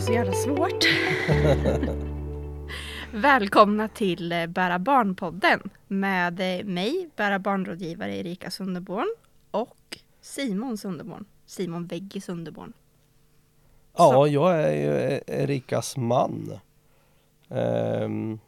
är 0.00 0.04
så 0.04 0.12
jävla 0.12 0.32
svårt. 0.32 0.84
Välkomna 3.12 3.88
till 3.88 4.32
eh, 4.32 4.46
Bära 4.46 4.78
barn-podden 4.78 5.70
med 5.88 6.60
eh, 6.60 6.64
mig, 6.64 7.08
Bära 7.16 7.38
barnrådgivare 7.38 8.16
Erika 8.16 8.50
Sunderborn 8.50 9.14
och 9.50 9.98
Simon 10.20 10.78
Sunderborn. 10.78 11.24
Simon 11.46 11.86
Veggi 11.86 12.20
Sunderborn. 12.20 12.72
Ja, 13.96 14.26
jag 14.26 14.62
är 14.62 14.72
ju 14.72 15.20
Erikas 15.26 15.96
man. 15.96 16.58
Ehm, 17.48 18.38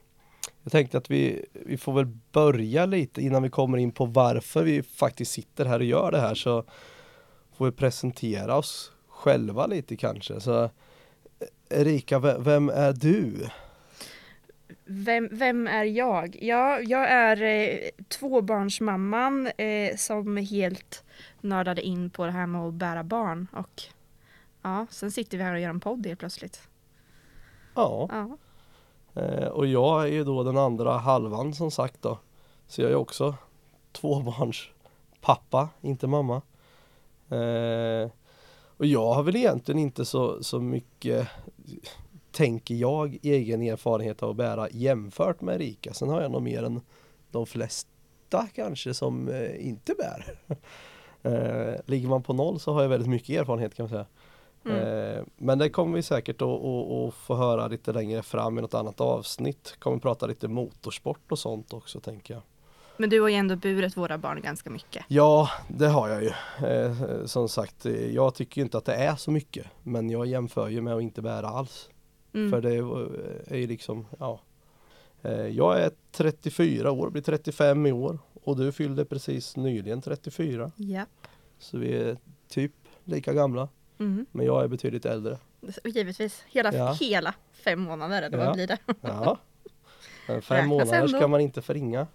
jag 0.62 0.72
tänkte 0.72 0.98
att 0.98 1.10
vi, 1.10 1.46
vi 1.52 1.76
får 1.76 1.92
väl 1.92 2.06
börja 2.32 2.86
lite 2.86 3.22
innan 3.22 3.42
vi 3.42 3.50
kommer 3.50 3.78
in 3.78 3.92
på 3.92 4.04
varför 4.04 4.62
vi 4.62 4.82
faktiskt 4.82 5.32
sitter 5.32 5.64
här 5.64 5.78
och 5.78 5.84
gör 5.84 6.12
det 6.12 6.20
här 6.20 6.34
så 6.34 6.64
får 7.56 7.64
vi 7.64 7.72
presentera 7.72 8.56
oss 8.56 8.92
själva 9.08 9.66
lite 9.66 9.96
kanske. 9.96 10.40
Så 10.40 10.70
Erika, 11.68 12.18
ve- 12.18 12.36
vem 12.38 12.68
är 12.68 12.92
du? 12.92 13.48
Vem, 14.84 15.28
vem 15.32 15.66
är 15.66 15.84
jag? 15.84 16.36
Ja, 16.40 16.80
jag 16.80 17.08
är 17.10 17.42
eh, 17.42 17.78
tvåbarnsmamman 18.08 19.46
eh, 19.46 19.96
som 19.96 20.36
helt 20.36 21.04
nördade 21.40 21.82
in 21.82 22.10
på 22.10 22.26
det 22.26 22.32
här 22.32 22.46
med 22.46 22.60
att 22.60 22.74
bära 22.74 23.02
barn 23.04 23.46
och 23.52 23.82
ja, 24.62 24.86
sen 24.90 25.10
sitter 25.10 25.38
vi 25.38 25.44
här 25.44 25.52
och 25.54 25.60
gör 25.60 25.70
en 25.70 25.80
podd 25.80 26.06
helt 26.06 26.18
plötsligt. 26.20 26.68
Ja, 27.74 28.08
Ja, 28.12 28.36
eh, 29.22 29.48
och 29.48 29.66
jag 29.66 30.02
är 30.02 30.06
ju 30.12 30.24
då 30.24 30.42
den 30.42 30.58
andra 30.58 30.98
halvan 30.98 31.54
som 31.54 31.70
sagt 31.70 32.02
då. 32.02 32.18
Så 32.66 32.82
jag 32.82 32.90
är 32.90 32.94
också 32.96 33.34
tvåbarns 33.92 34.68
pappa, 35.20 35.68
inte 35.80 36.06
mamma. 36.06 36.42
Eh, 37.30 38.10
och 38.82 38.86
jag 38.86 39.12
har 39.12 39.22
väl 39.22 39.36
egentligen 39.36 39.78
inte 39.78 40.04
så, 40.04 40.42
så 40.42 40.60
mycket, 40.60 41.28
tänker 42.32 42.74
jag, 42.74 43.18
egen 43.22 43.62
erfarenhet 43.62 44.22
av 44.22 44.30
att 44.30 44.36
bära 44.36 44.68
jämfört 44.70 45.40
med 45.40 45.54
Erika. 45.54 45.94
Sen 45.94 46.08
har 46.08 46.22
jag 46.22 46.30
nog 46.30 46.42
mer 46.42 46.62
än 46.62 46.80
de 47.30 47.46
flesta 47.46 48.46
kanske 48.54 48.94
som 48.94 49.28
eh, 49.28 49.68
inte 49.68 49.94
bär. 49.98 50.38
Eh, 51.24 51.74
ligger 51.86 52.08
man 52.08 52.22
på 52.22 52.32
noll 52.32 52.60
så 52.60 52.72
har 52.72 52.82
jag 52.82 52.88
väldigt 52.88 53.08
mycket 53.08 53.40
erfarenhet 53.40 53.74
kan 53.74 53.84
man 53.84 53.90
säga. 53.90 54.06
mm. 54.64 55.16
Eh, 55.16 55.24
men 55.36 55.58
det 55.58 55.70
kommer 55.70 55.96
vi 55.96 56.02
säkert 56.02 56.42
att, 56.42 57.14
få 57.14 57.34
höra 57.34 57.68
lite 57.68 57.92
längre 57.92 58.22
fram 58.22 58.58
i 58.58 58.60
något 58.60 58.74
annat 58.74 59.00
avsnitt. 59.00 59.76
Kommer 59.78 59.98
prata 59.98 60.26
lite 60.26 60.48
motorsport 60.48 61.32
och 61.32 61.38
sånt 61.38 61.72
också 61.72 62.00
tänker 62.00 62.34
jag. 62.34 62.42
Men 62.96 63.10
du 63.10 63.20
har 63.20 63.28
ju 63.28 63.34
ändå 63.34 63.56
burit 63.56 63.96
våra 63.96 64.18
barn 64.18 64.40
ganska 64.42 64.70
mycket. 64.70 65.04
Ja, 65.08 65.50
det 65.68 65.86
har 65.88 66.08
jag 66.08 66.22
ju. 66.22 66.32
Eh, 66.68 67.24
som 67.24 67.48
sagt, 67.48 67.86
eh, 67.86 68.06
jag 68.14 68.34
tycker 68.34 68.60
inte 68.60 68.78
att 68.78 68.84
det 68.84 68.94
är 68.94 69.16
så 69.16 69.30
mycket. 69.30 69.66
Men 69.82 70.10
jag 70.10 70.26
jämför 70.26 70.68
ju 70.68 70.80
med 70.80 70.94
att 70.94 71.02
inte 71.02 71.22
bära 71.22 71.46
alls. 71.48 71.88
Mm. 72.34 72.50
För 72.50 72.60
det 72.60 72.70
är 73.54 73.56
ju 73.56 73.66
liksom, 73.66 74.06
ja. 74.18 74.40
Eh, 75.22 75.46
jag 75.46 75.80
är 75.80 75.90
34 76.12 76.90
år, 76.92 77.10
blir 77.10 77.22
35 77.22 77.86
i 77.86 77.92
år. 77.92 78.18
Och 78.44 78.56
du 78.56 78.72
fyllde 78.72 79.04
precis 79.04 79.56
nyligen 79.56 80.02
34. 80.02 80.72
Japp. 80.76 81.08
Så 81.58 81.78
vi 81.78 81.92
är 81.96 82.16
typ 82.48 82.72
lika 83.04 83.32
gamla. 83.32 83.68
Mm. 83.98 84.26
Men 84.32 84.46
jag 84.46 84.64
är 84.64 84.68
betydligt 84.68 85.04
äldre. 85.06 85.38
Givetvis. 85.84 86.44
Hela, 86.48 86.72
Ja. 86.74 86.92
hela 87.00 87.34
fem 87.52 87.80
månader, 87.80 88.22
eller 88.22 88.38
Ja. 88.38 88.44
vad 88.44 88.54
blir 88.54 88.66
det? 88.66 88.78
Ja. 89.00 89.38
Men 90.28 90.42
Fem 90.42 90.56
Räknas 90.56 90.68
månader 90.68 90.94
ändå. 91.00 91.18
ska 91.18 91.28
man 91.28 91.40
inte 91.40 91.62
förringa. 91.62 92.06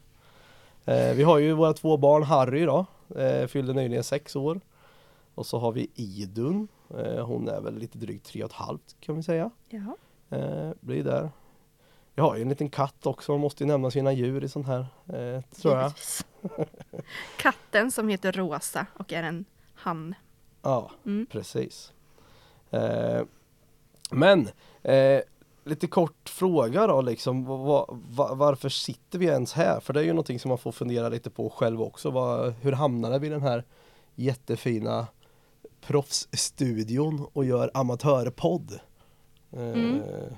Eh, 0.87 1.13
vi 1.13 1.23
har 1.23 1.37
ju 1.37 1.53
våra 1.53 1.73
två 1.73 1.97
barn, 1.97 2.23
Harry 2.23 2.65
då, 2.65 2.85
eh, 3.15 3.47
fyllde 3.47 3.73
nyligen 3.73 4.03
sex 4.03 4.35
år. 4.35 4.59
Och 5.35 5.45
så 5.45 5.59
har 5.59 5.71
vi 5.71 5.89
Idun, 5.95 6.67
eh, 6.97 7.25
hon 7.25 7.47
är 7.49 7.61
väl 7.61 7.77
lite 7.77 7.97
drygt 7.97 8.25
tre 8.25 8.43
och 8.43 8.49
ett 8.49 8.55
halvt 8.55 8.95
kan 8.99 9.15
vi 9.15 9.23
säga. 9.23 9.51
Ja. 9.69 9.95
Eh, 10.37 10.71
blir 10.79 11.03
där. 11.03 11.29
Jag 12.15 12.23
har 12.23 12.35
ju 12.35 12.41
en 12.41 12.49
liten 12.49 12.69
katt 12.69 13.05
också, 13.05 13.31
man 13.31 13.41
måste 13.41 13.63
ju 13.63 13.67
nämna 13.67 13.91
sina 13.91 14.11
djur 14.11 14.43
i 14.43 14.49
sånt 14.49 14.67
här. 14.67 14.85
Tror 15.61 15.77
jag. 15.77 15.91
Katten 17.37 17.91
som 17.91 18.09
heter 18.09 18.31
Rosa 18.31 18.85
och 18.93 19.13
är 19.13 19.23
en 19.23 19.45
han. 19.75 20.15
Ja, 20.61 20.91
Mm. 21.05 21.25
precis. 21.31 21.93
Men 24.11 24.49
lite 25.67 25.87
kort 25.87 26.29
fråga 26.29 26.87
då 26.87 27.01
liksom. 27.01 27.45
var, 27.45 27.85
var, 27.89 28.35
varför 28.35 28.69
sitter 28.69 29.19
vi 29.19 29.25
ens 29.25 29.53
här? 29.53 29.79
För 29.79 29.93
det 29.93 29.99
är 29.99 30.03
ju 30.03 30.13
någonting 30.13 30.39
som 30.39 30.49
man 30.49 30.57
får 30.57 30.71
fundera 30.71 31.09
lite 31.09 31.29
på 31.29 31.49
själv 31.49 31.81
också. 31.81 32.09
Var, 32.09 32.49
hur 32.61 32.71
hamnade 32.71 33.19
vi 33.19 33.27
i 33.27 33.29
den 33.29 33.41
här 33.41 33.63
jättefina 34.15 35.07
proffsstudion 35.81 37.27
och 37.33 37.45
gör 37.45 37.71
amatörpodd? 37.73 38.79
Eh, 39.51 39.61
mm. 39.61 40.01
Eh, 40.01 40.33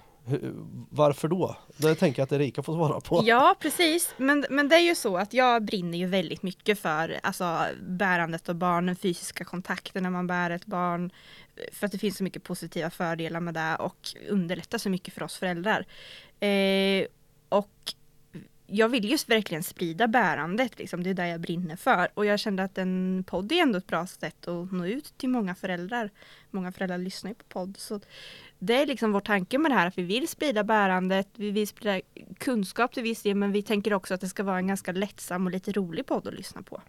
varför 0.89 1.27
då? 1.27 1.55
Det 1.77 1.95
tänker 1.95 2.21
jag 2.21 2.25
att 2.25 2.31
Erika 2.31 2.63
får 2.63 2.73
svara 2.73 3.01
på. 3.01 3.21
Ja, 3.25 3.55
precis. 3.59 4.13
Men, 4.17 4.45
men 4.49 4.69
det 4.69 4.75
är 4.75 4.79
ju 4.79 4.95
så 4.95 5.17
att 5.17 5.33
jag 5.33 5.63
brinner 5.63 5.97
ju 5.97 6.05
väldigt 6.05 6.43
mycket 6.43 6.79
för 6.79 7.19
alltså, 7.23 7.65
bärandet 7.81 8.49
av 8.49 8.55
barn, 8.55 8.85
den 8.85 8.95
fysiska 8.95 9.43
kontakten 9.43 10.03
när 10.03 10.09
man 10.09 10.27
bär 10.27 10.49
ett 10.49 10.65
barn. 10.65 11.11
För 11.71 11.85
att 11.85 11.91
det 11.91 11.97
finns 11.97 12.17
så 12.17 12.23
mycket 12.23 12.43
positiva 12.43 12.89
fördelar 12.89 13.39
med 13.39 13.53
det 13.53 13.75
och 13.79 13.97
underlättar 14.29 14.77
så 14.77 14.89
mycket 14.89 15.13
för 15.13 15.23
oss 15.23 15.37
föräldrar. 15.37 15.85
Eh, 16.39 17.05
och 17.49 17.93
jag 18.71 18.89
vill 18.89 19.11
just 19.11 19.29
verkligen 19.29 19.63
sprida 19.63 20.07
bärandet, 20.07 20.79
liksom. 20.79 21.03
det 21.03 21.09
är 21.09 21.13
det 21.13 21.27
jag 21.27 21.41
brinner 21.41 21.75
för. 21.75 22.07
Och 22.13 22.25
jag 22.25 22.39
kände 22.39 22.63
att 22.63 22.77
en 22.77 23.23
podd 23.27 23.51
är 23.51 23.61
ändå 23.61 23.77
ett 23.77 23.87
bra 23.87 24.07
sätt 24.07 24.47
att 24.47 24.71
nå 24.71 24.85
ut 24.85 25.13
till 25.17 25.29
många 25.29 25.55
föräldrar. 25.55 26.09
Många 26.51 26.71
föräldrar 26.71 26.97
lyssnar 26.97 27.31
ju 27.31 27.35
på 27.35 27.43
podd. 27.47 27.77
Så 27.77 27.99
det 28.59 28.81
är 28.81 28.85
liksom 28.85 29.11
vår 29.11 29.19
tanke 29.19 29.57
med 29.57 29.71
det 29.71 29.75
här, 29.75 29.87
att 29.87 29.97
vi 29.97 30.03
vill 30.03 30.27
sprida 30.27 30.63
bärandet, 30.63 31.27
vi 31.35 31.51
vill 31.51 31.67
sprida 31.67 32.01
kunskap 32.37 32.93
till 32.93 33.03
viss 33.03 33.21
del, 33.21 33.35
men 33.35 33.51
vi 33.51 33.61
tänker 33.61 33.93
också 33.93 34.13
att 34.13 34.21
det 34.21 34.29
ska 34.29 34.43
vara 34.43 34.57
en 34.57 34.67
ganska 34.67 34.91
lättsam 34.91 35.45
och 35.45 35.51
lite 35.51 35.71
rolig 35.71 36.05
podd 36.05 36.27
att 36.27 36.33
lyssna 36.33 36.61
på. 36.61 36.81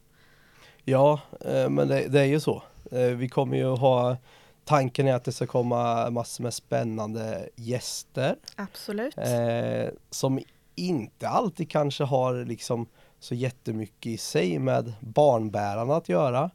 Ja, 0.84 1.20
eh, 1.40 1.70
men 1.70 1.88
det, 1.88 2.08
det 2.08 2.20
är 2.20 2.24
ju 2.24 2.40
så. 2.40 2.62
Eh, 2.92 3.00
Vi 3.00 3.28
kommer 3.28 3.56
ju 3.56 3.66
ha 3.66 4.16
Tanken 4.64 5.06
är 5.08 5.14
att 5.14 5.24
det 5.24 5.32
ska 5.32 5.46
komma 5.46 6.10
massor 6.10 6.44
med 6.44 6.54
spännande 6.54 7.48
gäster 7.56 8.36
Absolut. 8.56 9.18
eh, 9.18 9.94
som 10.10 10.40
inte 10.88 11.28
alltid 11.28 11.70
kanske 11.70 12.04
har 12.04 12.44
liksom 12.44 12.86
så 13.18 13.34
jättemycket 13.34 14.12
i 14.12 14.16
sig 14.16 14.58
med 14.58 14.92
barnbärarna 15.00 15.96
att 15.96 16.08
göra. 16.08 16.50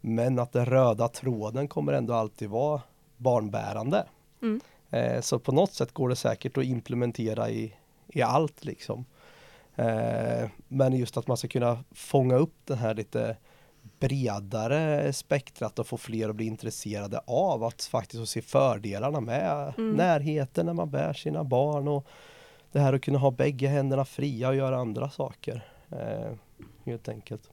Men 0.00 0.38
att 0.38 0.52
den 0.52 0.66
röda 0.66 1.08
tråden 1.08 1.68
kommer 1.68 1.92
ändå 1.92 2.14
alltid 2.14 2.48
vara 2.48 2.82
barnbärande. 3.16 4.06
Mm. 4.42 4.60
Eh, 4.90 5.20
så 5.20 5.38
på 5.38 5.52
något 5.52 5.72
sätt 5.72 5.92
går 5.92 6.08
det 6.08 6.16
säkert 6.16 6.58
att 6.58 6.64
implementera 6.64 7.50
i, 7.50 7.74
i 8.08 8.22
allt 8.22 8.64
liksom. 8.64 9.04
Eh, 9.76 10.48
men 10.68 10.92
just 10.92 11.16
att 11.16 11.26
man 11.26 11.36
ska 11.36 11.48
kunna 11.48 11.84
fånga 11.94 12.36
upp 12.36 12.54
den 12.64 12.78
här 12.78 12.94
lite 12.94 13.36
bredare 13.98 15.12
spektrat 15.12 15.78
och 15.78 15.86
få 15.86 15.96
fler 15.96 16.28
att 16.28 16.36
bli 16.36 16.46
intresserade 16.46 17.20
av 17.26 17.64
att 17.64 17.82
faktiskt 17.82 18.28
se 18.28 18.42
fördelarna 18.42 19.20
med 19.20 19.74
Mm. 19.78 19.94
närheten 19.96 20.66
när 20.66 20.72
man 20.72 20.90
bär 20.90 21.12
sina 21.12 21.44
barn 21.44 21.88
och 21.88 22.06
det 22.76 22.82
här 22.82 22.92
att 22.92 23.02
kunna 23.02 23.18
ha 23.18 23.30
bägge 23.30 23.68
händerna 23.68 24.04
fria 24.04 24.48
och 24.48 24.54
göra 24.56 24.76
andra 24.76 25.10
saker. 25.10 25.64
Eh, 25.90 26.32
helt 26.84 27.08
enkelt. 27.08 27.50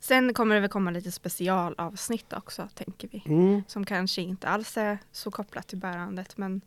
Sen 0.00 0.34
kommer 0.34 0.54
det 0.54 0.60
väl 0.60 0.70
komma 0.70 0.90
lite 0.90 1.12
specialavsnitt 1.12 2.32
också, 2.32 2.68
tänker 2.74 3.08
vi. 3.12 3.22
Mm. 3.26 3.62
Som 3.68 3.84
kanske 3.86 4.22
inte 4.22 4.48
alls 4.48 4.76
är 4.76 4.98
så 5.12 5.30
kopplat 5.30 5.66
till 5.68 5.78
bärandet, 5.78 6.36
men 6.36 6.60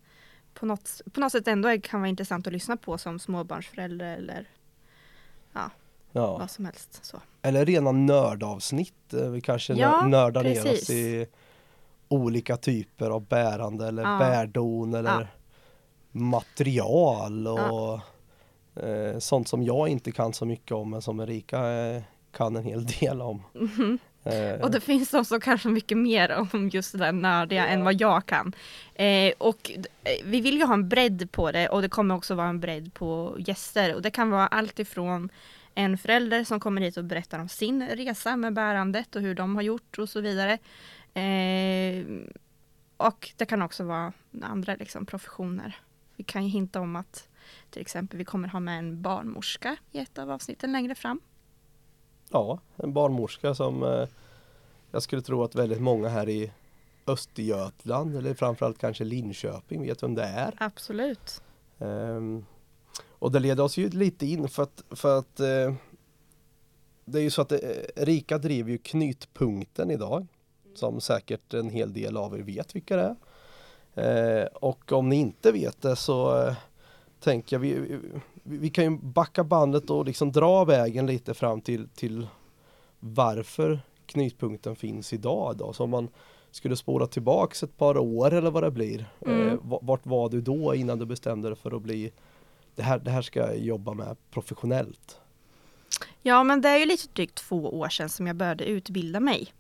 på 0.53 0.65
något, 0.65 1.01
på 1.13 1.19
något 1.19 1.31
sätt 1.31 1.47
ändå 1.47 1.79
kan 1.83 1.99
vara 2.01 2.09
intressant 2.09 2.47
att 2.47 2.53
lyssna 2.53 2.77
på 2.77 2.97
som 2.97 3.19
småbarnsförälder 3.19 4.17
eller 4.17 4.47
Ja. 5.53 5.69
vad 6.37 6.51
som 6.51 6.65
helst. 6.65 7.05
Så. 7.05 7.21
Eller 7.41 7.65
rena 7.65 7.91
nördavsnitt. 7.91 9.13
Eh, 9.13 9.29
Vi 9.29 9.41
kanske 9.41 9.73
Ja, 9.73 10.01
nö- 10.01 10.07
nördar 10.09 10.43
ner 10.43 10.61
precis. 10.63 10.81
oss 10.83 10.89
i 10.89 11.27
olika 12.07 12.57
typer 12.57 13.09
av 13.09 13.21
bärande 13.27 13.87
eller 13.87 14.03
Ja. 14.03 14.17
bärdon 14.19 14.93
eller 14.93 15.09
Ja. 15.21 15.27
Material 16.11 17.47
och 17.47 17.99
eh, 18.83 19.19
sånt 19.19 19.47
som 19.47 19.63
jag 19.63 19.87
inte 19.89 20.11
kan 20.11 20.33
så 20.33 20.45
mycket 20.45 20.71
om 20.71 20.89
men 20.89 21.01
som 21.01 21.19
Erika 21.19 21.71
eh, 21.71 22.01
kan 22.31 22.55
en 22.55 22.63
hel 22.63 22.85
del 22.99 23.21
om. 23.21 23.43
Mhm. 23.53 23.99
Eh, 24.23 24.61
Och 24.61 24.71
det 24.71 24.79
finns 24.81 25.11
de 25.11 25.25
som 25.25 25.39
kanske 25.39 25.69
mycket 25.69 25.97
mer 25.97 26.47
om 26.53 26.69
just 26.73 26.91
det 26.91 26.97
där 26.97 27.11
nördiga 27.11 27.67
än 27.67 27.83
vad 27.83 28.01
jag 28.01 28.25
kan. 28.25 28.53
Eh, 28.95 29.33
och 29.37 29.71
vi 30.23 30.41
vill 30.41 30.57
ju 30.57 30.65
ha 30.65 30.73
en 30.73 30.89
bredd 30.89 31.31
på 31.31 31.51
det 31.51 31.69
och 31.69 31.81
det 31.81 31.89
kommer 31.89 32.15
också 32.15 32.35
vara 32.35 32.47
en 32.47 32.59
bredd 32.59 32.93
på 32.93 33.35
gäster. 33.39 33.95
Och 33.95 34.01
det 34.01 34.11
kan 34.11 34.29
vara 34.29 34.47
allt 34.47 34.79
ifrån 34.79 35.29
en 35.75 35.97
förälder 35.97 36.43
som 36.43 36.59
kommer 36.59 36.81
hit 36.81 36.97
och 36.97 37.03
berättar 37.03 37.39
om 37.39 37.49
sin 37.49 37.87
resa 37.87 38.35
med 38.35 38.53
bärandet 38.53 39.15
och 39.15 39.21
hur 39.21 39.35
de 39.35 39.55
har 39.55 39.61
gjort 39.63 39.99
och 39.99 40.09
så 40.09 40.21
vidare. 40.21 40.57
Och 42.97 43.31
det 43.37 43.45
kan 43.45 43.61
också 43.61 43.83
vara 43.83 44.13
andra 44.41 44.75
liksom, 44.75 45.05
professioner. 45.05 45.79
Vi 46.21 46.25
kan 46.25 46.43
ju 46.43 46.49
hinta 46.49 46.81
om 46.81 46.95
att 46.95 47.27
till 47.69 47.81
exempel 47.81 48.17
vi 48.17 48.25
kommer 48.25 48.47
ha 48.47 48.59
med 48.59 48.79
en 48.79 49.01
barnmorska 49.01 49.77
i 49.91 49.99
ett 49.99 50.17
av 50.17 50.31
avsnitten 50.31 50.71
längre 50.71 50.95
fram. 50.95 51.19
Ja, 52.29 52.59
en 52.75 52.93
barnmorska 52.93 53.55
som 53.55 53.83
eh, 53.83 54.07
jag 54.91 55.03
skulle 55.03 55.21
tro 55.21 55.43
att 55.43 55.55
väldigt 55.55 55.81
många 55.81 56.09
här 56.09 56.29
i 56.29 56.51
Östergötland 57.07 58.15
eller 58.15 58.33
framförallt 58.33 58.77
kanske 58.77 59.03
Linköping 59.03 59.81
vet 59.81 60.03
vem 60.03 60.15
det 60.15 60.23
är. 60.23 60.53
Absolut. 60.57 61.43
Um, 61.77 62.45
och 63.09 63.31
det 63.31 63.39
leder 63.39 63.63
oss 63.63 63.77
ju 63.77 63.89
lite 63.89 64.25
in 64.25 64.49
för 64.49 64.63
att, 64.63 64.83
för 64.89 65.19
att 65.19 65.39
uh, 65.39 65.75
det 67.05 67.19
är 67.19 67.23
ju 67.23 67.29
så 67.29 67.41
att 67.41 67.51
eh, 67.51 67.59
Rika 67.95 68.37
driver 68.37 68.71
ju 68.71 68.77
Knytpunkten 68.77 69.91
idag 69.91 70.27
som 70.75 71.01
säkert 71.01 71.53
en 71.53 71.69
hel 71.69 71.93
del 71.93 72.17
av 72.17 72.39
er 72.39 72.43
vet 72.43 72.75
vilka 72.75 72.95
det 72.95 73.03
är. 73.03 73.15
Uh, 73.97 74.45
och 74.53 74.91
om 74.91 75.09
ni 75.09 75.15
inte 75.15 75.51
vet 75.51 75.81
det 75.81 75.95
så 75.95 76.45
uh, 76.47 76.53
tänker 77.19 77.55
jag 77.55 77.61
vi, 77.61 77.73
vi, 77.73 77.99
vi 78.43 78.69
kan 78.69 78.83
ju 78.83 78.99
backa 79.01 79.43
bandet 79.43 79.89
och 79.89 80.05
liksom 80.05 80.31
dra 80.31 80.65
vägen 80.65 81.07
lite 81.07 81.33
fram 81.33 81.61
till, 81.61 81.89
till 81.89 82.27
varför 82.99 83.79
Knytpunkten 84.05 84.75
finns 84.75 85.13
idag. 85.13 85.57
Då. 85.57 85.73
Så 85.73 85.83
om 85.83 85.89
man 85.89 86.09
skulle 86.51 86.75
spåra 86.75 87.07
tillbaks 87.07 87.63
ett 87.63 87.77
par 87.77 87.97
år 87.97 88.33
eller 88.33 88.51
vad 88.51 88.63
det 88.63 88.71
blir. 88.71 89.05
Mm. 89.25 89.47
Eh, 89.47 89.59
vart 89.63 90.05
var 90.05 90.29
du 90.29 90.41
då 90.41 90.75
innan 90.75 90.99
du 90.99 91.05
bestämde 91.05 91.49
dig 91.49 91.57
för 91.57 91.75
att 91.75 91.81
bli 91.81 92.11
det 92.75 92.83
här, 92.83 92.99
det 92.99 93.11
här 93.11 93.21
ska 93.21 93.39
jag 93.39 93.57
jobba 93.57 93.93
med 93.93 94.17
professionellt? 94.31 95.19
Ja 96.21 96.43
men 96.43 96.61
det 96.61 96.69
är 96.69 96.77
ju 96.77 96.85
lite 96.85 97.07
drygt 97.13 97.35
två 97.35 97.79
år 97.79 97.89
sedan 97.89 98.09
som 98.09 98.27
jag 98.27 98.35
började 98.35 98.65
utbilda 98.65 99.19
mig. 99.19 99.53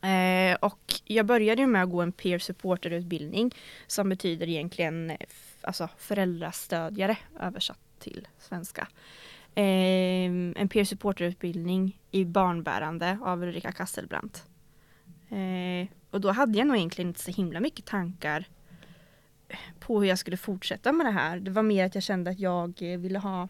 Eh, 0.00 0.56
och 0.60 0.94
jag 1.04 1.26
började 1.26 1.66
med 1.66 1.82
att 1.82 1.90
gå 1.90 2.02
en 2.02 2.12
peer 2.12 2.38
supporter-utbildning 2.38 3.54
som 3.86 4.08
betyder 4.08 4.48
egentligen 4.48 5.10
eh, 5.10 5.16
alltså 5.60 5.88
föräldrastödjare 5.98 7.18
översatt 7.40 7.78
till 7.98 8.28
svenska. 8.38 8.88
Eh, 9.54 10.24
en 10.56 10.68
peer 10.68 10.84
supporter-utbildning 10.84 12.00
i 12.10 12.24
barnbärande 12.24 13.18
av 13.22 13.42
Ulrika 13.42 13.72
Kasselbrandt. 13.72 14.46
Eh, 15.28 15.88
och 16.10 16.20
då 16.20 16.30
hade 16.30 16.58
jag 16.58 16.66
nog 16.66 16.76
egentligen 16.76 17.08
inte 17.08 17.20
så 17.20 17.30
himla 17.30 17.60
mycket 17.60 17.84
tankar 17.84 18.44
på 19.80 20.00
hur 20.00 20.08
jag 20.08 20.18
skulle 20.18 20.36
fortsätta 20.36 20.92
med 20.92 21.06
det 21.06 21.10
här. 21.10 21.40
Det 21.40 21.50
var 21.50 21.62
mer 21.62 21.84
att 21.84 21.94
jag 21.94 22.04
kände 22.04 22.30
att 22.30 22.38
jag 22.38 22.82
eh, 22.82 22.98
ville 22.98 23.18
ha 23.18 23.48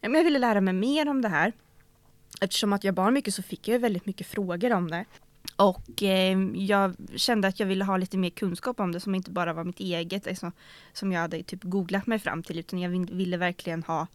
jag 0.00 0.24
ville 0.24 0.38
lära 0.38 0.60
mig 0.60 0.74
mer 0.74 1.08
om 1.08 1.22
det 1.22 1.28
här. 1.28 1.52
Eftersom 2.40 2.72
att 2.72 2.84
jag 2.84 2.94
bar 2.94 3.10
mycket 3.10 3.34
så 3.34 3.42
fick 3.42 3.68
jag 3.68 3.78
väldigt 3.78 4.06
mycket 4.06 4.26
frågor 4.26 4.72
om 4.72 4.90
det. 4.90 5.04
Och 5.56 6.02
eh, 6.02 6.38
jag 6.54 6.94
kände 7.16 7.48
att 7.48 7.60
jag 7.60 7.66
ville 7.66 7.84
ha 7.84 7.96
lite 7.96 8.18
mer 8.18 8.30
kunskap 8.30 8.80
om 8.80 8.92
det 8.92 9.00
som 9.00 9.14
inte 9.14 9.30
bara 9.30 9.52
var 9.52 9.64
mitt 9.64 9.80
eget, 9.80 10.26
liksom, 10.26 10.52
som 10.92 11.12
jag 11.12 11.20
hade 11.20 11.42
typ 11.42 11.62
googlat 11.62 12.06
mig 12.06 12.18
fram 12.18 12.42
till, 12.42 12.58
utan 12.58 12.78
jag 12.78 12.90
ville 13.10 13.36
verkligen 13.36 13.82
ha 13.82 14.06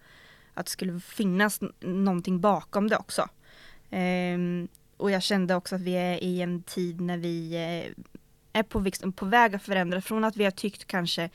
att 0.54 0.66
det 0.66 0.72
skulle 0.72 1.00
finnas 1.00 1.60
någonting 1.80 2.42
bakom 2.42 2.90
det 2.90 2.98
också. 2.98 3.30
Eh, 3.90 4.38
och 4.98 5.12
jag 5.12 5.24
kände 5.24 5.56
också 5.56 5.76
att 5.76 5.82
vi 5.82 5.92
är 5.94 6.24
i 6.24 6.42
en 6.42 6.64
tid 6.64 7.02
när 7.02 7.18
vi 7.18 7.54
eh, 7.54 8.04
är 8.54 8.64
på, 8.64 9.12
på 9.12 9.26
väg 9.26 9.56
att 9.56 9.64
förändra 9.64 10.02
från 10.02 10.24
att 10.24 10.38
vi 10.38 10.44
har 10.44 10.52
tyckt 10.52 10.86
kanske 10.88 11.30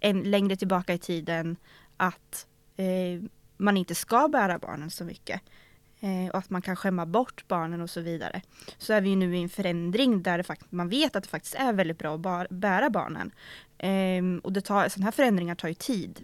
en, 0.00 0.20
längre 0.20 0.56
tillbaka 0.56 0.94
i 0.94 0.98
tiden 0.98 1.56
att 1.96 2.46
eh, 2.76 3.22
man 3.56 3.76
inte 3.76 3.94
ska 3.94 4.28
bära 4.28 4.58
barnen 4.58 4.90
så 4.90 5.04
mycket 5.04 5.40
eh, 5.40 5.65
Eh, 6.00 6.30
och 6.30 6.38
att 6.38 6.50
man 6.50 6.62
kan 6.62 6.76
skämma 6.76 7.06
bort 7.06 7.44
barnen 7.48 7.80
och 7.80 7.90
så 7.90 8.00
vidare. 8.00 8.42
Så 8.78 8.92
är 8.92 9.00
vi 9.00 9.16
nu 9.16 9.36
i 9.36 9.42
en 9.42 9.48
förändring 9.48 10.22
där 10.22 10.42
fakt 10.42 10.72
man 10.72 10.88
vet 10.88 11.16
att 11.16 11.22
det 11.22 11.28
faktiskt 11.28 11.54
är 11.54 11.72
väldigt 11.72 11.98
bra 11.98 12.14
att 12.14 12.50
bära 12.50 12.90
barnen. 12.90 13.30
Ehm, 13.78 14.38
och 14.38 14.52
det 14.52 14.60
tar, 14.60 14.88
sådana 14.88 15.04
här 15.04 15.12
förändringar 15.12 15.54
tar 15.54 15.68
ju 15.68 15.74
tid. 15.74 16.20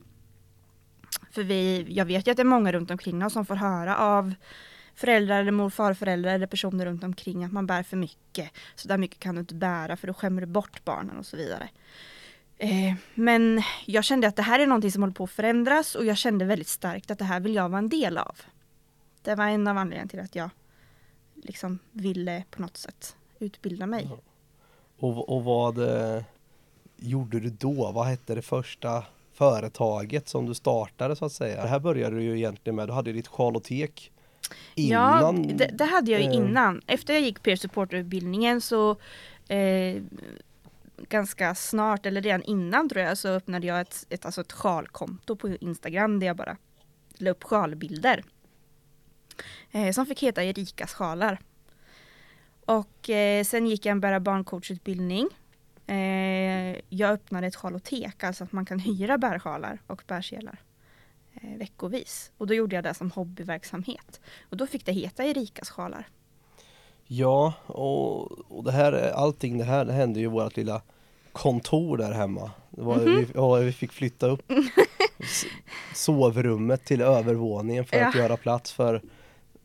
För 1.31 1.43
vi, 1.43 1.87
jag 1.89 2.05
vet 2.05 2.27
ju 2.27 2.31
att 2.31 2.37
det 2.37 2.43
är 2.43 2.45
många 2.45 2.73
runt 2.73 2.91
omkring 2.91 3.25
oss 3.25 3.33
som 3.33 3.47
får 3.47 3.57
höra 3.57 3.97
av 3.97 4.35
föräldrar 4.95 5.41
eller 5.41 5.53
mor 5.53 5.71
farföräldrar 5.71 6.35
eller 6.35 6.47
personer 6.47 6.87
runt 6.87 7.05
omkring 7.05 7.45
att 7.45 7.53
man 7.53 7.67
bär 7.67 7.83
för 7.83 7.97
mycket. 7.97 8.51
Så 8.75 8.89
där 8.89 8.99
mycket 8.99 9.19
kan 9.19 9.35
du 9.35 9.41
inte 9.41 9.55
bära 9.55 9.97
för 9.97 10.07
då 10.07 10.15
skämmer 10.15 10.41
du 10.41 10.47
bort 10.47 10.85
barnen 10.85 11.17
och 11.17 11.27
så 11.27 11.37
vidare. 11.37 11.69
Ehm, 12.59 12.97
men 13.15 13.63
jag 13.87 14.05
kände 14.05 14.29
att 14.29 14.37
det 14.37 14.43
här 14.43 14.59
är 14.59 14.67
någonting 14.67 14.93
som 14.93 15.03
håller 15.03 15.15
på 15.15 15.25
att 15.25 15.31
förändras 15.31 15.95
och 15.95 16.05
jag 16.05 16.17
kände 16.17 16.45
väldigt 16.45 16.69
starkt 16.69 17.11
att 17.11 17.19
det 17.19 17.25
här 17.25 17.41
vill 17.41 17.55
jag 17.55 17.69
vara 17.69 17.79
en 17.79 17.89
del 17.89 18.19
av. 18.19 18.37
Det 19.23 19.35
var 19.35 19.49
en 19.49 19.67
av 19.67 19.79
anledningarna 19.79 20.09
till 20.09 20.21
att 20.21 20.35
jag 20.35 20.51
liksom 21.35 21.79
ville 21.93 22.45
på 22.51 22.63
något 22.63 22.77
sätt 22.77 23.17
utbilda 23.39 23.87
mig. 23.87 24.09
Och, 24.99 25.29
och 25.29 25.45
vad 25.45 25.79
eh, 25.79 26.23
gjorde 26.97 27.41
du 27.41 27.51
då? 27.51 27.93
Vad 27.93 28.07
hette 28.07 28.35
det 28.35 28.43
första 28.43 29.05
företaget 29.33 30.29
som 30.29 30.47
du 30.47 30.55
startade 30.55 31.17
så 31.17 31.25
att 31.25 31.33
säga? 31.33 31.63
Det 31.63 31.69
här 31.69 31.81
började 31.81 32.17
du 32.17 32.23
ju 32.23 32.37
egentligen 32.37 32.77
med, 32.77 32.89
du 32.89 32.93
hade 32.93 33.13
ditt 33.13 33.29
sjalotek 33.29 34.13
innan. 34.75 35.43
Ja, 35.43 35.55
det, 35.55 35.67
det 35.67 35.85
hade 35.85 36.11
jag 36.11 36.21
ju 36.21 36.27
eh, 36.27 36.35
innan. 36.35 36.83
Efter 36.87 37.13
jag 37.13 37.23
gick 37.23 37.43
peer 37.43 37.57
support-utbildningen 37.57 38.61
så 38.61 38.97
eh, 39.49 40.03
ganska 41.09 41.55
snart, 41.55 42.07
eller 42.07 42.23
redan 42.23 42.43
innan 42.43 42.89
tror 42.89 43.03
jag, 43.03 43.19
så 43.19 43.29
öppnade 43.29 43.67
jag 43.67 43.81
ett, 43.81 44.07
ett, 44.09 44.25
alltså 44.25 44.41
ett 44.41 44.53
sjalkonto 44.53 45.37
på 45.37 45.49
Instagram 45.49 46.21
där 46.21 46.27
jag 46.27 46.37
bara 46.37 46.57
la 47.15 47.31
upp 47.31 47.45
sjalbilder. 47.45 48.25
Eh, 49.73 49.93
som 49.93 50.07
fick 50.07 50.23
heta 50.23 50.45
Erikas 50.45 50.95
sjalar. 50.95 51.39
Och 52.65 53.11
eh, 53.11 53.45
sen 53.45 53.67
gick 53.67 53.87
jag 53.87 53.93
en 53.93 54.01
bära 54.01 54.21
barncoachutbildning. 54.21 55.29
Eh, 55.87 56.77
jag 56.89 57.11
öppnade 57.11 57.47
ett 57.47 57.57
sjalotek, 57.57 58.25
alltså 58.25 58.45
att 58.45 58.53
man 58.53 58.67
kan 58.67 58.79
hyra 58.79 59.19
bärsjalar 59.19 59.79
och 59.87 60.03
bärselar 60.07 60.61
eh, 61.35 61.59
veckovis. 61.59 62.33
Och 62.39 62.47
då 62.47 62.55
gjorde 62.55 62.75
jag 62.75 62.85
det 62.85 62.95
som 62.95 63.11
hobbyverksamhet. 63.11 64.21
Och 64.51 64.57
då 64.57 64.67
fick 64.67 64.87
det 64.87 64.93
heta 64.93 65.25
Erikas 65.25 65.71
sjalar. 65.71 66.09
Ja, 67.07 67.55
och, 67.67 68.33
och 68.51 68.65
det 68.65 68.73
här, 68.73 69.13
allting 69.13 69.59
det 69.59 69.65
här 69.65 69.85
det 69.85 69.93
hände 69.93 70.21
ju 70.21 70.27
i 70.27 70.29
vårt 70.29 70.57
lilla 70.57 70.83
kontor 71.33 71.97
där 71.97 72.13
hemma. 72.13 72.51
Det 72.71 72.83
var, 72.83 72.95
mm 72.95 73.25
-hmm. 73.25 73.59
vi, 73.59 73.65
vi, 73.65 73.73
fick 73.73 73.93
flytta 73.93 74.27
upp 74.27 74.53
sovrummet 75.95 76.85
till 76.85 77.01
övervåningen 77.01 77.85
för 77.85 77.97
ja. 77.97 78.09
att 78.09 78.15
göra 78.15 78.37
plats 78.37 78.73
för 78.73 79.03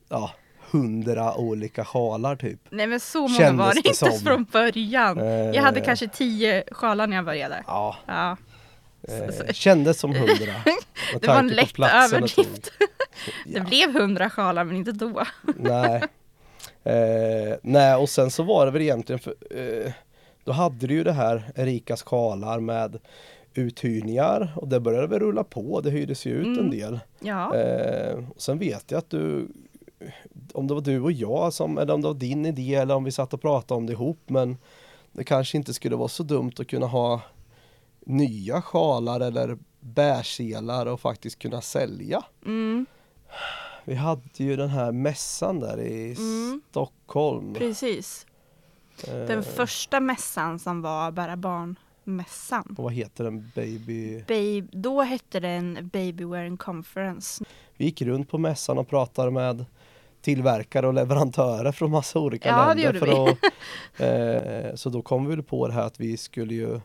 ja, 0.09 0.31
hundra 0.71 1.35
olika 1.35 1.85
sjalar 1.85 2.35
typ. 2.35 2.59
Nej 2.69 2.87
men 2.87 2.99
så 2.99 3.19
många 3.21 3.37
Kändes 3.37 3.65
var 3.65 3.73
det, 3.73 3.77
inte 3.77 3.93
som. 3.93 4.19
från 4.19 4.43
början. 4.43 5.19
Eh, 5.19 5.25
jag 5.27 5.61
hade 5.61 5.81
kanske 5.81 6.07
tio 6.07 6.63
sjalar 6.71 7.07
när 7.07 7.15
jag 7.15 7.25
började. 7.25 7.63
Ja. 7.67 7.95
ja. 8.05 8.37
Eh, 9.07 9.53
kändes 9.53 9.99
som 9.99 10.13
hundra. 10.15 10.53
det 11.21 11.27
var 11.27 11.39
en 11.39 11.47
lätt 11.47 11.79
överdrift. 11.79 12.71
det 13.45 13.59
blev 13.59 13.93
hundra 13.93 14.29
sjalar 14.29 14.63
men 14.63 14.75
inte 14.75 14.91
då. 14.91 15.23
nej. 15.57 16.03
Eh, 16.83 17.57
nej 17.61 17.95
och 17.95 18.09
sen 18.09 18.31
så 18.31 18.43
var 18.43 18.65
det 18.65 18.71
väl 18.71 18.81
egentligen 18.81 19.19
för, 19.19 19.35
eh, 19.51 19.91
då 20.43 20.51
hade 20.51 20.87
du 20.87 20.93
ju 20.93 21.03
det 21.03 21.11
här 21.11 21.51
Erikas 21.55 22.03
sjalar 22.03 22.59
med 22.59 22.99
uthyrningar 23.53 24.53
och 24.55 24.67
det 24.67 24.79
började 24.79 25.07
väl 25.07 25.19
rulla 25.19 25.43
på. 25.43 25.81
Det 25.81 25.89
hyrdes 25.89 26.25
ju 26.25 26.31
ut 26.31 26.45
mm. 26.45 26.59
en 26.59 26.69
del. 26.71 26.99
Ja. 27.19 27.55
Eh, 27.55 28.17
och 28.35 28.41
sen 28.41 28.59
vet 28.59 28.91
jag 28.91 28.97
att 28.97 29.09
du 29.09 29.47
om 30.53 30.67
det 30.67 30.73
var 30.73 30.81
du 30.81 31.01
och 31.01 31.11
jag 31.11 31.53
som, 31.53 31.77
eller 31.77 31.93
om 31.93 32.01
det 32.01 32.07
var 32.07 32.15
din 32.15 32.45
idé 32.45 32.75
eller 32.75 32.95
om 32.95 33.03
vi 33.03 33.11
satt 33.11 33.33
och 33.33 33.41
pratade 33.41 33.77
om 33.77 33.85
det 33.85 33.93
ihop 33.93 34.19
men 34.25 34.57
det 35.11 35.23
kanske 35.23 35.57
inte 35.57 35.73
skulle 35.73 35.95
vara 35.95 36.07
så 36.07 36.23
dumt 36.23 36.51
att 36.59 36.67
kunna 36.67 36.85
ha 36.85 37.21
nya 38.05 38.61
sjalar 38.61 39.19
eller 39.19 39.57
bärselar 39.79 40.85
och 40.85 41.01
faktiskt 41.01 41.39
kunna 41.39 41.61
sälja. 41.61 42.23
Mm. 42.45 42.85
Vi 43.85 43.95
hade 43.95 44.21
ju 44.35 44.55
den 44.55 44.69
här 44.69 44.91
mässan 44.91 45.59
där 45.59 45.79
i 45.79 46.15
mm. 46.17 46.61
Stockholm. 46.69 47.53
Precis. 47.53 48.25
Den 49.05 49.39
eh. 49.39 49.41
första 49.41 49.99
mässan 49.99 50.59
som 50.59 50.81
var 50.81 51.11
Bära 51.11 51.35
barn-mässan. 51.35 52.75
Och 52.77 52.83
vad 52.83 52.93
heter 52.93 53.23
den? 53.23 53.51
Baby... 53.55 54.23
Baby... 54.27 54.67
Då 54.71 55.01
hette 55.01 55.39
den 55.39 55.89
Baby 55.93 56.25
Wearing 56.25 56.57
Conference. 56.57 57.45
Vi 57.77 57.85
gick 57.85 58.01
runt 58.01 58.29
på 58.29 58.37
mässan 58.37 58.77
och 58.77 58.87
pratade 58.87 59.31
med 59.31 59.65
tillverkare 60.21 60.87
och 60.87 60.93
leverantörer 60.93 61.71
från 61.71 61.91
massa 61.91 62.19
olika 62.19 62.49
ja, 62.49 62.73
länder. 62.73 62.93
För 62.93 63.29
att, 63.29 63.37
eh, 64.69 64.75
så 64.75 64.89
då 64.89 65.01
kom 65.01 65.27
vi 65.27 65.43
på 65.43 65.67
det 65.67 65.73
här 65.73 65.83
att 65.83 65.99
vi 65.99 66.17
skulle 66.17 66.53
ju 66.53 66.79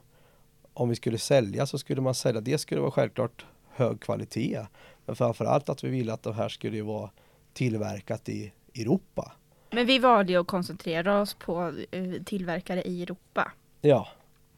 om 0.75 0.89
vi 0.89 0.95
skulle 0.95 1.19
sälja 1.19 1.67
så 1.67 1.79
skulle 1.79 2.01
man 2.01 2.15
sälja, 2.15 2.41
det 2.41 2.59
skulle 2.59 2.81
vara 2.81 2.91
självklart 2.91 3.47
hög 3.71 4.01
kvalitet. 4.01 4.67
Men 5.07 5.17
framförallt 5.17 5.69
att 5.69 5.85
vi 5.85 5.89
ville 5.89 6.13
att 6.13 6.23
det 6.23 6.33
här 6.33 6.49
skulle 6.49 6.77
ju 6.77 6.83
vara 6.83 7.11
tillverkat 7.53 8.29
i 8.29 8.53
Europa. 8.75 9.33
Men 9.71 9.87
vi 9.87 9.99
valde 9.99 10.41
att 10.41 10.47
koncentrera 10.47 11.21
oss 11.21 11.35
på 11.35 11.75
eh, 11.91 12.23
tillverkare 12.25 12.83
i 12.83 13.03
Europa. 13.03 13.53
Ja. 13.81 14.09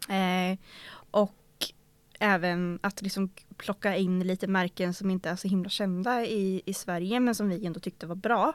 Eh, 0.09 0.59
och 1.11 1.33
även 2.25 2.78
att 2.83 3.02
liksom 3.02 3.31
plocka 3.57 3.97
in 3.97 4.21
lite 4.21 4.47
märken 4.47 4.95
som 4.95 5.11
inte 5.11 5.31
är 5.31 5.37
så 5.37 5.49
himla 5.49 5.69
kända 5.69 6.25
i, 6.25 6.62
i 6.64 6.75
Sverige 6.75 7.21
men 7.21 7.35
som 7.35 7.49
vi 7.49 7.66
ändå 7.66 7.81
tyckte 7.81 8.07
var 8.07 8.14
bra. 8.14 8.52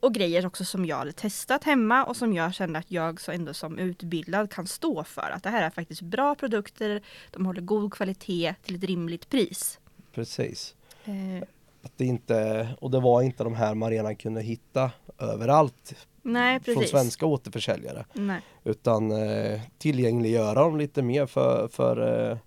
Och 0.00 0.14
grejer 0.14 0.46
också 0.46 0.64
som 0.64 0.86
jag 0.86 0.96
hade 0.96 1.12
testat 1.12 1.64
hemma 1.64 2.04
och 2.04 2.16
som 2.16 2.32
jag 2.32 2.54
kände 2.54 2.78
att 2.78 2.90
jag 2.90 3.20
så 3.20 3.32
ändå 3.32 3.54
som 3.54 3.78
utbildad 3.78 4.50
kan 4.50 4.66
stå 4.66 5.04
för. 5.04 5.30
Att 5.30 5.42
det 5.42 5.50
här 5.50 5.62
är 5.62 5.70
faktiskt 5.70 6.02
bra 6.02 6.34
produkter, 6.34 7.02
de 7.30 7.46
håller 7.46 7.60
god 7.60 7.94
kvalitet 7.94 8.54
till 8.62 8.76
ett 8.76 8.84
rimligt 8.84 9.30
pris. 9.30 9.78
Precis. 10.14 10.74
Eh. 11.04 11.48
Att 11.82 11.92
det 11.96 12.04
inte, 12.04 12.68
och 12.80 12.90
det 12.90 13.00
var 13.00 13.22
inte 13.22 13.44
de 13.44 13.54
här 13.54 13.74
man 13.74 13.90
redan 13.90 14.16
kunde 14.16 14.42
hitta 14.42 14.90
överallt 15.18 15.94
Nej, 16.22 16.60
från 16.60 16.84
svenska 16.84 17.26
återförsäljare. 17.26 18.04
Nej. 18.12 18.40
Utan 18.64 19.10
eh, 19.10 19.60
tillgängliggöra 19.78 20.54
dem 20.54 20.76
lite 20.76 21.02
mer 21.02 21.26
för, 21.26 21.68
för 21.68 22.30
eh, 22.30 22.38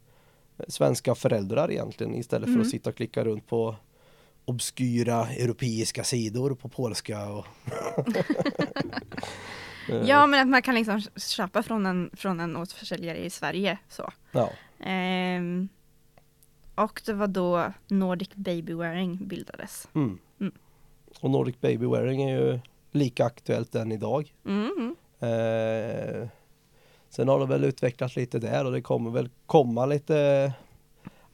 svenska 0.68 1.16
föräldrar 1.16 1.72
egentligen 1.72 2.16
istället 2.16 2.46
för 2.48 2.52
Mm. 2.54 2.62
att 2.62 2.70
sitta 2.70 2.90
och 2.90 2.96
klicka 2.96 3.24
runt 3.24 3.48
på 3.48 3.76
obskyra 4.46 5.28
europeiska 5.28 6.04
sidor 6.04 6.56
på 6.56 6.70
polska. 6.70 7.30
Och 7.30 7.46
Eh, 9.90 10.02
Ja, 10.08 10.28
men 10.28 10.40
att 10.42 10.48
man 10.48 10.62
kan 10.62 10.76
liksom 10.76 11.02
köpa 11.18 11.64
från 11.64 11.86
en, 11.86 12.10
från 12.14 12.40
en 12.40 12.56
återförsäljare 12.58 13.18
i 13.26 13.30
Sverige. 13.30 13.78
Så. 13.90 14.12
ja. 14.32 14.50
Ehm, 14.80 15.70
och 16.76 17.02
det 17.06 17.14
var 17.14 17.28
då 17.28 17.74
Nordic 17.88 18.30
Baby 18.36 18.74
Wearing 18.74 19.18
bildades. 19.28 19.88
Mm. 19.96 20.18
Mm. 20.40 20.54
Och 21.20 21.30
Nordic 21.30 21.62
Baby 21.62 21.86
Wearing 21.86 22.24
är 22.24 22.40
ju 22.40 22.60
lika 22.92 23.26
aktuellt 23.26 23.76
än 23.76 23.92
idag. 23.92 24.34
Mm. 24.46 24.96
Eh, 25.20 26.28
sen 27.10 27.28
har 27.28 27.40
det 27.40 27.46
väl 27.46 27.64
utvecklats 27.64 28.16
lite 28.16 28.40
där 28.40 28.66
och 28.66 28.72
det 28.72 28.82
kommer 28.82 29.12
väl 29.12 29.30
komma 29.46 29.86
lite 29.86 30.54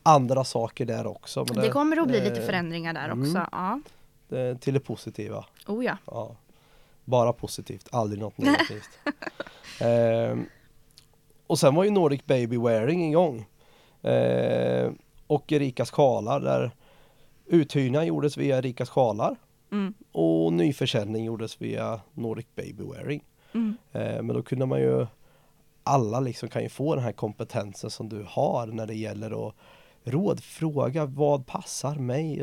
andra 0.04 0.44
saker 0.44 0.86
där 0.86 1.08
också. 1.08 1.46
Men 1.54 1.64
Det 1.64 1.70
kommer 1.70 1.98
att 1.98 2.08
bli 2.08 2.22
lite 2.22 2.40
eh, 2.40 2.46
förändringar 2.46 2.94
där 2.94 3.06
mm. 3.06 3.22
också. 3.22 3.48
Ja. 3.52 3.80
det, 4.28 4.62
till 4.62 4.74
det 4.74 4.80
positiva. 4.80 5.46
Oh 5.68 5.86
ja. 5.86 5.98
Ja. 6.06 6.36
Bara 7.06 7.34
positivt, 7.34 7.88
aldrig 7.92 8.22
något 8.22 8.38
negativt. 8.38 8.90
eh, 9.82 10.38
och 11.48 11.60
sen 11.60 11.76
var 11.76 11.84
ju 11.84 11.90
Nordic 11.90 12.26
Baby 12.26 12.58
Wearing 12.58 13.10
igång. 13.10 13.46
Eh, 14.02 14.92
och 15.28 15.52
Erikas 15.52 15.92
sjalar 15.92 16.40
där 16.40 16.72
uthyrningen 17.46 18.06
gjordes 18.06 18.38
via 18.38 18.58
Erikas 18.58 18.90
sjalar 18.90 19.36
Mm. 19.72 19.94
och 20.12 20.54
nyförsäljning 20.54 21.26
gjordes 21.26 21.62
via 21.62 22.00
Nordic 22.14 22.46
Baby 22.56 22.84
Wearing. 22.84 23.24
Mm. 23.54 23.78
Eh, 23.92 24.22
men 24.22 24.28
då 24.28 24.44
kunde 24.44 24.66
man 24.66 24.80
ju 24.80 25.08
alla 25.86 26.20
liksom 26.20 26.50
kan 26.50 26.64
ju 26.64 26.70
få 26.70 26.96
den 26.96 27.04
här 27.04 27.12
kompetensen 27.12 27.90
som 27.90 28.10
du 28.10 28.26
har 28.30 28.68
när 28.68 28.88
det 28.88 28.96
gäller 28.96 29.48
att 29.48 29.56
råd, 30.04 30.44
fråga 30.44 31.06
vad 31.06 31.46
passar 31.48 31.96
mig? 31.96 32.40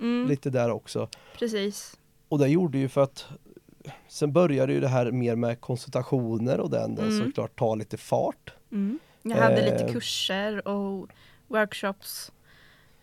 Mm. 0.00 0.28
Lite 0.28 0.50
där 0.50 0.70
också. 0.70 1.08
Precis. 1.38 1.98
Och 2.28 2.38
det 2.38 2.48
gjorde 2.48 2.78
ju 2.78 2.88
för 2.88 3.02
att 3.02 3.26
sen 4.08 4.32
började 4.32 4.72
ju 4.72 4.80
det 4.80 4.88
här 4.88 5.10
mer 5.10 5.36
med 5.36 5.60
konsultationer 5.60 6.60
och 6.60 6.70
den, 6.70 6.98
Mm. 6.98 7.18
såklart 7.24 7.58
ta 7.58 7.74
lite 7.74 7.96
fart. 7.96 8.52
Mm. 8.72 8.98
Jag 9.22 9.36
hade 9.36 9.62
Eh. 9.66 9.72
lite 9.72 9.92
kurser 9.92 10.68
och 10.68 11.08
workshops. 11.48 12.32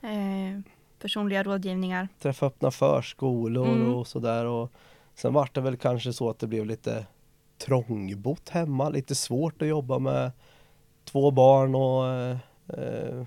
Eh, 0.02 0.62
personliga 1.00 1.44
rådgivningar. 1.44 2.08
Träffa 2.20 2.46
öppna 2.46 2.72
förskolor 2.72 3.68
Mm. 3.68 3.94
och 3.94 4.08
sådär. 4.08 4.46
Och 4.46 4.72
sen 5.16 5.34
var 5.34 5.50
det 5.54 5.62
väl 5.62 5.78
kanske 5.78 6.14
så 6.14 6.30
att 6.30 6.40
det 6.40 6.48
blev 6.48 6.66
lite 6.66 7.06
trångbott 7.60 8.50
hemma, 8.50 8.90
lite 8.90 9.16
svårt 9.16 9.62
att 9.62 9.68
jobba 9.68 10.00
med 10.00 10.32
två 11.06 11.32
barn 11.32 11.76
och 11.76 12.08
eh, 12.08 12.38
eh, 12.68 13.24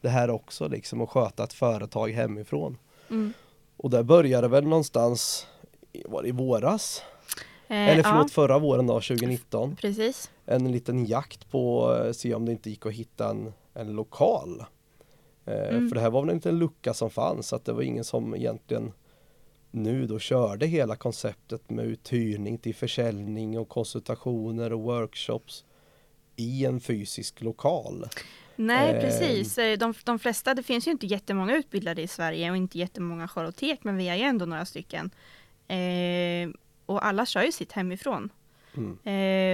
det 0.00 0.08
här 0.08 0.30
också 0.30 0.68
liksom 0.68 1.00
att 1.00 1.08
sköta 1.10 1.44
ett 1.44 1.52
företag 1.52 2.08
hemifrån. 2.08 2.78
Mm. 3.10 3.32
Och 3.76 3.90
där 3.90 4.02
började 4.02 4.48
väl 4.48 4.64
någonstans, 4.64 5.46
i- 5.92 6.02
var 6.08 6.22
det 6.22 6.28
i 6.28 6.32
våras? 6.32 7.02
Eh, 7.68 7.88
Eller 7.88 8.02
förlåt 8.02 8.22
ja, 8.22 8.28
förra 8.34 8.58
våren 8.58 8.86
då, 8.86 8.94
2019. 9.00 9.76
precis. 9.76 10.30
En 10.46 10.72
liten 10.72 11.06
jakt 11.06 11.50
på 11.50 11.94
eh, 12.04 12.12
se 12.12 12.34
om 12.34 12.44
det 12.46 12.52
inte 12.52 12.70
gick 12.70 12.86
att 12.86 12.92
hitta 12.92 13.30
en, 13.30 13.52
en 13.74 13.92
lokal. 13.92 14.60
Eh, 14.60 15.68
Mm. 15.68 15.88
För 15.88 15.94
det 15.94 16.00
här 16.00 16.10
var 16.10 16.22
väl 16.24 16.34
inte 16.34 16.48
en 16.48 16.58
lucka 16.58 16.94
som 16.94 17.10
fanns 17.10 17.48
så 17.48 17.56
att 17.56 17.64
det 17.64 17.72
var 17.72 17.82
ingen 17.82 18.04
som 18.04 18.34
egentligen 18.34 18.92
nu 19.70 20.06
då 20.06 20.18
körde 20.18 20.66
hela 20.66 20.96
konceptet 20.96 21.70
med 21.70 21.84
uthyrning 21.84 22.58
till 22.58 22.74
försäljning 22.74 23.58
och 23.58 23.68
konsultationer 23.68 24.72
och 24.72 24.80
workshops 24.80 25.64
i 26.36 26.64
en 26.64 26.80
fysisk 26.80 27.40
lokal. 27.40 28.06
Nej, 28.56 28.94
Eh. 28.94 29.00
precis. 29.00 29.58
Eh, 29.58 29.78
De, 29.78 29.94
de 30.04 30.18
flesta, 30.18 30.54
det 30.54 30.62
finns 30.62 30.86
ju 30.86 30.90
inte 30.90 31.06
jättemånga 31.06 31.56
utbildade 31.56 32.02
i 32.02 32.08
Sverige 32.08 32.50
och 32.50 32.56
inte 32.56 32.78
jättemånga 32.78 33.28
charotek, 33.28 33.80
men 33.82 33.96
vi 33.96 34.08
är 34.08 34.16
ju 34.16 34.22
ändå 34.22 34.46
några 34.46 34.64
stycken. 34.64 35.10
Eh, 35.68 36.50
och 36.86 37.06
alla 37.06 37.26
kör 37.26 37.42
ju 37.42 37.52
sitt 37.52 37.72
hemifrån. 37.72 38.28
Mm. 38.76 38.98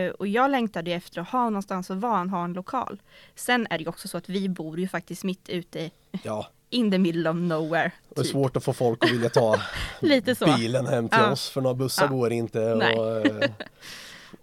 Eh, 0.08 0.12
och 0.14 0.26
jag 0.26 0.50
längtade 0.50 0.92
efter 0.92 1.20
att 1.20 1.28
ha 1.28 1.44
någonstans 1.44 1.90
att 1.90 1.98
vara, 1.98 2.24
ha 2.28 2.44
en 2.44 2.52
lokal. 2.52 3.02
Sen 3.34 3.66
är 3.70 3.78
det 3.78 3.82
ju 3.84 3.88
också 3.88 4.08
så 4.08 4.16
att 4.18 4.28
vi 4.28 4.48
bor 4.48 4.80
ju 4.80 4.88
faktiskt 4.88 5.24
mitt 5.24 5.48
ute 5.48 5.90
Ja, 6.22 6.46
in 6.74 6.90
the 6.90 6.98
middle 6.98 7.30
of 7.30 7.36
nowhere. 7.36 7.90
det 8.08 8.20
är 8.20 8.22
Typ. 8.24 8.32
svårt 8.32 8.56
att 8.56 8.64
få 8.64 8.72
folk 8.72 9.04
att 9.04 9.10
vilja 9.10 9.28
ta 9.30 9.56
bilen 10.58 10.86
hem 10.86 11.08
till 11.08 11.18
Ja. 11.20 11.30
oss 11.30 11.48
för 11.50 11.60
några 11.60 11.74
bussar 11.74 12.04
Ja. 12.04 12.08
går 12.10 12.32
inte. 12.32 12.72
Och, 12.72 12.82
eh, 13.26 13.50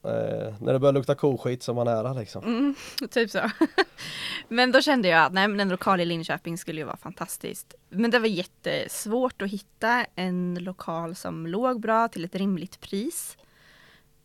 eh, 0.03 0.53
när 0.59 0.73
det 0.73 0.79
börjar 0.79 0.93
lukta 0.93 1.15
koskit 1.15 1.63
så 1.63 1.71
är 1.71 1.75
man 1.75 1.85
nära 1.85 2.13
liksom. 2.13 2.43
Mm, 2.43 2.75
typ 3.11 3.31
så. 3.31 3.51
men 4.47 4.71
då 4.71 4.81
kände 4.81 5.07
jag 5.07 5.25
att 5.25 5.33
nej, 5.33 5.47
men 5.47 5.59
en 5.59 5.69
lokal 5.69 6.01
i 6.01 6.05
Linköping 6.05 6.57
skulle 6.57 6.81
ju 6.81 6.85
vara 6.85 6.97
fantastiskt. 6.97 7.73
Men 7.89 8.11
det 8.11 8.19
var 8.19 8.27
jättesvårt 8.27 9.41
att 9.41 9.50
hitta 9.51 10.05
en 10.15 10.57
lokal 10.61 11.15
som 11.15 11.47
låg 11.47 11.79
bra 11.81 12.07
till 12.07 12.25
ett 12.25 12.35
rimligt 12.35 12.81
pris. 12.81 13.38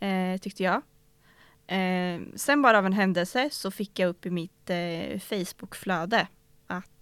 Eh, 0.00 0.40
tyckte 0.40 0.62
jag. 0.62 0.82
Eh, 1.68 2.20
sen 2.36 2.62
bara 2.62 2.78
av 2.78 2.86
en 2.86 2.92
händelse 2.92 3.48
så 3.52 3.70
fick 3.70 3.98
jag 3.98 4.08
upp 4.08 4.26
i 4.26 4.30
mitt 4.30 4.70
eh, 4.70 5.18
Facebookflöde 5.20 6.26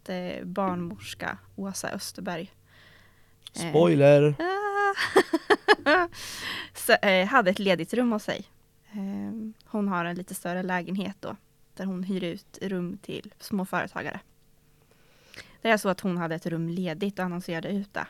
att 0.04 0.08
eh, 0.08 0.44
barnmorska 0.44 1.38
Åsa 1.56 1.90
Österberg 1.90 2.52
Eh. 3.56 3.70
Spoiler! 3.70 4.34
Ah. 4.38 6.08
så, 6.75 6.92
eh, 6.92 7.26
hade 7.26 7.50
ett 7.50 7.58
ledigt 7.58 7.94
rum 7.94 8.12
hos 8.12 8.25
sig. 8.25 8.44
Eh, 8.92 9.52
hon 9.64 9.88
har 9.88 10.04
en 10.04 10.16
lite 10.16 10.34
större 10.34 10.62
lägenhet 10.62 11.16
då, 11.20 11.37
där 11.75 11.84
hon 11.84 12.02
hyr 12.02 12.25
ut 12.25 12.58
rum 12.62 12.99
till 13.02 13.32
små 13.40 13.64
företagare. 13.64 14.20
Det 15.62 15.68
är 15.70 15.76
så 15.76 15.88
att 15.88 16.00
hon 16.00 16.16
hade 16.16 16.34
ett 16.34 16.46
rum 16.46 16.68
ledigt 16.68 17.18
och 17.18 17.25
annonserade 17.25 17.68
ut 17.68 17.94
det. 17.94 18.06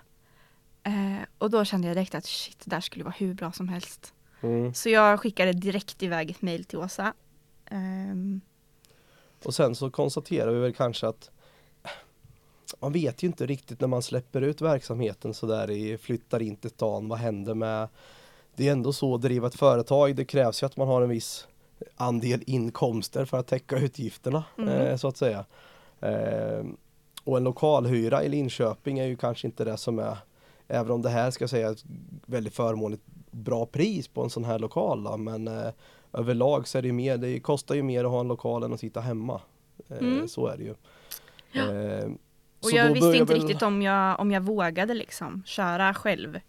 Eh, 0.82 1.22
och 1.38 1.50
då 1.50 1.64
kände 1.64 1.88
jag 1.88 1.96
direkt 1.96 2.14
att 2.14 2.24
shit, 2.26 2.58
det 2.64 2.70
där 2.70 2.80
skulle 2.80 3.04
vara 3.04 3.14
hur 3.18 3.34
bra 3.34 3.52
som 3.52 3.68
helst. 3.68 4.14
Mm. 4.40 4.74
Så 4.74 4.88
jag 4.88 5.20
skickade 5.20 5.52
direkt 5.52 6.02
iväg 6.02 6.30
ett 6.30 6.42
mejl 6.42 6.64
till 6.64 6.78
Åsa. 6.78 7.12
Ehm, 7.66 8.40
Och 9.44 9.54
sen 9.54 9.74
så 9.74 9.90
konstaterar 9.90 10.52
vi 10.52 10.60
väl 10.60 10.74
kanske 10.74 11.08
att 11.08 11.30
man 12.84 12.92
vet 12.92 13.22
ju 13.22 13.26
inte 13.26 13.46
riktigt 13.46 13.80
när 13.80 13.88
man 13.88 14.02
släpper 14.02 14.42
ut 14.42 14.60
verksamheten 14.60 15.34
så 15.34 15.46
där 15.46 15.70
i 15.70 15.98
flyttar 15.98 16.42
in 16.42 16.56
till 16.56 16.70
stan, 16.70 17.08
vad 17.08 17.18
händer 17.18 17.54
med 17.54 17.88
det 18.56 18.68
är 18.68 18.72
ändå 18.72 18.92
så 18.92 19.14
att 19.14 19.22
driva 19.22 19.46
ett 19.46 19.54
företag, 19.54 20.16
det 20.16 20.24
krävs 20.24 20.62
ju 20.62 20.66
att 20.66 20.76
man 20.76 20.88
har 20.88 21.02
en 21.02 21.08
viss 21.08 21.46
andel 21.96 22.42
inkomster 22.46 23.24
för 23.24 23.38
att 23.38 23.46
täcka 23.46 23.76
utgifterna 23.78 24.44
Mm. 24.58 24.68
eh, 24.68 24.96
så 24.96 25.08
att 25.08 25.16
säga. 25.16 25.44
Eh, 26.00 26.64
och 27.24 27.36
en 27.36 27.44
lokalhyra 27.44 28.24
i 28.24 28.28
Linköping 28.28 28.98
är 28.98 29.06
ju 29.06 29.16
kanske 29.16 29.46
inte 29.46 29.64
det 29.64 29.76
som 29.76 29.98
är, 29.98 30.16
även 30.68 30.92
om 30.92 31.02
det 31.02 31.08
här 31.10 31.30
ska 31.30 31.42
jag 31.42 31.50
säga 31.50 31.70
ett 31.70 31.84
väldigt 32.26 32.54
förmånligt 32.54 33.02
bra 33.30 33.66
pris 33.66 34.08
på 34.08 34.22
en 34.22 34.30
sån 34.30 34.44
här 34.44 34.58
lokal 34.58 35.04
då, 35.04 35.16
men 35.16 35.48
eh, 35.48 35.70
överlag 36.12 36.68
så 36.68 36.78
är 36.78 36.82
det 36.82 36.92
mer, 36.92 37.16
det 37.16 37.40
kostar 37.40 37.74
ju 37.74 37.82
mer 37.82 38.04
att 38.04 38.10
ha 38.10 38.20
en 38.20 38.28
lokal 38.28 38.62
än 38.62 38.72
att 38.72 38.80
sitta 38.80 39.00
hemma. 39.00 39.40
Eh, 39.88 39.98
Mm. 39.98 40.28
Så 40.28 40.46
är 40.46 40.56
det 40.56 40.64
ju. 40.64 40.74
Eh, 41.54 42.08
och 42.64 42.70
så 42.70 42.76
jag 42.76 42.92
visste 42.92 43.16
inte 43.16 43.32
väl- 43.34 43.42
riktigt 43.42 43.62
om 43.62 43.82
jag, 43.82 44.20
om 44.20 44.30
jag 44.30 44.40
vågade 44.40 44.94
liksom 44.94 45.42
köra 45.46 45.94
själv. 45.94 46.40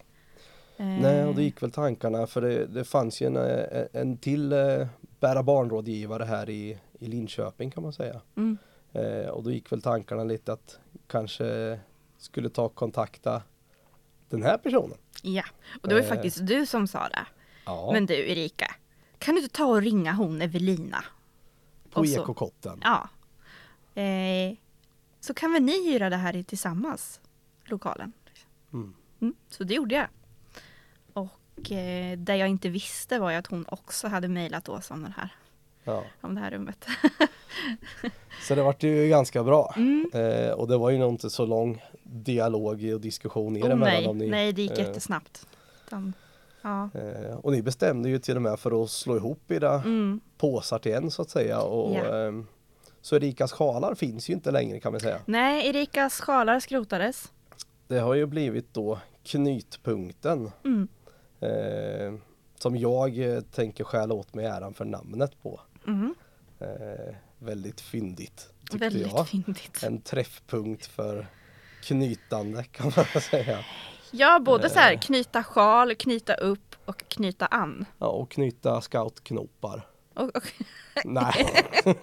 Nej, 0.78 1.24
och 1.24 1.30
Eh, 1.30 1.36
då 1.36 1.42
gick 1.42 1.62
väl 1.64 1.72
tankarna 1.72 2.28
för 2.28 2.42
det, 2.42 2.66
det 2.66 2.84
fanns 2.84 3.22
ju 3.22 3.26
en, 3.28 3.38
eh, 3.38 3.86
en 3.94 4.18
till 4.18 4.52
eh, 4.54 4.88
bära 5.20 5.44
barnrådgivare 5.44 6.24
här 6.24 6.50
i, 6.50 6.78
i 7.00 7.08
Linköping 7.08 7.72
kan 7.72 7.84
man 7.84 7.94
säga. 7.94 8.22
Mm. 8.38 8.58
Eh, 8.94 9.28
och 9.30 9.44
då 9.44 9.52
gick 9.52 9.72
väl 9.72 9.82
tankarna 9.82 10.24
lite 10.24 10.54
att 10.54 10.80
kanske 11.08 11.80
skulle 12.18 12.50
ta 12.50 12.64
och 12.64 12.76
kontakta 12.76 13.42
den 14.30 14.44
här 14.44 14.58
personen. 14.58 14.98
Ja, 15.22 15.44
och 15.82 15.88
det 15.90 15.96
var 15.96 16.02
ju 16.02 16.08
Eh. 16.08 16.14
faktiskt 16.14 16.48
du 16.48 16.66
som 16.66 16.88
sa 16.88 17.08
det. 17.10 17.26
Ja, 17.66 17.90
Men 17.94 18.06
du 18.06 18.14
Erika, 18.32 18.76
kan 19.18 19.36
du 19.36 19.42
inte 19.42 19.56
ta 19.56 19.66
och 19.66 19.82
ringa 19.82 20.14
hon 20.14 20.42
Evelina? 20.42 21.04
på 21.92 22.06
Ekokotten. 22.06 22.82
Ja. 22.84 23.10
Eh, 24.02 24.58
så 25.26 25.34
kan 25.34 25.54
väl 25.54 25.64
ni 25.64 25.92
hyra 25.92 26.10
det 26.10 26.16
här 26.16 26.36
i 26.36 26.44
tillsammans, 26.44 27.20
lokalen? 27.66 28.14
Mm. 28.74 28.94
Mm, 29.22 29.34
så 29.50 29.64
det 29.64 29.74
gjorde 29.74 29.96
jag. 29.96 30.08
Och 31.14 31.72
eh, 31.72 32.18
det 32.18 32.36
jag 32.38 32.50
inte 32.50 32.70
visste 32.70 33.20
var 33.20 33.32
ju 33.32 33.38
att 33.38 33.48
hon 33.48 33.66
också 33.70 34.08
hade 34.08 34.28
mejlat 34.28 34.70
oss 34.70 34.92
om, 34.92 35.04
den 35.04 35.12
här, 35.18 35.30
Ja. 35.84 36.04
om 36.22 36.36
det 36.36 36.42
här 36.42 36.52
rummet. 36.52 36.86
Så 38.48 38.56
det 38.56 38.64
vart 38.64 38.84
ju 38.84 39.08
ganska 39.10 39.44
bra. 39.44 39.74
Mm. 39.78 40.10
Eh, 40.14 40.50
och 40.52 40.68
det 40.68 40.78
var 40.78 40.90
ju 40.90 40.98
nog 40.98 41.14
inte 41.14 41.30
så 41.30 41.46
lång 41.46 41.84
dialog 42.04 42.84
och 42.94 43.02
diskussion 43.02 43.58
er 43.58 43.62
Oh, 43.68 43.72
emellan. 43.72 44.18
nej, 44.18 44.30
nej, 44.30 44.54
det 44.54 44.62
gick 44.62 44.72
eh, 44.72 44.78
jättesnabbt. 44.86 45.48
Utan, 45.88 46.14
ja. 46.62 46.90
eh, 46.94 47.36
och 47.36 47.52
ni 47.52 47.62
bestämde 47.62 48.10
ju 48.10 48.20
till 48.20 48.36
och 48.36 48.42
med 48.42 48.60
för 48.60 48.84
att 48.84 48.90
slå 48.90 49.16
ihop 49.18 49.52
era 49.52 49.74
Mm, 49.74 50.20
påsar 50.38 50.80
till 50.80 50.94
en 50.94 51.12
så 51.12 51.22
att 51.22 51.30
säga. 51.30 51.60
Och, 51.62 51.96
Ja. 51.96 52.32
Så 53.06 53.16
Erikas 53.16 53.52
sjalar 53.52 53.96
finns 53.96 54.30
ju 54.30 54.34
inte 54.34 54.52
längre 54.52 54.80
kan 54.80 54.92
man 54.92 55.02
säga. 55.02 55.20
nej, 55.26 55.68
Erikas 55.70 56.22
sjalar 56.22 56.60
skrotades. 56.60 57.32
Det 57.88 58.00
har 58.00 58.14
ju 58.14 58.26
blivit 58.26 58.74
då 58.74 59.00
knytpunkten 59.24 60.52
Mm. 60.64 60.88
Eh, 61.40 62.20
som 62.60 62.76
jag 62.78 63.18
eh, 63.20 63.42
tänker 63.42 63.84
stjäla 63.84 64.14
åt 64.14 64.34
mig 64.34 64.46
äran 64.46 64.74
för 64.74 64.86
namnet 64.86 65.42
på. 65.44 65.60
Mm. 65.88 66.16
Eh, 66.60 67.16
väldigt 67.40 67.82
fyndigt 67.82 68.50
Väldigt 68.74 69.12
jag. 69.12 69.28
fyndigt. 69.28 69.84
En 69.84 70.02
träffpunkt 70.02 70.86
för 70.86 71.28
knytande 71.84 72.64
kan 72.64 72.92
man 72.96 73.06
säga. 73.22 73.60
Ja, 74.12 74.40
både 74.40 74.70
så 74.70 74.80
här 74.80 74.94
Eh. 74.94 75.00
knyta 75.00 75.44
sjal, 75.44 75.96
knyta 75.96 76.34
upp 76.34 76.76
och 76.86 77.04
knyta 77.08 77.46
an. 77.46 77.86
Ja, 78.00 78.08
och 78.08 78.32
knyta 78.32 78.82
scoutknopar. 78.82 79.88
Och, 80.16 80.36
och, 80.36 80.44
Nej. 81.06 81.34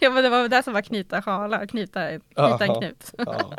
ja, 0.00 0.10
men 0.10 0.22
det 0.22 0.28
var 0.30 0.48
det 0.48 0.62
som 0.62 0.72
var 0.72 0.82
knyta 0.82 1.22
sjalar, 1.22 1.66
knyta, 1.66 2.18
knyta 2.18 2.64
en 2.64 2.74
knut. 2.74 3.14
ja. 3.18 3.52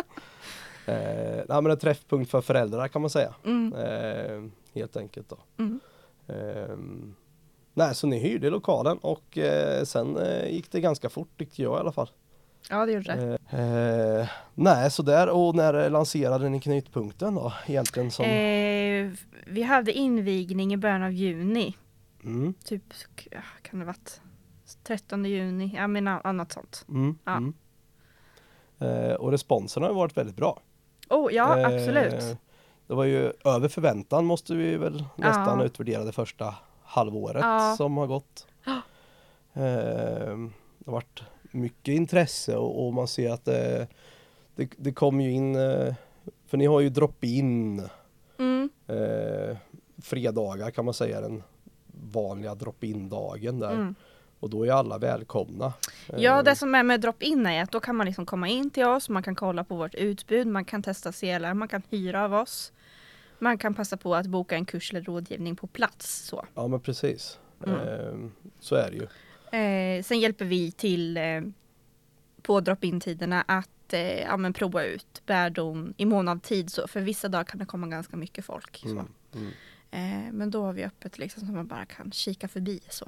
eh, 0.94 1.44
nej, 1.50 1.62
men 1.62 1.72
en 1.72 1.80
träffpunkt 1.80 2.32
för 2.32 2.42
föräldrar 2.42 2.88
kan 2.88 3.02
man 3.02 3.10
säga. 3.10 3.34
Mm. 3.46 3.74
Eh, 3.74 4.52
helt 4.74 4.98
enkelt 4.98 5.30
då. 5.30 5.38
Mm. 5.58 5.80
Ehm, 6.28 7.16
nej, 7.74 7.96
så 7.96 8.08
ni 8.08 8.20
hyrde 8.20 8.50
lokalen 8.50 8.98
och 8.98 9.38
eh, 9.38 9.84
sen 9.84 10.18
eh, 10.18 10.52
gick 10.52 10.72
det 10.72 10.82
ganska 10.82 11.10
fort 11.10 11.38
tyckte 11.38 11.62
jag 11.62 11.78
i 11.78 11.80
alla 11.80 11.92
fall. 11.92 12.10
Ja, 12.70 12.86
det 12.86 12.92
gjorde 12.92 13.16
det. 13.16 13.58
Eh, 13.58 14.20
eh, 14.20 14.28
nej, 14.56 14.92
så 14.92 15.04
där 15.04 15.30
och 15.30 15.56
när 15.56 15.90
lanserade 15.90 16.50
ni 16.50 16.60
knutpunkten 16.60 17.36
då 17.36 17.54
egentligen 17.68 18.12
som? 18.12 18.26
Eh, 18.26 19.12
vi 19.46 19.64
hade 19.64 19.92
invigning 19.92 20.74
i 20.74 20.78
början 20.78 21.04
av 21.04 21.12
juni. 21.12 21.76
Mm, 22.24 22.54
Typ, 22.64 22.84
kan 23.62 23.80
det 23.80 23.86
varit 23.86 24.22
13 24.84 25.26
juni? 25.26 25.72
Ja, 25.76 25.88
men 25.88 26.08
annat 26.08 26.52
sånt. 26.52 26.86
mm, 26.90 27.18
Ja. 27.26 27.38
mm. 27.38 27.54
Eh, 28.80 29.14
och 29.14 29.32
responsen 29.32 29.84
har 29.84 29.94
varit 29.94 30.18
väldigt 30.18 30.36
bra. 30.36 30.60
Oh, 31.10 31.34
ja, 31.34 31.58
Eh, 31.60 31.66
absolut. 31.68 32.38
Det 32.88 32.94
var 32.94 33.04
ju 33.04 33.34
över 33.46 33.68
förväntan 33.68 34.26
måste 34.26 34.56
vi 34.56 34.78
väl 34.78 35.04
nästan 35.16 35.60
Ja. 35.60 35.66
utvärdera 35.66 36.04
det 36.04 36.12
första 36.12 36.56
halvåret 36.84 37.42
Ja. 37.42 37.74
som 37.78 37.98
har 37.98 38.08
gått. 38.08 38.48
Eh, 39.54 40.38
det 40.78 40.86
har 40.86 40.92
varit 40.94 41.24
mycket 41.52 41.88
intresse 41.94 42.58
och, 42.58 42.86
och 42.88 42.94
man 42.94 43.08
ser 43.08 43.32
att 43.32 43.46
det, 43.46 43.88
det, 44.56 44.70
det 44.78 44.92
kom 44.94 45.22
ju 45.22 45.32
in, 45.32 45.56
eh, 45.56 45.94
för 46.48 46.58
ni 46.58 46.66
har 46.66 46.80
ju 46.80 46.90
drop-in 46.90 47.88
Mm. 48.40 48.70
eh, 48.88 49.58
fredagar 50.02 50.72
kan 50.72 50.86
man 50.86 50.94
säga 50.94 51.22
den 51.22 51.44
vanliga 52.02 52.56
drop-in 52.56 53.10
dagen 53.10 53.60
där. 53.60 53.72
Mm. 53.72 53.96
Och 54.40 54.50
då 54.50 54.66
är 54.66 54.72
alla 54.72 54.98
välkomna. 54.98 55.74
Ja, 56.18 56.38
Eh, 56.38 56.44
det 56.44 56.56
som 56.56 56.76
är 56.76 56.84
med 56.84 57.02
drop-in 57.02 57.46
är 57.46 57.64
att 57.64 57.72
då 57.72 57.80
kan 57.80 57.96
man 57.96 58.06
liksom 58.06 58.26
komma 58.26 58.48
in 58.48 58.70
till 58.70 58.86
oss, 58.86 59.10
man 59.10 59.24
kan 59.24 59.36
kolla 59.36 59.64
på 59.64 59.76
vårt 59.76 59.96
utbud, 59.96 60.48
man 60.48 60.66
kan 60.66 60.84
testa 60.84 61.12
selar, 61.12 61.54
man 61.54 61.68
kan 61.68 61.82
hyra 61.90 62.26
av 62.26 62.34
oss. 62.34 62.72
Man 63.40 63.58
kan 63.58 63.74
passa 63.74 63.98
på 63.98 64.16
att 64.16 64.26
boka 64.26 64.56
en 64.56 64.66
kurs 64.66 64.92
eller 64.92 65.02
rådgivning 65.02 65.56
på 65.56 65.68
plats. 65.68 66.26
Så. 66.28 66.46
Ja 66.56 66.68
men 66.68 66.80
precis. 66.80 67.40
Mm. 67.66 67.80
Eh, 67.80 68.30
så 68.60 68.76
är 68.76 68.92
det 68.92 68.98
ju. 68.98 69.08
Eh, 69.60 70.04
sen 70.04 70.20
hjälper 70.20 70.46
vi 70.46 70.72
till 70.72 71.18
eh, 71.18 71.42
på 72.42 72.60
drop-in-tiderna 72.60 73.44
att 73.48 73.94
eh, 73.94 74.20
ja, 74.22 74.38
men 74.38 74.54
prova 74.54 74.84
ut 74.84 75.22
bärdon 75.26 75.94
i 75.98 76.06
mån 76.06 76.28
av 76.28 76.40
tid. 76.40 76.72
Så. 76.72 76.88
För 76.88 77.02
vissa 77.02 77.28
dagar 77.28 77.44
kan 77.44 77.60
det 77.60 77.66
komma 77.66 77.88
ganska 77.88 78.18
mycket 78.18 78.46
folk. 78.46 78.84
Mm. 78.86 79.08
Mm. 79.36 79.52
Eh, 79.92 80.32
men 80.32 80.52
då 80.52 80.64
har 80.66 80.74
vi 80.74 80.84
öppet 80.84 81.18
liksom, 81.18 81.48
så 81.48 81.54
man 81.54 81.68
bara 81.68 81.86
kan 81.86 82.12
kika 82.12 82.48
förbi. 82.48 82.80
Så. 82.90 83.06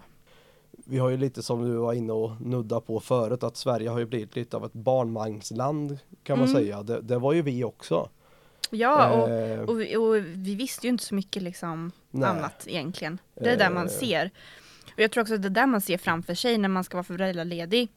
Vi 0.86 0.98
har 0.98 1.10
ju 1.10 1.18
lite 1.18 1.44
som 1.44 1.64
du 1.64 1.76
var 1.78 1.94
inne 1.94 2.14
och 2.14 2.42
nudda 2.42 2.82
på 2.82 3.00
förut 3.00 3.44
att 3.44 3.58
Sverige 3.58 3.90
har 3.90 4.00
ju 4.00 4.06
blivit 4.06 4.36
lite 4.36 4.58
av 4.58 4.66
ett 4.66 4.74
barnvagnsland 4.74 5.98
kan 6.24 6.40
man 6.40 6.48
Mm. 6.48 6.62
säga. 6.62 6.84
Det, 6.84 7.02
det 7.02 7.18
var 7.20 7.34
ju 7.34 7.42
vi 7.42 7.64
också. 7.64 8.10
Ja, 8.70 9.12
och, 9.22 9.30
Eh, 9.30 9.60
och, 9.60 9.80
vi- 9.82 9.96
och 9.98 10.16
vi 10.16 10.56
visste 10.56 10.88
ju 10.88 10.92
inte 10.92 11.04
så 11.04 11.16
mycket 11.16 11.44
liksom 11.44 11.92
Nej. 12.12 12.30
annat 12.30 12.64
egentligen. 12.68 13.18
Det 13.36 13.50
är 13.50 13.58
där 13.58 13.70
man 13.70 13.86
Eh. 13.86 13.92
ser. 13.92 14.32
Och 14.94 15.00
jag 15.00 15.12
tror 15.12 15.22
också 15.22 15.34
att 15.36 15.42
det 15.42 15.48
är 15.48 15.50
där 15.50 15.68
man 15.68 15.82
ser 15.82 15.98
framför 15.98 16.34
sig 16.36 16.58
när 16.58 16.70
man 16.70 16.84
ska 16.84 16.98
vara 16.98 17.04
föräldraledig. 17.04 17.90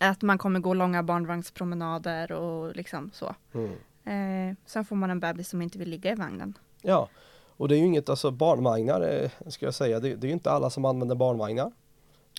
Att 0.00 0.22
man 0.22 0.38
kommer 0.38 0.60
gå 0.60 0.74
långa 0.74 1.02
barnvagnspromenader 1.02 2.32
och 2.32 2.76
liksom 2.76 3.10
så. 3.14 3.34
mm. 3.54 3.70
Eh, 4.04 4.56
sen 4.66 4.84
får 4.84 4.96
man 4.96 5.10
en 5.10 5.20
bebis 5.20 5.48
som 5.48 5.62
inte 5.62 5.78
vill 5.78 5.90
ligga 5.90 6.12
i 6.12 6.14
vagnen. 6.14 6.58
Ja, 6.82 7.08
och 7.60 7.68
det 7.68 7.74
är 7.74 7.78
ju 7.78 7.86
inget, 7.86 8.08
alltså 8.08 8.30
barnvagnar 8.30 9.00
eh, 9.00 9.30
ska 9.50 9.66
jag 9.66 9.74
säga, 9.74 10.00
det, 10.00 10.14
det 10.16 10.26
är 10.26 10.28
ju 10.28 10.32
inte 10.32 10.50
alla 10.50 10.70
som 10.70 10.84
använder 10.84 11.14
barnvagnar. 11.14 11.72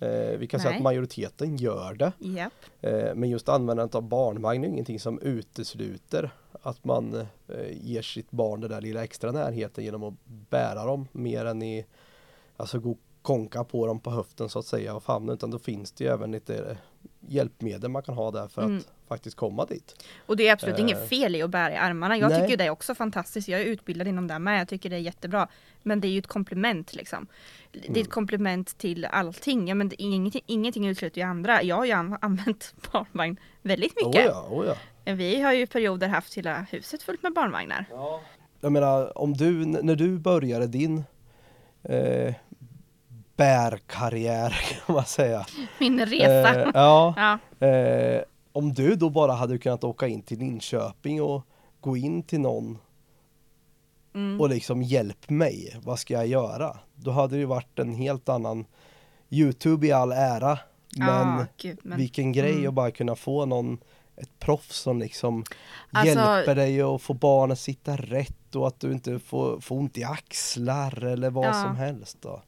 Eh, 0.02 0.38
vi 0.38 0.48
kan 0.48 0.60
säga 0.60 0.70
Nej. 0.70 0.78
att 0.78 0.84
majoriteten 0.84 1.58
gör 1.58 1.94
det. 1.94 2.12
Japp. 2.20 2.54
Eh, 2.82 3.16
men 3.16 3.30
just 3.30 3.50
användandet 3.50 3.96
av 3.96 4.02
barnvagn 4.04 4.64
är 4.64 4.68
ingenting 4.68 5.00
som 5.00 5.20
utesluter 5.20 6.32
att 6.62 6.86
man 6.86 7.16
eh, 7.16 7.26
ger 7.72 8.02
sitt 8.02 8.32
barn 8.32 8.62
den 8.62 8.70
där 8.70 8.82
lilla 8.82 9.04
extra 9.04 9.32
närheten 9.32 9.84
genom 9.84 10.04
att 10.04 10.14
bära 10.26 10.86
dem 10.86 11.08
mer 11.12 11.46
än 11.46 11.62
i 11.62 11.86
alltså 12.58 12.80
gå 12.80 12.98
konka 13.22 13.64
på 13.64 13.88
dem 13.88 14.00
på 14.00 14.12
höften 14.12 14.50
så 14.50 14.60
att 14.60 14.66
säga 14.66 14.96
och 14.96 15.04
famnen 15.04 15.34
utan 15.36 15.52
då 15.52 15.60
finns 15.60 15.92
det 15.92 16.04
ju 16.04 16.10
även 16.10 16.32
lite 16.32 16.56
eh, 16.58 16.78
hjälpmedel 17.20 17.90
man 17.92 18.04
kan 18.04 18.16
ha 18.16 18.32
där 18.32 18.48
för 18.48 18.62
Mm. 18.62 18.78
att 18.78 18.88
faktiskt 19.16 19.38
komma 19.38 19.66
dit. 19.66 20.06
Och 20.26 20.38
det 20.38 20.48
är 20.48 20.54
absolut 20.54 20.76
Eh. 20.76 20.82
inget 20.82 21.10
fel 21.10 21.36
i 21.36 21.42
att 21.42 21.50
bära 21.50 21.74
i 21.74 21.76
armarna. 21.78 22.18
Jag 22.18 22.32
Nej. 22.32 22.42
tycker 22.42 22.58
det 22.58 22.64
är 22.66 22.70
också 22.70 22.96
fantastiskt. 22.96 23.48
Jag 23.48 23.62
är 23.62 23.66
utbildad 23.66 24.08
inom 24.08 24.28
det 24.28 24.34
här 24.34 24.40
med. 24.40 24.60
Jag 24.62 24.68
tycker 24.68 24.90
det 24.90 24.96
är 24.96 25.00
jättebra. 25.00 25.48
Men 25.84 26.02
det 26.02 26.08
är 26.08 26.10
ju 26.10 26.20
ett 26.20 26.28
komplement 26.28 26.94
liksom. 26.94 27.28
Det 27.72 27.80
är 27.80 27.90
Mm. 27.90 28.02
ett 28.02 28.10
komplement 28.10 28.78
till 28.78 29.06
allting. 29.06 29.68
Ja, 29.68 29.76
men 29.76 29.90
det 29.90 30.04
är 30.04 30.06
ingenting, 30.06 30.42
ingenting 30.46 30.88
utesluter 30.88 31.22
ju 31.22 31.28
andra. 31.28 31.64
Jag 31.64 31.76
har 31.76 31.86
ju 31.86 31.92
an- 31.92 32.18
använt 32.22 32.74
barnvagn 32.92 33.38
väldigt 33.62 33.98
Oh 34.02 34.08
mycket. 34.08 34.26
ja, 34.26 34.48
oh 34.52 34.66
ja. 34.66 35.14
Vi 35.14 35.42
har 35.42 35.54
ju 35.54 35.68
perioder 35.68 36.08
haft 36.08 36.34
hela 36.34 36.66
huset 36.72 37.04
fullt 37.04 37.24
med 37.24 37.34
barnvagnar. 37.34 37.86
Jag 38.62 38.72
menar 38.72 39.18
om 39.18 39.34
du, 39.34 39.66
när 39.66 39.96
du 39.96 40.18
började 40.20 40.68
din 40.68 41.04
eh, 41.84 42.34
bärkarriär 43.36 44.50
kan 44.86 44.96
man 44.96 45.06
säga. 45.06 45.46
Min 45.80 46.06
resa. 46.06 46.62
Eh, 46.62 46.70
ja, 46.74 47.14
ja. 47.60 47.68
eh, 47.68 48.22
om 48.54 48.74
du 48.74 48.96
då 48.96 49.10
bara 49.10 49.32
hade 49.32 49.58
kunnat 49.58 49.84
åka 49.84 50.08
in 50.08 50.22
till 50.22 50.40
Linköping 50.40 51.22
och 51.22 51.42
gå 51.82 51.98
in 51.98 52.24
till 52.24 52.40
någon 52.42 52.78
Mm. 54.16 54.42
och 54.42 54.50
liksom 54.50 54.82
hjälp 54.84 55.30
mig, 55.30 55.78
vad 55.84 56.00
ska 56.00 56.14
jag 56.14 56.28
göra? 56.28 56.78
Då 56.96 57.12
hade 57.12 57.36
det 57.36 57.40
ju 57.40 57.46
varit 57.46 57.80
en 57.80 57.94
helt 57.94 58.30
annan 58.30 58.66
Youtube 59.30 59.88
i 59.88 59.92
all 59.92 60.12
ära, 60.12 60.60
men 60.98 61.08
Ja, 61.08 61.46
gud, 61.58 61.80
men- 61.84 61.98
vilken 61.98 62.32
grej 62.32 62.54
mm. 62.54 62.68
att 62.68 62.74
bara 62.74 62.92
kunna 62.92 63.16
få 63.16 63.46
någon 63.46 63.78
ett 64.16 64.40
proffs 64.40 64.78
som 64.80 65.00
liksom 65.00 65.44
Alltså- 65.92 66.08
hjälper 66.16 66.56
dig 66.56 66.82
att 66.82 67.02
få 67.02 67.14
barnen 67.14 67.58
sitta 67.58 67.96
rätt 67.98 68.56
och 68.56 68.68
att 68.68 68.80
du 68.80 68.92
inte 68.92 69.20
får, 69.20 69.60
får 69.60 69.76
ont 69.78 69.98
i 69.98 70.04
axlar 70.04 71.04
eller 71.04 71.30
vad 71.30 71.46
Ja. 71.46 71.54
som 71.54 71.76
helst 71.76 72.18
då. 72.22 72.42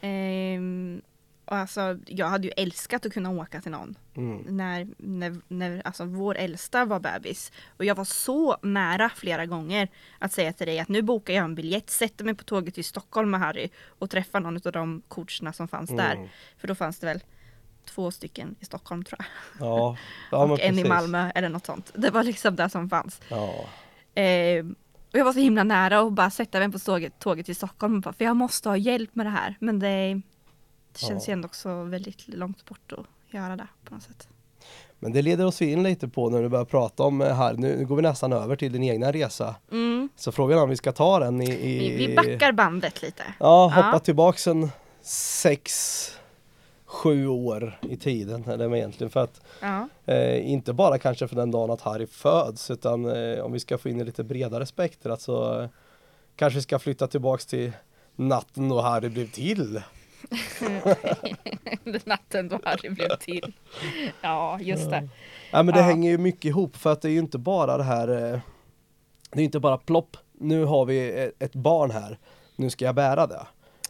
Ehm, 0.00 1.02
och 1.44 1.56
alltså, 1.56 1.98
jag 2.06 2.26
hade 2.28 2.46
ju 2.46 2.52
älskat 2.56 3.06
att 3.06 3.12
kunna 3.12 3.30
åka 3.30 3.60
till 3.60 3.70
någon. 3.70 3.94
Mm. 4.20 4.56
När, 4.56 4.88
när, 4.98 5.36
när 5.48 5.82
alltså, 5.84 6.04
vår 6.04 6.36
äldsta 6.36 6.84
var 6.84 7.00
bebis. 7.00 7.52
Och 7.76 7.84
jag 7.84 7.94
var 7.94 8.04
så 8.04 8.56
nära 8.62 9.08
flera 9.08 9.46
gånger 9.46 9.88
att 10.18 10.32
säga 10.32 10.52
till 10.52 10.66
dig 10.66 10.80
att 10.80 10.88
nu 10.88 11.02
bokar 11.02 11.34
jag 11.34 11.44
en 11.44 11.54
biljett, 11.54 11.90
sätter 11.90 12.24
mig 12.24 12.34
på 12.34 12.44
tåget 12.44 12.74
till 12.74 12.84
Stockholm 12.84 13.30
med 13.30 13.40
Harry 13.40 13.68
och 13.98 14.10
träffar 14.10 14.40
någon 14.40 14.56
av 14.64 14.72
de 14.72 15.02
coacherna 15.08 15.52
som 15.52 15.68
fanns 15.68 15.90
där. 15.90 16.14
Mm. 16.14 16.28
För 16.58 16.68
då 16.68 16.74
fanns 16.74 16.98
det 16.98 17.06
väl 17.06 17.20
två 17.84 18.10
stycken 18.10 18.56
i 18.60 18.64
Stockholm 18.64 19.04
tror 19.04 19.18
jag. 19.18 19.26
Ja, 19.68 19.96
ja 20.30 20.44
och 20.52 20.60
en 20.60 20.78
i. 20.78 20.84
Malmö 20.84 21.30
eller 21.34 21.48
något 21.48 21.66
sånt. 21.66 21.92
Det 21.94 22.10
var 22.10 22.24
liksom 22.24 22.56
det 22.56 22.68
som 22.68 22.90
fanns. 22.90 23.20
Ja. 23.28 23.54
Ehm, 24.14 24.74
och 25.12 25.18
jag 25.18 25.24
var 25.24 25.32
så 25.32 25.38
himla 25.40 25.64
nära 25.64 26.00
att 26.00 26.12
bara 26.12 26.30
sätta 26.30 26.58
mig 26.58 26.72
på 26.72 26.78
tåget, 26.78 27.18
tåget 27.18 27.46
till 27.46 27.56
Stockholm. 27.56 27.94
och 27.96 28.00
Bara, 28.02 28.12
för 28.12 28.24
jag 28.24 28.36
måste 28.36 28.68
ha 28.68 28.76
hjälp 28.76 29.14
med 29.14 29.26
det 29.26 29.30
här. 29.30 29.56
Men 29.60 29.78
det, 29.78 30.20
det 30.92 30.98
känns 30.98 31.28
Ja. 31.28 31.30
ju 31.30 31.32
ändå 31.32 31.46
också 31.46 31.82
väldigt 31.84 32.28
långt 32.28 32.64
bort 32.64 32.92
att 32.92 33.06
göra 33.32 33.56
det 33.56 33.66
på 33.84 33.94
något 33.94 34.02
sätt. 34.02 34.28
Men 34.98 35.12
det 35.12 35.22
leder 35.22 35.46
oss 35.46 35.62
in 35.62 35.82
lite 35.82 36.08
på 36.08 36.30
när 36.30 36.42
du 36.42 36.48
börjar 36.48 36.64
prata 36.64 37.02
om 37.02 37.20
eh, 37.20 37.34
här, 37.36 37.54
nu 37.54 37.84
går 37.86 37.96
vi 37.96 38.02
nästan 38.02 38.32
över 38.32 38.56
till 38.56 38.72
din 38.72 38.82
egna 38.84 39.12
resa. 39.12 39.54
Mm. 39.72 40.08
Så 40.16 40.32
frågan 40.32 40.58
är 40.58 40.62
om 40.62 40.70
vi 40.70 40.76
ska 40.76 40.92
ta 40.92 41.18
den 41.18 41.42
i... 41.42 41.50
i 41.50 41.78
Vi, 41.96 42.06
vi 42.06 42.14
backar 42.16 42.52
bandet 42.52 43.02
lite. 43.02 43.22
Ja, 43.40 43.64
hoppa 43.64 43.90
Ja. 43.92 43.98
tillbaks 43.98 44.46
en 44.46 44.70
sex, 45.02 45.72
sju 46.84 47.26
år 47.26 47.78
i 47.82 47.96
tiden. 47.96 48.44
Eller 48.48 48.76
egentligen 48.76 49.10
för 49.10 49.20
att 49.20 49.40
Ja. 49.60 49.88
eh, 50.06 50.50
inte 50.50 50.72
bara 50.72 50.98
kanske 50.98 51.28
för 51.28 51.36
den 51.36 51.50
dagen 51.50 51.70
att 51.70 51.80
Harry 51.80 52.06
föds 52.06 52.70
utan 52.70 53.04
eh, 53.34 53.40
om 53.40 53.52
vi 53.52 53.60
ska 53.60 53.78
få 53.78 53.88
in 53.88 54.04
lite 54.04 54.24
bredare 54.24 54.66
spektrat 54.66 55.20
så 55.20 55.60
eh, 55.60 55.68
kanske 56.36 56.56
vi 56.58 56.62
ska 56.62 56.78
flytta 56.78 57.06
tillbaks 57.06 57.46
till 57.46 57.72
natten 58.16 58.68
då 58.68 58.80
Harry 58.80 59.08
blev 59.08 59.26
till. 59.30 59.82
Den 61.84 62.00
natten 62.04 62.48
då 62.48 62.60
Harry 62.64 62.88
blev 62.90 63.16
till. 63.20 63.52
Ja, 64.20 64.58
just 64.60 64.90
det. 64.90 65.08
Ja 65.52 65.62
men 65.62 65.74
det 65.74 65.80
Ja. 65.80 65.86
hänger 65.86 66.10
ju 66.10 66.18
mycket 66.18 66.44
ihop 66.44 66.76
för 66.76 66.92
att 66.92 67.02
det 67.02 67.08
är 67.08 67.12
ju 67.12 67.18
inte 67.18 67.38
bara 67.38 67.76
det 67.76 67.82
här 67.84 68.08
eh, 68.08 68.40
Det 69.30 69.40
är 69.40 69.44
inte 69.44 69.60
bara 69.60 69.78
plopp, 69.78 70.16
nu 70.32 70.64
har 70.64 70.84
vi 70.84 71.10
ett, 71.20 71.42
ett 71.42 71.54
barn 71.54 71.90
här, 71.90 72.18
nu 72.56 72.70
ska 72.70 72.84
jag 72.84 72.94
bära 72.94 73.26
det. 73.26 73.46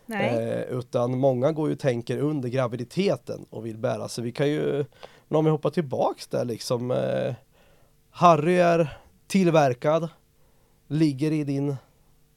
Nej. 0.07 0.29
Eh, 0.37 0.79
utan 0.79 1.19
många 1.19 1.53
går 1.53 1.69
ju 1.69 1.75
och 1.75 1.81
tänker 1.81 2.19
under 2.19 2.49
graviditeten 2.49 3.47
och 3.51 3.67
vill 3.67 3.79
bära. 3.79 4.09
Så 4.09 4.23
vi 4.23 4.33
kan 4.33 4.49
ju, 4.49 4.85
men 5.29 5.37
om 5.39 5.45
vi 5.45 5.51
hoppar 5.51 5.71
tillbaks 5.71 6.27
där 6.27 6.45
liksom. 6.45 6.91
Eh, 6.91 7.35
Harry 8.11 8.57
är 8.59 8.99
tillverkad, 9.27 10.09
ligger 10.87 11.33
i 11.33 11.45
din 11.45 11.77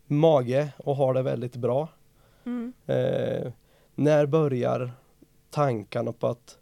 mage 0.07 0.69
och 0.77 0.95
har 0.95 1.13
det 1.13 1.21
väldigt 1.21 1.55
bra. 1.55 1.87
Mm. 2.45 2.73
Eh, 2.85 3.51
när 3.95 4.25
börjar 4.25 4.91
tankarna 5.49 6.13
på 6.13 6.27
att 6.27 6.57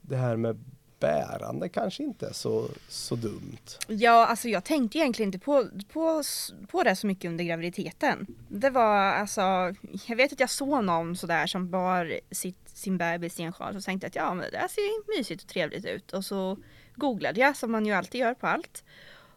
det 0.00 0.16
här 0.16 0.36
med 0.36 0.64
bärande 1.00 1.68
kanske 1.68 2.02
inte 2.02 2.26
är 2.26 2.32
så, 2.32 2.68
så 2.88 3.16
dumt? 3.16 3.58
Ja, 3.86 4.26
alltså 4.26 4.48
jag 4.48 4.64
tänkte 4.64 4.98
egentligen 4.98 5.28
inte 5.28 5.38
på, 5.38 5.68
på, 5.92 6.22
på 6.68 6.82
det 6.82 6.96
så 6.96 7.06
mycket 7.06 7.28
under 7.28 7.44
graviditeten. 7.44 8.26
Det 8.48 8.70
var 8.70 8.96
alltså, 8.96 9.40
jag 10.06 10.16
vet 10.16 10.32
att 10.32 10.40
jag 10.40 10.50
såg 10.50 10.84
någon 10.84 11.16
sådär 11.16 11.46
som 11.46 11.70
bar 11.70 12.20
sitt, 12.30 12.68
sin 12.68 12.98
bebis 12.98 13.40
i 13.40 13.42
en 13.42 13.52
sjal 13.52 13.76
och 13.76 13.82
tänkte 13.82 14.06
att 14.06 14.14
ja 14.14 14.34
men 14.34 14.44
det 14.44 14.58
där 14.58 14.68
ser 14.68 15.18
mysigt 15.18 15.42
och 15.42 15.48
trevligt 15.48 15.84
ut. 15.84 16.12
Och 16.12 16.24
så 16.24 16.58
googlade 16.94 17.40
jag 17.40 17.56
som 17.56 17.72
man 17.72 17.86
ju 17.86 17.92
alltid 17.92 18.20
gör 18.20 18.34
på 18.34 18.46
allt. 18.46 18.84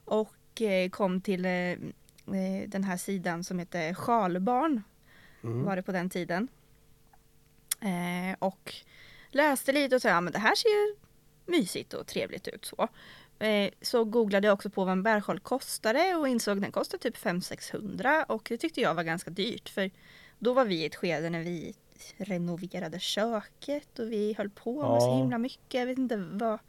Och 0.05 0.61
eh, 0.61 0.89
kom 0.89 1.21
till 1.21 1.45
eh, 1.45 1.51
eh 1.51 1.77
den 2.67 2.83
här 2.83 2.97
sidan 2.97 3.43
som 3.43 3.59
heter 3.59 3.93
Sjalbarn. 3.93 4.83
Mm. 5.43 5.63
Var 5.63 5.75
det 5.75 5.83
på 5.83 5.91
den 5.91 6.09
tiden. 6.09 6.47
Eh, 7.83 8.35
och 8.39 8.73
läste 9.29 9.71
lite 9.71 9.95
och 9.95 10.01
sa 10.01 10.09
ja 10.09 10.21
men 10.21 10.33
det 10.33 10.39
här 10.39 10.55
ser 10.55 10.69
ju 10.69 10.95
mysigt 11.45 11.93
och 11.93 12.07
trevligt 12.07 12.47
ut 12.47 12.65
så. 12.65 12.87
Eh, 13.39 13.71
så 13.81 14.03
googlade 14.03 14.47
jag 14.47 14.53
också 14.53 14.69
på 14.69 14.83
vad 14.85 14.91
en 14.91 15.03
bärsjal 15.03 15.39
kostade 15.39 16.15
och 16.15 16.27
insåg 16.27 16.57
att 16.57 16.61
den 16.63 16.71
kostade 16.71 17.03
typ 17.03 17.17
500-600 17.17 18.23
och 18.27 18.45
det 18.49 18.57
tyckte 18.57 18.81
jag 18.81 18.93
var 18.93 19.03
ganska 19.03 19.29
dyrt 19.31 19.69
för 19.69 19.91
då 20.39 20.53
var 20.53 20.65
vi 20.65 20.75
i 20.75 20.85
ett 20.85 20.95
skede 20.95 21.29
när 21.29 21.41
vi 21.43 21.73
renoverade 22.17 22.99
köket 22.99 23.99
och 23.99 24.11
vi 24.11 24.33
höll 24.37 24.49
på 24.49 24.91
med 24.91 25.01
så 25.01 25.07
Ja. 25.07 25.17
himla 25.17 25.37
mycket. 25.37 25.73
Jag 25.73 25.85
vet 25.85 25.97
inte 25.97 26.15
vad. 26.17 26.59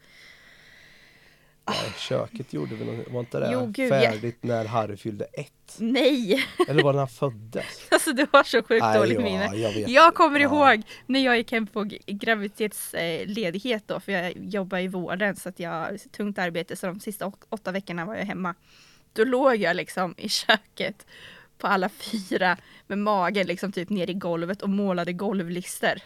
Nej, 1.67 1.93
köket 1.97 2.53
gjorde 2.53 2.75
vi 2.75 2.85
nog, 2.85 3.05
var 3.13 3.19
inte 3.19 3.39
det 3.39 3.49
Jo, 3.53 3.65
gud, 3.65 3.89
färdigt 3.89 4.37
när 4.43 4.65
Harry 4.65 4.97
fyllde 4.97 5.25
ett? 5.25 5.51
Nej! 5.77 6.45
Eller 6.67 6.83
var 6.83 6.93
det 6.93 6.97
när 6.97 6.99
han 6.99 7.07
föddes? 7.07 7.87
Alltså 7.91 8.13
du 8.13 8.27
har 8.31 8.43
så 8.43 8.63
sjukt 8.63 8.81
Nej, 8.85 8.97
dåligt 8.99 9.13
ja, 9.19 9.23
minne. 9.23 9.55
jag. 9.55 9.89
Jag 9.89 10.15
kommer 10.15 10.39
Ja. 10.39 10.45
ihåg 10.73 10.83
när 11.05 11.19
jag 11.25 11.37
gick 11.37 11.51
hem 11.51 11.67
på 11.67 11.89
graviditetsledighet 12.07 13.83
då, 13.87 13.99
för 13.99 14.11
jag 14.11 14.33
jobbar 14.37 14.79
i 14.79 14.87
vården 14.87 15.35
så 15.35 15.49
att 15.49 15.59
jag 15.59 15.97
tungt 16.11 16.37
arbete 16.39 16.75
så 16.75 16.87
de 16.87 16.99
sista 16.99 17.31
åtta 17.49 17.71
veckorna 17.71 18.05
var 18.05 18.15
jag 18.15 18.25
hemma. 18.25 18.55
Då 19.13 19.23
låg 19.23 19.55
jag 19.55 19.75
liksom 19.75 20.13
i 20.17 20.29
köket 20.29 21.05
på 21.57 21.67
alla 21.67 21.89
fyra 21.89 22.57
med 22.87 22.97
magen 22.97 23.47
liksom 23.47 23.71
typ 23.71 23.89
ner 23.89 24.09
i 24.09 24.13
golvet 24.13 24.61
och 24.61 24.69
målade 24.69 25.13
golvlister. 25.13 26.03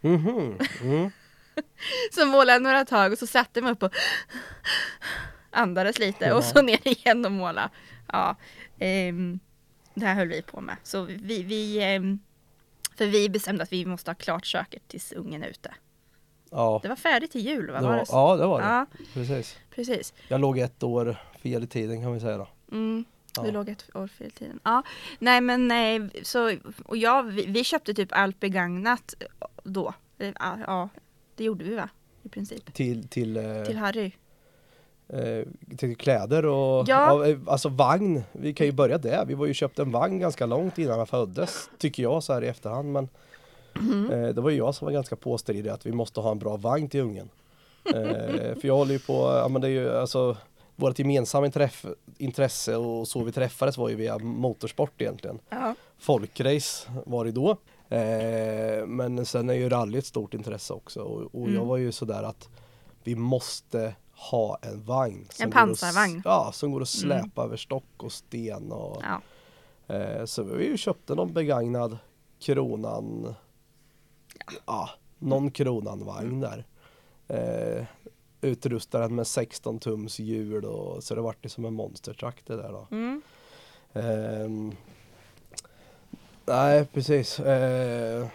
Mhm, 0.00 0.58
mm. 0.82 1.10
Så 2.12 2.26
målade 2.26 2.52
jag 2.52 2.62
några 2.62 2.84
tag 2.84 3.12
och 3.12 3.18
så 3.18 3.26
satte 3.26 3.50
jag 3.60 3.64
mig 3.64 3.72
upp 3.72 3.82
och 3.82 3.92
andades 5.50 5.98
lite 5.98 6.24
Ja. 6.24 6.34
och 6.34 6.44
så 6.44 6.62
ner 6.62 6.88
igen 6.88 7.24
och 7.24 7.32
måla. 7.32 7.70
Ja, 8.12 8.36
ehm, 8.78 9.40
det 9.94 10.06
här 10.06 10.14
höll 10.14 10.28
vi 10.28 10.42
på 10.42 10.60
med. 10.60 10.76
Så 10.82 11.02
vi, 11.02 11.42
vi 11.42 11.82
ehm, 11.82 12.18
för 12.96 13.06
vi 13.06 13.28
bestämde 13.28 13.62
att 13.62 13.72
vi 13.72 13.86
måste 13.86 14.10
ha 14.10 14.14
klart 14.14 14.44
köket 14.46 14.82
tills 14.88 15.12
ungen 15.12 15.42
är 15.42 15.48
ute. 15.48 15.74
Ja, 16.50 16.80
Det 16.82 16.88
var 16.88 16.96
färdigt 16.96 17.30
till 17.32 17.46
jul 17.46 17.70
va? 17.70 17.78
det 17.80 17.84
Var 17.86 17.90
var, 17.92 17.98
det 17.98 18.04
ja, 18.08 18.36
det 18.36 18.46
var 18.46 18.60
det. 18.60 18.66
Ja, 18.66 18.86
Precis. 19.14 19.58
precis. 19.74 20.14
Jag 20.28 20.40
låg 20.40 20.58
ett 20.58 20.82
år 20.82 21.16
fel 21.42 21.62
i 21.64 21.66
tiden 21.66 22.02
kan 22.02 22.12
vi 22.12 22.20
säga 22.20 22.36
då. 22.38 22.48
Mm. 22.72 23.04
Ja. 23.36 23.42
Du 23.42 23.50
låg 23.50 23.68
ett 23.68 23.96
år 23.96 24.06
fel 24.06 24.26
i 24.26 24.30
tiden. 24.30 24.60
Ja, 24.64 24.82
nej 25.18 25.40
men 25.40 25.68
nej, 25.68 26.10
så, 26.22 26.56
och 26.84 26.96
jag, 26.96 27.22
vi, 27.22 27.46
vi 27.46 27.64
köpte 27.64 27.94
typ 27.94 28.08
allt 28.12 28.40
begagnat 28.40 29.14
då. 29.64 29.94
Eh, 30.18 30.32
ja, 30.66 30.88
det 31.40 31.44
gjorde 31.44 31.64
vi 31.64 31.74
va? 31.74 31.88
I 32.22 32.28
princip. 32.28 32.74
Till, 32.74 33.08
till, 33.08 33.36
eh, 33.36 33.62
Till 33.64 33.76
Harry. 33.76 34.12
eh, 35.08 35.44
till 35.76 35.96
kläder 35.96 36.46
och 36.46 36.54
Ja. 36.54 36.84
ja, 36.88 37.26
eh, 37.26 37.38
alltså 37.46 37.68
vagn. 37.68 38.22
Vi 38.32 38.54
kan 38.54 38.66
ju 38.66 38.72
börja 38.72 38.98
där. 38.98 39.24
Vi 39.26 39.34
var 39.34 39.46
ju 39.46 39.54
köpt 39.54 39.78
en 39.78 39.90
vagn 39.90 40.18
ganska 40.18 40.46
långt 40.46 40.78
innan 40.78 40.98
han 40.98 41.06
föddes. 41.06 41.70
Tycker 41.78 42.02
jag 42.02 42.22
så 42.22 42.32
här 42.32 42.44
i 42.44 42.48
efterhand. 42.48 42.92
Men 42.92 43.08
Mhm. 43.74 44.10
eh, 44.10 44.28
det 44.28 44.40
var 44.40 44.50
ju 44.50 44.56
jag 44.56 44.74
som 44.74 44.84
var 44.86 44.92
ganska 44.92 45.16
påstridig 45.16 45.70
att 45.70 45.86
vi 45.86 45.92
måste 45.92 46.20
ha 46.20 46.30
en 46.30 46.38
bra 46.38 46.56
vagn 46.56 46.88
till 46.88 47.00
ungen. 47.00 47.28
Eh, 47.84 48.54
för 48.54 48.66
jag 48.66 48.76
håller 48.76 48.92
ju 48.92 48.98
på, 48.98 49.12
ja 49.42 49.48
men 49.48 49.60
det 49.62 49.68
är 49.68 49.70
ju 49.70 49.96
alltså 49.96 50.36
vårt 50.76 50.98
gemensamma 50.98 51.50
intresse 52.18 52.76
och 52.76 53.08
så 53.08 53.24
vi 53.24 53.32
träffades 53.32 53.78
var 53.78 53.88
ju 53.88 53.94
via 53.94 54.18
motorsport 54.18 55.00
egentligen. 55.02 55.38
Ja. 55.50 55.74
folkrace 55.98 56.90
var 57.06 57.24
det 57.24 57.32
då. 57.32 57.56
Eh, 57.90 58.86
men 58.86 59.26
sen 59.26 59.50
är 59.50 59.54
ju 59.54 59.68
rally 59.68 59.98
ett 59.98 60.06
stort 60.06 60.34
intresse 60.34 60.72
också 60.72 61.00
och, 61.00 61.20
och 61.34 61.48
jag 61.48 61.54
Mm. 61.56 61.66
var 61.68 61.76
ju 61.76 61.92
sådär 61.92 62.22
att 62.22 62.48
vi 63.04 63.14
måste 63.14 63.94
ha 64.30 64.58
en 64.62 64.82
vagn. 64.84 65.26
som 65.30 65.44
En 65.44 65.50
pansarvagn. 65.50 66.10
Mm. 66.12 66.22
Ja, 66.24 66.50
som 66.52 66.72
går 66.72 66.82
att 66.82 66.88
släpa 66.88 67.44
över 67.44 67.56
stock 67.56 67.84
och 68.02 68.12
sten. 68.12 68.72
Och, 68.72 69.02
Ja. 69.02 69.94
eh, 69.94 70.24
så 70.24 70.42
vi 70.42 70.64
ju 70.66 70.76
köpte 70.76 71.14
någon 71.14 71.32
begagnad 71.32 71.98
kronan, 72.38 73.34
ja, 74.66 74.90
någon 75.18 75.50
kronan-vagn 75.50 76.28
Mm. 76.28 76.40
där. 76.40 76.64
Eh, 77.28 77.84
utrustade 78.40 79.04
den 79.04 79.14
med 79.14 79.26
16 79.26 79.78
tums 79.78 80.18
hjul 80.18 80.64
och 80.64 81.04
så 81.04 81.14
det 81.14 81.20
vart 81.20 81.44
ju 81.44 81.48
som 81.48 81.64
en 81.64 81.74
monstertruck 81.74 82.42
det 82.46 82.56
där 82.56 82.72
då. 82.72 82.86
Mm. 82.90 83.22
Ehm, 83.92 84.72
nej 86.50 86.84
precis. 86.84 87.40
Uh, 87.40 88.26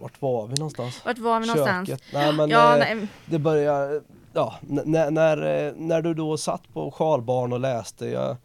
vart 0.00 0.22
var 0.22 0.46
vi 0.46 0.54
någonstans? 0.54 1.04
Vart 1.04 1.18
var 1.18 1.40
vi 1.40 1.46
någonstans? 1.46 1.88
Köket. 1.88 2.04
Nej 2.12 2.32
men 2.32 2.50
Ja, 2.50 2.72
eh, 2.72 2.78
nej, 2.78 3.08
det 3.26 3.38
börjar, 3.38 4.02
ja 4.32 4.54
när, 4.60 5.10
när, 5.10 5.66
eh, 5.66 5.72
när 5.76 6.02
du 6.02 6.14
då 6.14 6.36
satt 6.36 6.72
på 6.72 6.90
Sjalbarn 6.90 7.52
och 7.52 7.60
läste, 7.60 8.06
jag, 8.06 8.36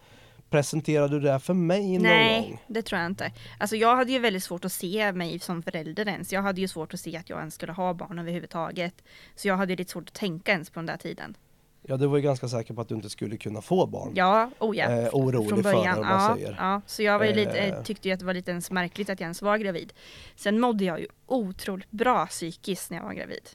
presenterade 0.49 1.13
du 1.13 1.19
det 1.19 1.31
här 1.31 1.39
för 1.39 1.53
mig 1.53 1.93
någon 1.93 2.01
nej, 2.01 2.41
gång? 2.41 2.61
det 2.67 2.81
tror 2.81 3.01
jag 3.01 3.05
inte. 3.05 3.31
Alltså 3.57 3.75
jag 3.75 3.95
hade 3.95 4.11
ju 4.11 4.19
väldigt 4.19 4.43
svårt 4.43 4.65
att 4.65 4.71
se 4.71 5.11
mig 5.11 5.39
som 5.39 5.63
förälder 5.63 6.07
ens. 6.07 6.33
Jag 6.33 6.41
hade 6.41 6.61
ju 6.61 6.67
svårt 6.67 6.93
att 6.93 6.99
se 6.99 7.17
att 7.17 7.29
jag 7.29 7.39
ens 7.39 7.55
skulle 7.55 7.71
ha 7.71 7.93
barn 7.93 8.19
överhuvudtaget. 8.19 8.93
Så 9.35 9.47
jag 9.47 9.57
hade 9.57 9.71
ju 9.71 9.77
lite 9.77 9.91
svårt 9.91 10.09
att 10.09 10.13
tänka 10.13 10.51
ens 10.51 10.69
på 10.69 10.79
den 10.79 10.85
där 10.85 10.97
tiden. 10.97 11.35
Ja 11.81 11.97
du 11.97 12.07
var 12.07 12.17
ju 12.17 12.23
ganska 12.23 12.47
säker 12.47 12.73
på 12.73 12.81
att 12.81 12.87
du 12.89 12.95
inte 12.95 13.09
skulle 13.09 13.37
kunna 13.37 13.61
få 13.61 13.85
barn. 13.87 14.11
Ja, 14.15 14.51
oh 14.59 14.77
ja. 14.77 14.85
Eh, 14.91 15.09
orolig 15.13 15.49
Från 15.49 15.63
för 15.63 15.69
det 15.69 15.75
början. 15.77 15.99
om 15.99 16.05
man 16.05 16.21
ja, 16.29 16.35
säger. 16.35 16.55
ja, 16.59 16.81
så 16.85 17.03
jag 17.03 17.19
var 17.19 17.25
ju 17.25 17.33
lite, 17.33 17.59
Eh. 17.59 17.69
eh, 17.77 17.83
tyckte 17.83 18.07
ju 18.07 18.13
att 18.13 18.19
det 18.19 18.25
var 18.25 18.33
lite 18.33 18.51
ens 18.51 18.71
märkligt 18.71 19.09
att 19.09 19.19
jag 19.19 19.25
ens 19.25 19.41
var 19.41 19.57
gravid. 19.57 19.93
Sen 20.35 20.59
mådde 20.59 20.83
jag 20.85 20.99
ju 20.99 21.07
otroligt 21.25 21.91
bra 21.91 22.25
psykiskt 22.25 22.89
när 22.91 22.97
jag 22.97 23.05
var 23.05 23.13
gravid. 23.13 23.49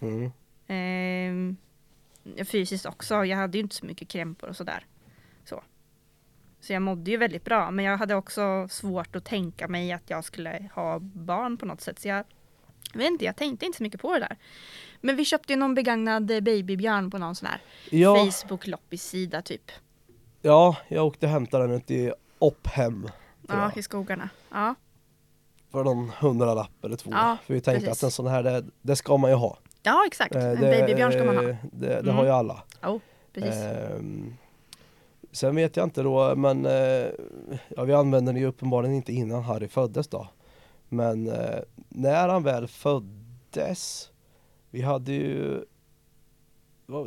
Mm. 0.00 0.30
Ehm, 0.66 1.56
fysiskt 2.44 2.86
också. 2.86 3.24
Jag 3.24 3.36
hade 3.36 3.58
ju 3.58 3.62
inte 3.62 3.74
så 3.76 3.86
mycket 3.86 4.08
krämpor 4.08 4.48
och 4.48 4.56
sådär. 4.56 4.86
Så. 5.44 5.62
så 6.60 6.72
jag 6.72 6.82
mådde 6.82 7.10
ju 7.10 7.16
väldigt 7.16 7.44
bra. 7.44 7.70
Men 7.70 7.84
jag 7.84 7.98
hade 7.98 8.14
också 8.14 8.68
svårt 8.70 9.16
att 9.16 9.24
tänka 9.24 9.68
mig 9.68 9.92
att 9.92 10.10
jag 10.10 10.24
skulle 10.24 10.68
ha 10.74 10.98
barn 11.00 11.56
på 11.56 11.66
något 11.66 11.80
sätt. 11.80 11.98
Så 11.98 12.08
jag, 12.08 12.24
jag 12.92 12.98
vet 12.98 13.10
inte, 13.10 13.24
jag 13.24 13.36
tänkte 13.36 13.66
inte 13.66 13.76
så 13.76 13.82
mycket 13.82 14.00
på 14.00 14.12
det 14.14 14.20
där. 14.20 14.36
Men 15.00 15.16
vi 15.16 15.24
köpte 15.24 15.52
ju 15.52 15.58
någon 15.58 15.74
begagnad 15.74 16.30
eh, 16.30 16.40
babybjörn 16.40 17.10
på 17.10 17.18
någon 17.18 17.34
sån 17.34 17.46
här 17.48 17.60
Ja, 17.90 18.14
Facebook-loppis-sida 18.16 19.42
typ. 19.42 19.70
ja, 20.42 20.76
jag 20.88 21.06
åkte 21.06 21.26
och 21.26 21.32
hämtade 21.32 21.66
den 21.66 21.76
ute 21.76 21.94
i 21.94 22.12
Opphem. 22.38 23.08
Ja, 23.48 23.72
i 23.76 23.82
skogarna. 23.82 24.28
Ja, 24.50 24.74
För 25.72 25.84
någon 25.84 26.08
hundralapp 26.20 26.84
eller 26.84 26.96
två. 26.96 27.10
Ja, 27.12 27.36
för 27.46 27.54
vi 27.54 27.60
tänkte 27.60 27.86
precis. 27.86 28.02
att 28.02 28.06
en 28.06 28.10
sån 28.10 28.26
här, 28.26 28.42
det, 28.42 28.64
det 28.82 28.96
ska 28.96 29.16
man 29.16 29.30
ju 29.30 29.36
ha. 29.36 29.58
ja 29.82 30.04
exakt. 30.06 30.34
Eh, 30.34 30.44
En 30.50 30.60
babybjörn 30.60 31.12
ska 31.12 31.24
man 31.24 31.36
ha. 31.36 31.42
Det, 31.42 31.56
det 31.72 31.98
Mm. 31.98 32.16
har 32.16 32.24
ju 32.24 32.30
alla. 32.30 32.62
Oh, 32.82 32.98
precis. 33.32 33.54
Ehm, 33.54 34.34
sen 35.32 35.56
vet 35.56 35.76
jag 35.76 35.86
inte 35.86 36.02
då, 36.02 36.36
men 36.36 36.66
eh, 36.66 37.06
ja, 37.68 37.84
vi 37.84 37.92
använde 37.94 38.32
den 38.32 38.40
ju 38.40 38.46
uppenbarligen 38.46 38.96
inte 38.96 39.12
innan 39.12 39.42
Harry 39.42 39.68
föddes 39.68 40.08
då. 40.08 40.28
Men 40.88 41.28
eh, 41.28 41.58
när 41.88 42.28
han 42.28 42.42
väl 42.42 42.66
föddes, 42.68 44.10
vi 44.70 44.82
hade 44.82 45.12
ju 45.12 45.64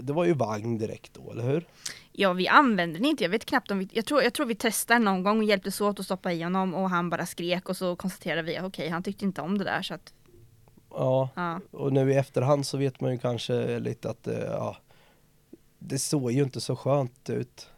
det 0.02 0.13
var 0.13 0.26
ju 0.26 0.34
vagn 0.34 0.78
direkt 0.78 1.13
då, 1.13 1.32
eller 1.32 1.43
hur? 1.43 1.67
Ja, 2.12 2.34
vi 2.34 2.47
använde 2.47 2.99
den 2.99 3.06
inte. 3.06 3.23
Jag 3.23 3.30
vet 3.30 3.45
knappt 3.45 3.71
om 3.71 3.80
vi... 3.80 3.89
Jag 3.91 4.06
tror, 4.06 4.23
jag 4.23 4.34
tror 4.34 4.45
vi 4.45 4.56
testade 4.56 4.99
någon 4.99 5.23
gång 5.23 5.38
och 5.38 5.43
hjälptes 5.43 5.82
åt 5.82 5.99
att 5.99 6.06
stoppa 6.06 6.34
i 6.34 6.41
honom 6.43 6.73
och 6.73 6.89
han 6.89 7.10
bara 7.10 7.26
skrek 7.26 7.69
och 7.69 7.78
så 7.78 7.95
konstaterade 7.95 8.41
vi 8.41 8.58
att 8.58 8.65
okej, 8.65 8.89
han 8.89 9.04
tyckte 9.04 9.26
inte 9.26 9.41
om 9.41 9.58
det 9.58 9.63
där 9.63 9.82
så 9.82 9.93
att 9.93 10.13
Ja, 10.89 11.30
ja. 11.36 11.60
och 11.71 11.93
nu 11.93 12.12
i 12.12 12.15
efterhand 12.15 12.65
så 12.65 12.78
vet 12.78 13.02
man 13.02 13.12
ju 13.12 13.17
kanske 13.17 13.80
lite 13.80 14.10
att 14.10 14.28
eh, 14.28 14.39
ja, 14.39 14.78
det 15.80 15.99
såg 15.99 16.32
ju 16.32 16.43
inte 16.43 16.62
så 16.62 16.76
skönt 16.76 17.30
ut. 17.30 17.69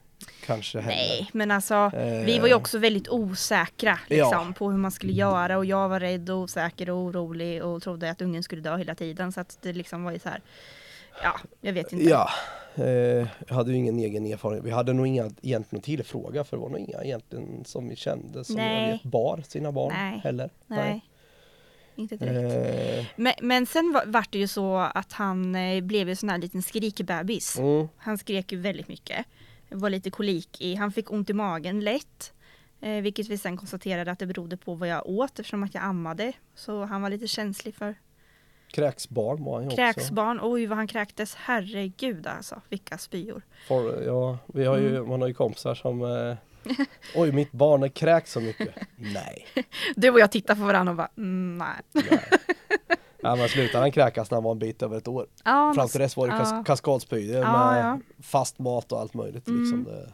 Kanske 0.46 0.80
heller. 0.80 0.96
Nej, 0.98 1.30
men 1.34 1.52
alltså 1.52 1.92
vi 2.26 2.36
Eh, 2.36 2.42
var 2.42 2.48
ju 2.48 2.54
också 2.54 2.78
väldigt 2.78 3.10
osäkra 3.10 4.00
liksom, 4.08 4.48
Ja. 4.48 4.54
på 4.58 4.72
hur 4.72 4.78
man 4.78 4.92
skulle 4.92 5.14
göra 5.14 5.58
och 5.58 5.66
jag 5.66 5.90
var 5.90 6.00
rädd 6.00 6.30
och 6.30 6.38
osäker 6.38 6.90
och 6.90 6.98
orolig 6.98 7.64
och 7.64 7.84
trodde 7.84 8.10
att 8.12 8.22
ungen 8.22 8.44
skulle 8.44 8.62
dö 8.62 8.78
hela 8.78 8.96
tiden 8.96 9.32
så 9.32 9.42
att 9.42 9.58
det 9.62 9.74
liksom 9.74 10.04
var 10.04 10.12
ju 10.12 10.20
så 10.20 10.30
här. 10.30 10.42
Ja, 11.24 11.40
jag 11.62 11.74
vet 11.74 11.94
inte. 11.94 12.06
Ja, 12.06 12.30
eh, 12.76 12.86
jag 13.48 13.56
hade 13.56 13.72
ju 13.72 13.78
ingen 13.78 14.00
egen 14.00 14.26
erfarenhet. 14.26 14.66
Vi 14.66 14.72
hade 14.72 14.94
nog 14.94 15.08
inga 15.08 15.32
egentligen 15.42 15.84
tillfråga 15.84 16.44
för 16.44 16.58
det 16.58 16.62
var 16.64 16.70
nog 16.70 16.80
inga 16.80 17.04
egentligen 17.04 17.66
som 17.66 17.90
vi 17.90 17.96
kände 17.96 18.44
som 18.46 18.56
Nej. 18.56 18.92
vet 18.92 19.04
bar 19.04 19.44
sina 19.48 19.72
barn 19.72 19.94
Nej. 19.94 20.20
heller. 20.24 20.50
Nej, 20.68 21.06
inte 21.96 22.16
direkt. 22.18 23.00
Eh, 23.00 23.06
Men, 23.16 23.34
men 23.42 23.66
sen 23.66 23.92
var, 23.94 24.04
vart 24.06 24.32
det 24.32 24.38
ju 24.40 24.48
så 24.48 24.78
att 24.78 25.14
han 25.14 25.56
eh, 25.56 25.82
blev 25.82 26.10
en 26.10 26.16
sån 26.16 26.30
här 26.30 26.38
liten 26.38 26.62
skrikbebis. 26.62 27.58
mm, 27.60 27.88
Han 27.98 28.18
skrek 28.18 28.52
ju 28.52 28.58
väldigt 28.60 28.88
mycket. 28.88 29.26
Var 29.76 29.90
lite 29.90 30.10
kolik 30.12 30.62
i, 30.62 30.76
han 30.76 30.92
fick 30.92 31.12
ont 31.12 31.30
i 31.30 31.34
magen 31.34 31.80
lätt. 31.80 32.34
Eh, 32.82 33.02
vilket 33.02 33.28
vi 33.28 33.38
sen 33.38 33.58
konstaterade 33.58 34.12
att 34.12 34.20
det 34.20 34.26
berodde 34.28 34.58
på 34.58 34.76
vad 34.76 34.88
jag 34.90 35.08
åt 35.10 35.40
eftersom 35.40 35.64
att 35.64 35.74
jag 35.74 35.84
ammade. 35.84 36.34
Så 36.56 36.84
han 36.86 37.02
var 37.02 37.10
lite 37.10 37.28
känslig 37.28 37.76
för 37.76 37.96
Kräksbarn 38.72 39.44
var 39.44 39.54
han 39.54 39.62
ju 39.64 39.68
också. 39.68 39.76
kräksbarn. 39.76 40.40
Oj 40.42 40.66
vad 40.66 40.78
han 40.78 40.88
kräktes. 40.88 41.36
Herregud 41.36 42.28
alltså. 42.28 42.62
Vilka 42.70 42.98
spyor. 42.98 43.42
For, 43.68 44.04
ja, 44.04 44.38
vi 44.54 44.66
har 44.66 44.78
ju, 44.78 44.96
Mm. 44.96 45.10
man 45.10 45.22
har 45.22 45.28
ju 45.28 45.34
kompisar 45.34 45.76
som 45.76 46.02
eh, 46.02 46.36
Oj 47.16 47.32
mitt 47.32 47.52
barn 47.52 47.84
är 47.84 47.88
kräks 47.88 48.32
så 48.32 48.40
mycket. 48.40 48.70
Nej. 48.96 49.46
Du 49.96 50.10
och 50.10 50.20
jag 50.20 50.32
tittade 50.32 50.60
på 50.60 50.66
varandra 50.66 50.92
och 50.92 50.98
bara 50.98 51.10
mm, 51.18 51.58
nej. 51.58 52.04
nej. 52.10 52.24
Ja, 53.26 53.36
men 53.36 53.50
slutade 53.50 53.84
han 53.84 53.92
kräkas 53.92 54.32
när 54.32 54.36
han 54.36 54.44
var 54.44 54.52
en 54.52 54.60
bit 54.60 54.82
över 54.82 54.98
ett 54.98 55.08
år. 55.08 55.28
Ja, 55.44 55.74
Fram 55.76 55.88
till 55.88 56.00
dess 56.00 56.18
var 56.18 56.28
det 56.28 56.34
kas 56.34 56.52
ja. 56.52 56.64
Ja, 57.42 57.72
med 57.72 57.86
ja. 57.86 58.00
fast 58.24 58.60
mat 58.60 58.92
och 58.92 59.00
allt 59.00 59.14
möjligt. 59.14 59.48
Mm. 59.48 59.62
Liksom 59.62 59.84
det, 59.84 60.12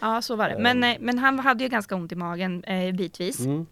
ja. 0.00 0.22
så 0.22 0.36
var 0.36 0.48
det. 0.48 0.58
Men, 0.58 0.84
eh, 0.84 0.96
men 1.00 1.18
han 1.18 1.38
hade 1.38 1.64
ju 1.64 1.70
ganska 1.70 1.94
ont 1.94 2.12
i 2.12 2.14
magen 2.14 2.64
eh, 2.64 2.94
bitvis. 2.94 3.40
mm. 3.40 3.66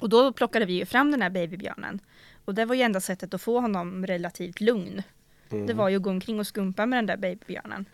Och 0.00 0.08
då 0.08 0.32
plockade 0.32 0.64
vi 0.64 0.72
ju 0.72 0.86
fram 0.86 1.10
den 1.10 1.22
här 1.22 1.30
babybjörnen. 1.30 2.00
Och 2.44 2.54
det 2.54 2.64
var 2.64 2.74
ju 2.74 2.82
enda 2.82 3.00
sättet 3.00 3.34
att 3.34 3.42
få 3.42 3.60
honom 3.60 4.06
relativt 4.06 4.60
lugn. 4.60 5.02
Mm. 5.50 5.66
Det 5.66 5.74
var 5.74 5.88
ju 5.88 5.96
att 5.96 6.02
gå 6.02 6.10
omkring 6.10 6.40
och 6.40 6.46
skumpa 6.46 6.86
med 6.86 6.98
den 6.98 7.06
där 7.06 7.16
babybjörnen. 7.16 7.84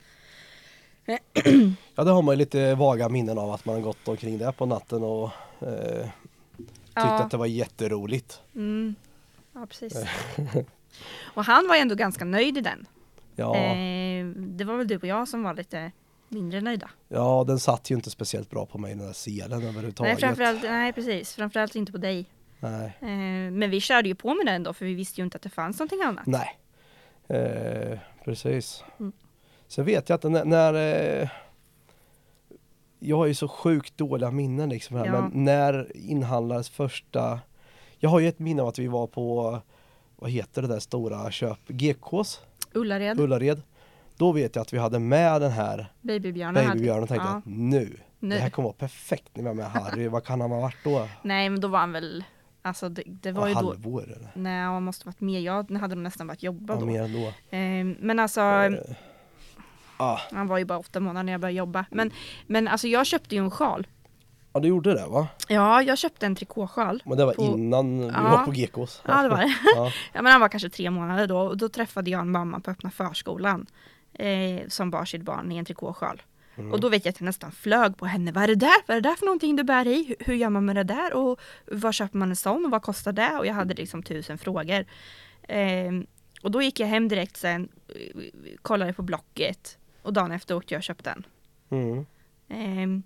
Ja 1.95 2.05
det 2.05 2.11
har 2.11 2.23
man 2.23 2.33
ju 2.33 2.38
lite 2.38 2.75
vaga 2.75 3.09
minnen 3.09 3.38
av 3.38 3.51
att 3.51 3.64
man 3.64 3.75
har 3.75 3.83
gått 3.83 4.09
omkring 4.09 4.38
där 4.38 4.53
på 4.53 4.66
natten 4.66 5.03
och 5.03 5.31
eh, 5.61 6.07
tyckte 6.85 7.14
att 7.14 7.31
det 7.31 7.37
var 7.37 7.47
jätteroligt. 7.47 8.40
Mm. 8.55 8.95
Ja, 9.61 9.66
precis. 9.66 9.97
och 11.35 11.45
han 11.45 11.69
var 11.69 11.75
ju 11.75 11.81
ändå 11.81 11.95
ganska 11.95 12.25
nöjd 12.25 12.59
i 12.59 12.61
den. 12.61 12.87
Ja, 13.37 13.57
Eh, 13.57 14.27
det 14.37 14.64
var 14.64 14.77
väl 14.77 14.88
du 14.88 14.97
och 14.97 15.05
jag 15.07 15.29
som 15.29 15.42
var 15.42 15.55
lite 15.55 15.92
mindre 16.29 16.61
nöjda. 16.61 16.90
ja 17.09 17.45
den 17.47 17.59
satt 17.59 17.90
ju 17.90 17.95
inte 17.95 18.11
speciellt 18.11 18.51
bra 18.51 18.66
på 18.66 18.79
mig 18.79 18.95
den 18.95 19.07
där 19.07 19.12
selen 19.12 19.59
Nej, 19.59 19.69
överhuvudtaget. 19.69 20.21
framförallt, 20.21 20.62
nej, 20.62 20.92
precis. 20.92 21.35
Framförallt 21.35 21.75
inte 21.75 21.92
på 21.92 21.99
dig. 21.99 22.27
Nej. 22.61 22.87
Eh, 23.01 23.53
men 23.53 23.71
vi 23.71 23.81
körde 23.81 24.09
ju 24.09 24.14
på 24.14 24.35
med 24.35 24.47
den 24.47 24.62
då 24.62 24.73
för 24.73 24.85
vi 24.85 24.95
visste 24.95 25.21
ju 25.21 25.25
inte 25.25 25.37
att 25.37 25.42
det 25.42 25.49
fanns 25.49 25.79
någonting 25.79 26.03
annat. 26.03 26.27
Nej. 26.27 26.59
Eh, 27.29 27.99
precis. 28.25 28.85
Mm. 29.01 29.12
Sen 29.69 29.85
vet 29.85 30.09
jag 30.09 30.16
att 30.16 30.23
när, 30.33 30.45
när 30.45 30.75
eh, 31.23 31.29
Jag 32.99 33.16
har 33.16 33.27
ju 33.27 33.35
så 33.35 33.49
sjukt 33.49 33.99
dåliga 33.99 34.31
minnen 34.31 34.69
liksom 34.69 34.97
här, 34.97 35.07
Ja. 35.07 35.12
men 35.12 35.45
när 35.45 35.97
inhandlades 35.97 36.69
första 36.71 37.40
Jag 37.99 38.11
har 38.11 38.21
ju 38.21 38.29
ett 38.29 38.39
minne 38.39 38.63
av 38.63 38.69
att 38.69 38.79
vi 38.79 38.87
var 38.87 39.07
på 39.07 39.59
Vad 40.17 40.31
heter 40.31 40.63
det 40.63 40.69
där 40.69 40.79
stora 40.79 41.31
köp? 41.31 41.59
GKs 41.69 42.41
Ullared, 42.73 43.21
Ullared 43.21 43.63
Då 44.17 44.33
vet 44.33 44.55
jag 44.57 44.63
att 44.63 44.73
vi 44.73 44.79
hade 44.79 44.99
med 44.99 45.41
den 45.41 45.51
här 45.51 45.93
babybjörnen. 46.03 46.67
babybjörnen 46.69 47.03
och 47.03 47.09
tänkte 47.09 47.29
ja. 47.29 47.37
att 47.37 47.47
nu, 47.47 47.97
Nu. 48.19 48.35
Det 48.35 48.41
här 48.41 48.51
kommer 48.51 48.69
vara 48.69 48.77
perfekt 48.79 49.37
när 49.37 49.43
vi 49.43 49.49
har 49.49 49.55
med 49.55 49.67
Harry, 49.67 50.09
vad 50.09 50.25
kan 50.25 50.41
han 50.41 50.51
ha 50.51 50.61
varit 50.61 50.77
då? 50.85 51.09
Nej 51.23 51.49
men 51.51 51.61
då 51.61 51.69
var 51.69 51.79
han 51.79 51.93
väl, 51.93 52.25
alltså 52.63 52.89
det, 52.89 53.03
det 53.07 53.33
var 53.33 53.43
Ja, 53.43 53.49
ju 53.49 53.55
då, 53.55 53.61
halvår 53.61 54.03
eller? 54.05 54.31
nej 54.35 54.63
han 54.63 54.83
måste 54.83 55.07
varit 55.07 55.21
mer, 55.21 55.41
jag 55.41 55.71
hade 55.71 55.95
nog 55.95 56.03
nästan 56.03 56.27
varit 56.27 56.43
jobba 56.43 56.75
Ja, 56.75 56.81
då. 56.81 56.87
mer 56.87 57.03
ändå. 57.03 57.27
Eh, 57.57 57.97
men 58.07 58.19
alltså, 58.19 58.41
Eh, 58.41 58.81
ah, 59.97 60.19
han 60.33 60.47
var 60.47 60.59
ju 60.59 60.65
bara 60.65 60.79
åtta 60.79 61.01
månader 61.01 61.23
när 61.23 61.33
jag 61.33 61.41
började 61.41 61.59
jobba. 61.59 61.85
Men, 61.91 62.11
men 62.47 62.69
alltså 62.69 62.89
jag 62.89 63.07
köpte 63.07 63.35
ju 63.35 63.45
en 63.45 63.51
sjal. 63.51 63.87
Ja 64.57 64.61
du 64.61 64.69
gjorde 64.69 64.95
det 64.95 65.07
va? 65.07 65.29
Ja, 65.49 65.83
jag 65.83 65.99
köpte 65.99 66.27
en 66.27 66.35
trikåsjal. 66.37 67.03
Men 67.07 67.19
det 67.19 67.25
var 67.25 67.35
På- 67.35 67.42
innan 67.42 67.99
vi 68.01 68.07
Ja. 68.07 68.23
var 68.23 68.45
på 68.45 68.51
GKs. 68.51 69.03
Ja 69.07 69.23
det 69.23 69.29
var 69.29 69.37
det. 69.38 69.55
Ja. 69.77 69.90
Ja 70.12 70.23
men 70.23 70.33
han 70.33 70.40
var 70.40 70.49
kanske 70.49 70.69
tre 70.71 70.90
månader 70.90 71.27
då 71.27 71.38
och 71.38 71.57
då 71.57 71.69
träffade 71.69 72.11
jag 72.11 72.21
en 72.21 72.31
mamma 72.31 72.61
på 72.61 72.71
öppna 72.71 72.90
förskolan. 72.90 73.66
Eh, 74.14 74.69
som 74.69 74.90
bar 74.90 75.05
sitt 75.05 75.23
barn 75.23 75.53
i 75.53 75.57
en 75.57 75.64
trikåsjal. 75.64 76.23
Mm. 76.59 76.73
Och 76.73 76.81
då 76.81 76.88
vet 76.88 77.05
jag 77.05 77.12
att 77.12 77.21
jag 77.21 77.25
nästan 77.27 77.53
flög 77.53 77.97
på 77.97 78.07
henne. 78.07 78.33
Vad 78.33 78.42
är 78.45 78.49
det 78.49 78.55
där? 78.55 78.87
Vad 78.87 78.97
är 78.97 79.01
det 79.01 79.09
där 79.09 79.14
för 79.16 79.27
någonting 79.27 79.57
du 79.57 79.64
bär 79.64 79.87
i? 79.87 80.05
Hur, 80.09 80.16
hur 80.27 80.35
gör 80.35 80.51
man 80.51 80.64
med 80.64 80.77
det 80.77 80.83
där? 80.85 81.12
Och 81.14 81.40
var 81.73 81.92
köper 81.92 82.19
man 82.19 82.31
en 82.31 82.37
sån? 82.37 82.64
Och 82.64 82.71
vad 82.71 82.83
kostar 82.83 83.12
det? 83.12 83.38
Och 83.38 83.47
jag 83.47 83.55
hade 83.55 83.75
liksom 83.75 84.03
tusen 84.03 84.38
frågor. 84.38 84.85
Eh, 85.49 85.92
och 86.42 86.51
då 86.51 86.62
gick 86.62 86.81
jag 86.81 86.87
hem 86.87 87.09
direkt 87.09 87.37
sen, 87.37 87.69
eh, 87.88 88.23
kollade 88.62 88.92
på 88.92 89.03
Blocket. 89.03 89.79
Och 90.03 90.12
dagen 90.12 90.33
efter 90.33 90.57
åkte 90.57 90.75
jag 90.75 90.79
och 90.79 90.83
köpte 90.85 91.11
den. 91.14 91.27
Mm. 91.71 92.07
Eh, 92.49 93.03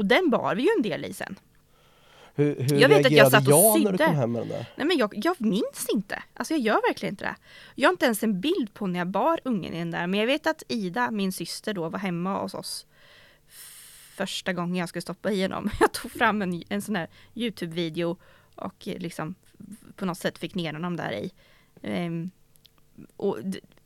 och 0.00 0.06
den 0.06 0.30
bar 0.30 0.54
vi 0.54 0.62
ju 0.62 0.68
en 0.76 0.82
del 0.82 1.04
i 1.04 1.12
sen. 1.12 1.36
Hur, 2.34 2.56
hur 2.60 2.80
Jag 2.80 2.88
vet 2.88 3.06
att 3.06 3.12
jag 3.12 3.30
satt 3.30 3.46
och 3.46 3.52
jag 3.52 3.82
när 3.82 3.92
du 3.92 3.98
sydde. 3.98 4.04
kom 4.04 4.14
hem 4.14 4.32
med 4.32 4.42
den 4.42 4.48
där? 4.48 4.66
Nej 4.76 4.86
men 4.86 4.98
jag, 4.98 5.12
jag 5.16 5.40
minns 5.40 5.86
inte. 5.92 6.22
Alltså 6.34 6.54
jag 6.54 6.60
gör 6.60 6.88
verkligen 6.88 7.12
inte 7.12 7.24
det. 7.24 7.36
Jag 7.74 7.88
har 7.88 7.92
inte 7.92 8.04
ens 8.04 8.22
en 8.22 8.40
bild 8.40 8.74
på 8.74 8.86
när 8.86 8.98
jag 8.98 9.08
bar 9.08 9.40
ungen 9.44 9.74
i 9.74 9.78
den 9.78 9.90
där. 9.90 10.06
Men 10.06 10.20
jag 10.20 10.26
vet 10.26 10.46
att 10.46 10.62
Ida, 10.68 11.10
min 11.10 11.32
syster 11.32 11.74
då, 11.74 11.88
var 11.88 11.98
hemma 11.98 12.42
hos 12.42 12.54
oss. 12.54 12.86
Första 14.14 14.52
gången 14.52 14.76
jag 14.76 14.88
skulle 14.88 15.02
stoppa 15.02 15.30
i 15.30 15.42
honom. 15.42 15.70
Jag 15.80 15.92
tog 15.92 16.12
fram 16.12 16.42
en, 16.42 16.62
en 16.68 16.82
sån 16.82 16.96
här 16.96 17.08
Youtube-video 17.34 18.16
och 18.54 18.86
liksom 18.86 19.34
på 19.96 20.06
något 20.06 20.18
sätt 20.18 20.38
fick 20.38 20.54
ner 20.54 20.72
honom 20.72 20.96
där 20.96 21.12
i. 21.12 21.32
Ehm, 21.82 22.30
och 23.16 23.38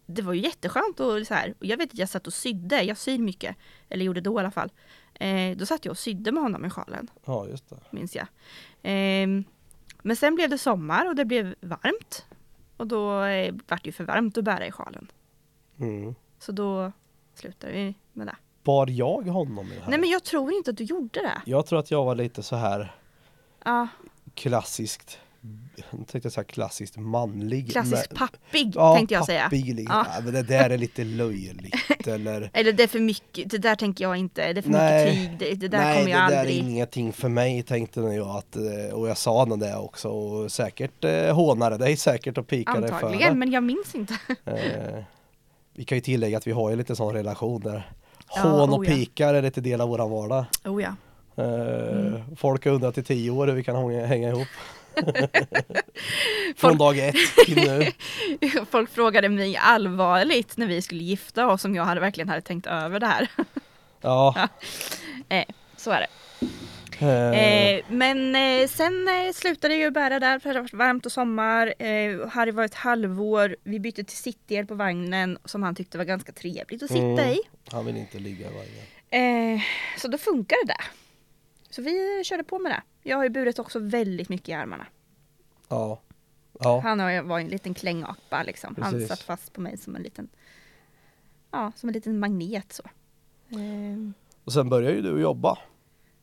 det, 0.06 0.22
var 0.22 0.32
ju 0.32 0.40
jätteskönt 0.40 1.00
och 1.00 1.26
så 1.26 1.34
här. 1.34 1.54
Och 1.58 1.66
jag 1.66 1.76
vet 1.76 1.92
att 1.92 1.98
jag 1.98 2.08
satt 2.08 2.26
och 2.26 2.32
sydde. 2.32 2.82
Jag 2.82 2.96
syr 2.96 3.18
mycket. 3.18 3.56
Eller 3.88 4.04
gjorde 4.04 4.20
då 4.20 4.36
i 4.36 4.40
alla 4.40 4.50
fall. 4.50 4.72
Eh, 5.14 5.56
då 5.56 5.66
satt 5.66 5.84
jag 5.84 5.90
och 5.90 5.98
sydde 5.98 6.32
med 6.32 6.42
honom 6.42 6.64
i 6.64 6.70
sjalen 6.70 7.10
Ja 7.24 7.46
just 7.48 7.70
det. 7.70 7.76
minns 7.90 8.16
jag. 8.16 8.26
Ehm, 8.82 9.44
men 10.02 10.16
sen 10.16 10.34
blev 10.34 10.50
det 10.50 10.58
sommar 10.58 11.08
och 11.08 11.14
det 11.16 11.24
blev 11.24 11.54
varmt. 11.60 12.26
Och 12.76 12.86
då 12.86 13.22
eh, 13.24 13.54
vart 13.68 13.82
det 13.84 13.88
ju 13.88 13.92
för 13.92 14.04
varmt 14.04 14.38
att 14.38 14.44
bära 14.44 14.66
i 14.66 14.72
sjalen. 14.72 15.10
Mm. 15.80 16.14
Så 16.38 16.52
då 16.52 16.92
slutade 17.34 17.72
vi 17.72 17.94
med 18.12 18.26
det. 18.26 18.36
Bar 18.62 18.86
jag 18.90 19.22
honom 19.22 19.66
i 19.66 19.74
det 19.74 19.80
här? 19.80 19.90
Nej 19.90 19.98
men 20.00 20.10
jag 20.10 20.24
tror 20.24 20.52
inte 20.52 20.70
att 20.70 20.76
du 20.76 20.84
gjorde 20.84 21.20
det. 21.20 21.42
Jag 21.46 21.66
tror 21.66 21.78
att 21.78 21.90
jag 21.90 22.04
var 22.04 22.14
lite 22.14 22.42
så 22.42 22.56
här 22.56 22.94
Ja, 23.64 23.88
klassiskt 24.34 25.18
jag 25.76 26.06
tänkte 26.08 26.30
säga 26.30 26.44
klassiskt 26.44 26.96
manlig. 26.96 27.70
klassiskt 27.72 28.06
men- 28.10 28.18
pappig 28.18 28.72
ja, 28.76 28.94
tänkte 28.96 29.14
jag 29.14 29.26
säga. 29.26 29.42
pappig, 29.44 29.74
liksom. 29.74 30.04
Ja. 30.14 30.20
Men 30.24 30.32
det 30.34 30.42
där 30.42 30.70
är 30.70 30.78
lite 30.78 31.04
löjligt 31.04 32.06
eller 32.06 32.50
Eller 32.52 32.72
det 32.72 32.82
är 32.82 32.86
för 32.86 33.00
mycket, 33.00 33.50
det 33.50 33.58
där 33.58 33.74
tänker 33.76 34.04
jag 34.04 34.16
inte. 34.16 34.52
Det 34.52 34.60
är 34.60 34.62
för 34.62 34.70
Nej. 34.70 35.06
mycket 35.20 35.38
tyg. 35.38 35.48
Det, 35.48 35.54
det 35.54 35.68
där 35.68 35.78
Nej 35.78 35.94
kommer 35.94 36.04
det 36.04 36.18
jag 36.20 36.30
där 36.30 36.38
aldrig. 36.40 36.58
är 36.58 36.62
ingenting 36.62 37.12
för 37.12 37.28
mig 37.28 37.62
tänkte 37.62 38.00
jag 38.00 38.28
att, 38.36 38.56
eh, 38.56 38.94
och 38.94 39.08
jag 39.08 39.18
sa 39.18 39.44
nog 39.44 39.60
det 39.60 39.76
också 39.76 40.08
och 40.08 40.52
säkert 40.52 41.04
eh, 41.04 41.34
hånade 41.34 41.76
dig 41.78 41.96
säkert 41.96 42.38
och 42.38 42.46
pikade 42.46 42.80
dig 42.80 42.88
för 42.88 42.94
Antagligen, 42.96 43.32
det. 43.32 43.38
men 43.38 43.52
jag 43.52 43.62
minns 43.62 43.94
inte. 43.94 44.14
Eh, 44.44 45.02
vi 45.74 45.84
kan 45.84 45.98
ju 45.98 46.02
tillägga 46.02 46.38
att 46.38 46.46
vi 46.46 46.52
har 46.52 46.70
ju 46.70 46.76
lite 46.76 46.96
sån 46.96 47.14
relation 47.14 47.60
där 47.60 47.90
hån 48.28 48.70
och 48.72 48.78
oh 48.78 48.88
ja. 48.88 48.94
pikar 48.94 49.34
är 49.34 49.42
lite 49.42 49.60
del 49.60 49.80
av 49.80 49.88
våran 49.88 50.10
vardag. 50.10 50.44
Oh 50.64 50.82
ja. 50.82 50.88
Eh, 50.88 50.94
Mm. 51.44 52.36
Folk 52.36 52.64
har 52.64 52.72
undrat 52.72 52.98
i 52.98 53.02
tio 53.02 53.30
år 53.30 53.46
hur 53.46 53.54
vi 53.54 53.64
kan 53.64 53.90
hänga 54.06 54.28
ihop. 54.28 54.46
Från 56.56 56.78
dag 56.78 56.98
ett 56.98 57.16
till 57.46 57.56
nu. 57.56 57.92
Folk 58.70 58.90
frågade 58.90 59.28
mig 59.28 59.56
allvarligt 59.56 60.56
när 60.56 60.66
vi 60.66 60.82
skulle 60.82 61.02
gifta 61.02 61.46
oss 61.46 61.64
om 61.64 61.74
jag 61.74 61.84
hade 61.84 62.00
verkligen 62.00 62.28
hade 62.28 62.40
tänkt 62.42 62.66
över 62.66 63.00
det 63.00 63.06
här. 63.06 63.28
Ja. 64.00 64.48
Eh, 65.28 65.44
så 65.76 65.90
är 65.90 66.00
det. 66.00 66.06
Eh, 66.06 66.44
Eh, 67.04 67.80
men 67.88 68.34
eh, 68.34 68.68
sen 68.68 69.08
eh, 69.08 69.32
slutade 69.32 69.74
jag 69.74 69.80
ju 69.80 69.90
bära 69.90 70.20
där 70.20 70.38
för 70.38 70.54
det 70.54 70.60
var 70.60 70.76
varmt 70.76 71.06
och 71.06 71.12
sommar. 71.12 71.74
Eh, 71.78 72.28
Harry 72.28 72.50
var 72.50 72.64
ett 72.64 72.74
halvår. 72.74 73.56
Vi 73.64 73.80
bytte 73.80 74.04
till 74.04 74.16
sittdel 74.16 74.66
på 74.66 74.74
vagnen 74.74 75.38
som 75.44 75.62
han 75.62 75.74
tyckte 75.74 75.98
var 75.98 76.04
ganska 76.04 76.32
trevligt 76.32 76.82
att 76.82 76.88
sitta 76.88 77.00
Mm. 77.04 77.18
i. 77.30 77.38
Han 77.70 77.86
vill 77.86 77.96
inte 77.96 78.18
ligga 78.18 78.46
i 78.46 78.52
vagnen. 78.52 79.54
Eh, 79.56 79.60
så 79.98 80.08
då 80.08 80.18
funkade 80.18 80.64
det. 80.66 80.80
Så 81.70 81.82
vi 81.82 82.22
körde 82.24 82.44
på 82.44 82.58
med 82.58 82.72
det. 82.72 82.82
Jag 83.06 83.16
har 83.16 83.24
ju 83.24 83.30
burit 83.30 83.58
också 83.58 83.78
väldigt 83.78 84.28
mycket 84.28 84.48
i 84.48 84.52
armarna. 84.52 84.86
Ja. 85.68 86.00
Ja. 86.60 86.80
Han 86.84 87.00
har 87.00 87.10
ju- 87.10 87.20
var 87.22 87.38
en 87.40 87.48
liten 87.48 87.74
klängapa 87.74 88.42
liksom. 88.42 88.76
Han 88.80 88.92
Precis. 88.92 89.08
satt 89.08 89.20
fast 89.22 89.52
på 89.52 89.60
mig 89.60 89.76
som 89.78 89.96
en 89.96 90.02
liten 90.02 90.28
Ja, 91.50 91.72
som 91.76 91.88
en 91.88 91.92
liten 91.92 92.18
magnet 92.18 92.72
så. 92.72 92.82
Eh, 93.50 94.10
Och 94.44 94.52
sen 94.52 94.68
började 94.68 94.96
ju 94.96 95.02
du 95.02 95.20
jobba. 95.20 95.58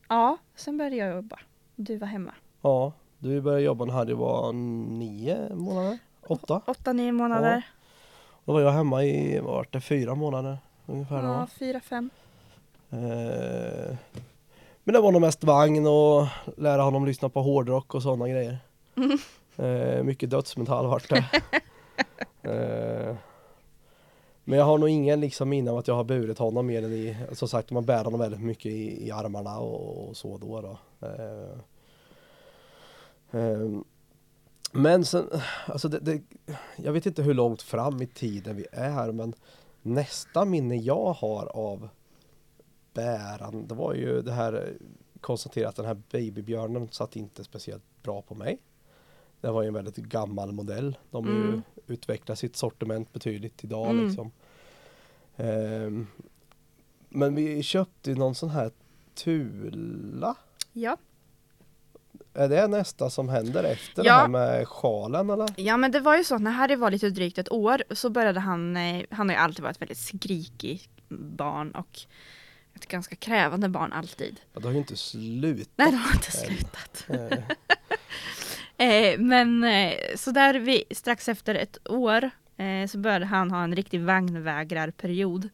ja, 0.08 0.36
sen 0.54 0.76
började 0.78 0.96
jag 0.96 1.14
jobba. 1.14 1.38
Du 1.76 1.96
var 1.96 2.06
hemma. 2.06 2.34
Ja. 2.62 2.92
Du 3.18 3.40
började 3.40 3.62
jobba 3.62 3.84
när 3.84 3.92
Harry 3.94 4.12
var 4.14 4.52
nio 4.52 5.54
månader? 5.54 5.98
Åtta? 6.20 6.62
Åtta, 6.66 6.92
nio 6.92 7.12
månader. 7.12 7.62
Då 8.44 8.52
var 8.52 8.60
jag 8.60 8.72
hemma 8.72 9.04
i, 9.04 9.38
vad 9.38 9.54
var 9.54 9.66
det, 9.70 9.80
fyra 9.80 10.14
månader 10.14 10.58
ungefär. 10.86 11.16
Ja, 11.22 11.22
va? 11.32 11.48
fyra, 11.58 11.80
fem. 11.80 12.10
Eh, 12.90 13.96
men 14.84 14.92
det 14.92 15.00
var 15.00 15.12
nog 15.12 15.20
mest 15.20 15.44
vagn 15.44 15.86
och 15.86 16.26
lära 16.56 16.82
honom 16.82 17.06
lyssna 17.06 17.28
på 17.28 17.42
hårdrock 17.42 17.94
och 17.94 18.02
sådana 18.02 18.28
grejer. 18.28 18.58
Mm. 18.96 19.18
Eh, 19.56 20.02
mycket 20.02 20.30
dödsmetall 20.30 20.86
vart 20.86 21.08
det. 21.08 21.24
eh, 22.50 23.16
men 24.44 24.58
jag 24.58 24.64
har 24.64 24.78
nog 24.78 24.88
ingen 24.88 25.20
liksom 25.20 25.48
minne 25.48 25.70
av 25.70 25.78
att 25.78 25.88
jag 25.88 25.94
har 25.94 26.04
burit 26.04 26.38
honom 26.38 26.66
mer 26.66 26.84
än 26.84 26.92
i, 26.92 27.16
som 27.32 27.48
sagt 27.48 27.70
man 27.70 27.84
bär 27.84 28.04
honom 28.04 28.20
väldigt 28.20 28.40
mycket 28.40 28.72
i, 28.72 29.06
i 29.06 29.10
armarna 29.10 29.58
och, 29.58 30.08
och 30.08 30.16
så 30.16 30.38
då. 30.38 30.60
då. 30.60 30.78
Eh, 31.06 31.58
eh, 33.40 33.70
men 34.72 35.04
sen, 35.04 35.28
alltså 35.66 35.88
det, 35.88 35.98
det, 35.98 36.22
jag 36.76 36.92
vet 36.92 37.06
inte 37.06 37.22
hur 37.22 37.34
långt 37.34 37.62
fram 37.62 38.02
i 38.02 38.06
tiden 38.06 38.56
vi 38.56 38.66
är 38.72 39.12
men 39.12 39.34
nästa 39.82 40.44
minne 40.44 40.76
jag 40.76 41.12
har 41.12 41.46
av 41.46 41.88
bäran, 42.94 43.66
det 43.66 43.74
var 43.74 43.94
ju 43.94 44.22
det 44.22 44.32
här 44.32 44.72
konstatera 45.20 45.68
att 45.68 45.76
den 45.76 45.86
här 45.86 45.94
babybjörnen 46.10 46.88
satt 46.90 47.16
inte 47.16 47.44
speciellt 47.44 47.82
bra 48.02 48.22
på 48.22 48.34
mig. 48.34 48.58
Det 49.40 49.50
var 49.50 49.62
ju 49.62 49.68
en 49.68 49.74
väldigt 49.74 49.96
gammal 49.96 50.52
modell. 50.52 50.98
De 51.10 51.26
Mm. 51.28 51.62
utvecklat 51.86 52.38
sitt 52.38 52.56
sortiment 52.56 53.12
betydligt 53.12 53.64
idag 53.64 53.90
Mm. 53.90 54.06
liksom. 54.06 54.30
Ehm, 55.36 56.06
men 57.08 57.34
vi 57.34 57.62
köpte 57.62 58.10
ju 58.10 58.16
någon 58.16 58.34
sån 58.34 58.50
här 58.50 58.70
Tula. 59.14 60.34
Ja. 60.72 60.96
Är 62.34 62.48
det 62.48 62.66
nästa 62.68 63.10
som 63.10 63.28
händer 63.28 63.64
efter 63.64 64.04
Ja. 64.04 64.14
det 64.14 64.20
här 64.20 64.28
med 64.28 64.68
sjalen 64.68 65.30
eller? 65.30 65.48
ja 65.56 65.76
men 65.76 65.92
det 65.92 66.00
var 66.00 66.16
ju 66.16 66.24
så 66.24 66.34
att 66.34 66.42
när 66.42 66.50
Harry 66.50 66.76
var 66.76 66.90
lite 66.90 67.10
drygt 67.10 67.38
ett 67.38 67.52
år 67.52 67.82
så 67.94 68.10
började 68.10 68.40
han, 68.40 68.76
eh, 68.76 69.04
han 69.10 69.28
har 69.28 69.36
ju 69.36 69.40
alltid 69.42 69.62
varit 69.64 69.80
väldigt 69.80 69.98
skrikig 69.98 70.88
barn 71.08 71.70
och 71.70 72.00
ett 72.74 72.86
ganska 72.86 73.16
krävande 73.16 73.68
barn 73.68 73.92
alltid. 73.92 74.40
Ja, 74.52 74.60
det 74.60 74.66
har 74.66 74.72
ju 74.72 74.78
inte 74.78 74.96
slutat. 74.96 75.72
Nej 75.76 75.90
det 75.90 75.96
har 75.96 76.14
inte 76.14 76.30
slutat. 76.32 77.06
Eh, 77.08 77.38
Eh, 78.76 79.18
men 79.18 79.64
eh, 79.64 79.92
så 80.16 80.30
där 80.30 80.54
vi, 80.54 80.84
strax 80.90 81.28
efter 81.28 81.54
ett 81.54 81.90
år 81.90 82.30
eh, 82.56 82.86
så 82.88 82.98
började 82.98 83.26
han 83.26 83.50
ha 83.50 83.64
en 83.64 83.76
riktig 83.76 84.00
vagnvägrarperiod. 84.00 85.48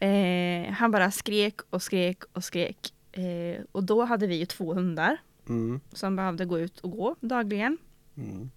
Eh, 0.00 0.72
han 0.72 0.90
bara 0.90 1.10
skrek 1.10 1.54
och 1.70 1.82
skrek 1.82 2.22
och 2.32 2.44
skrek. 2.44 2.92
Eh, 3.12 3.62
och 3.72 3.84
då 3.84 4.04
hade 4.04 4.26
vi 4.26 4.36
ju 4.36 4.46
två 4.46 4.74
hundar 4.74 5.16
Mm, 5.48 5.80
som 5.92 6.16
behövde 6.16 6.44
gå 6.44 6.58
ut 6.58 6.80
och 6.80 6.90
gå 6.90 7.16
dagligen. 7.20 7.78
mm. 8.16 8.50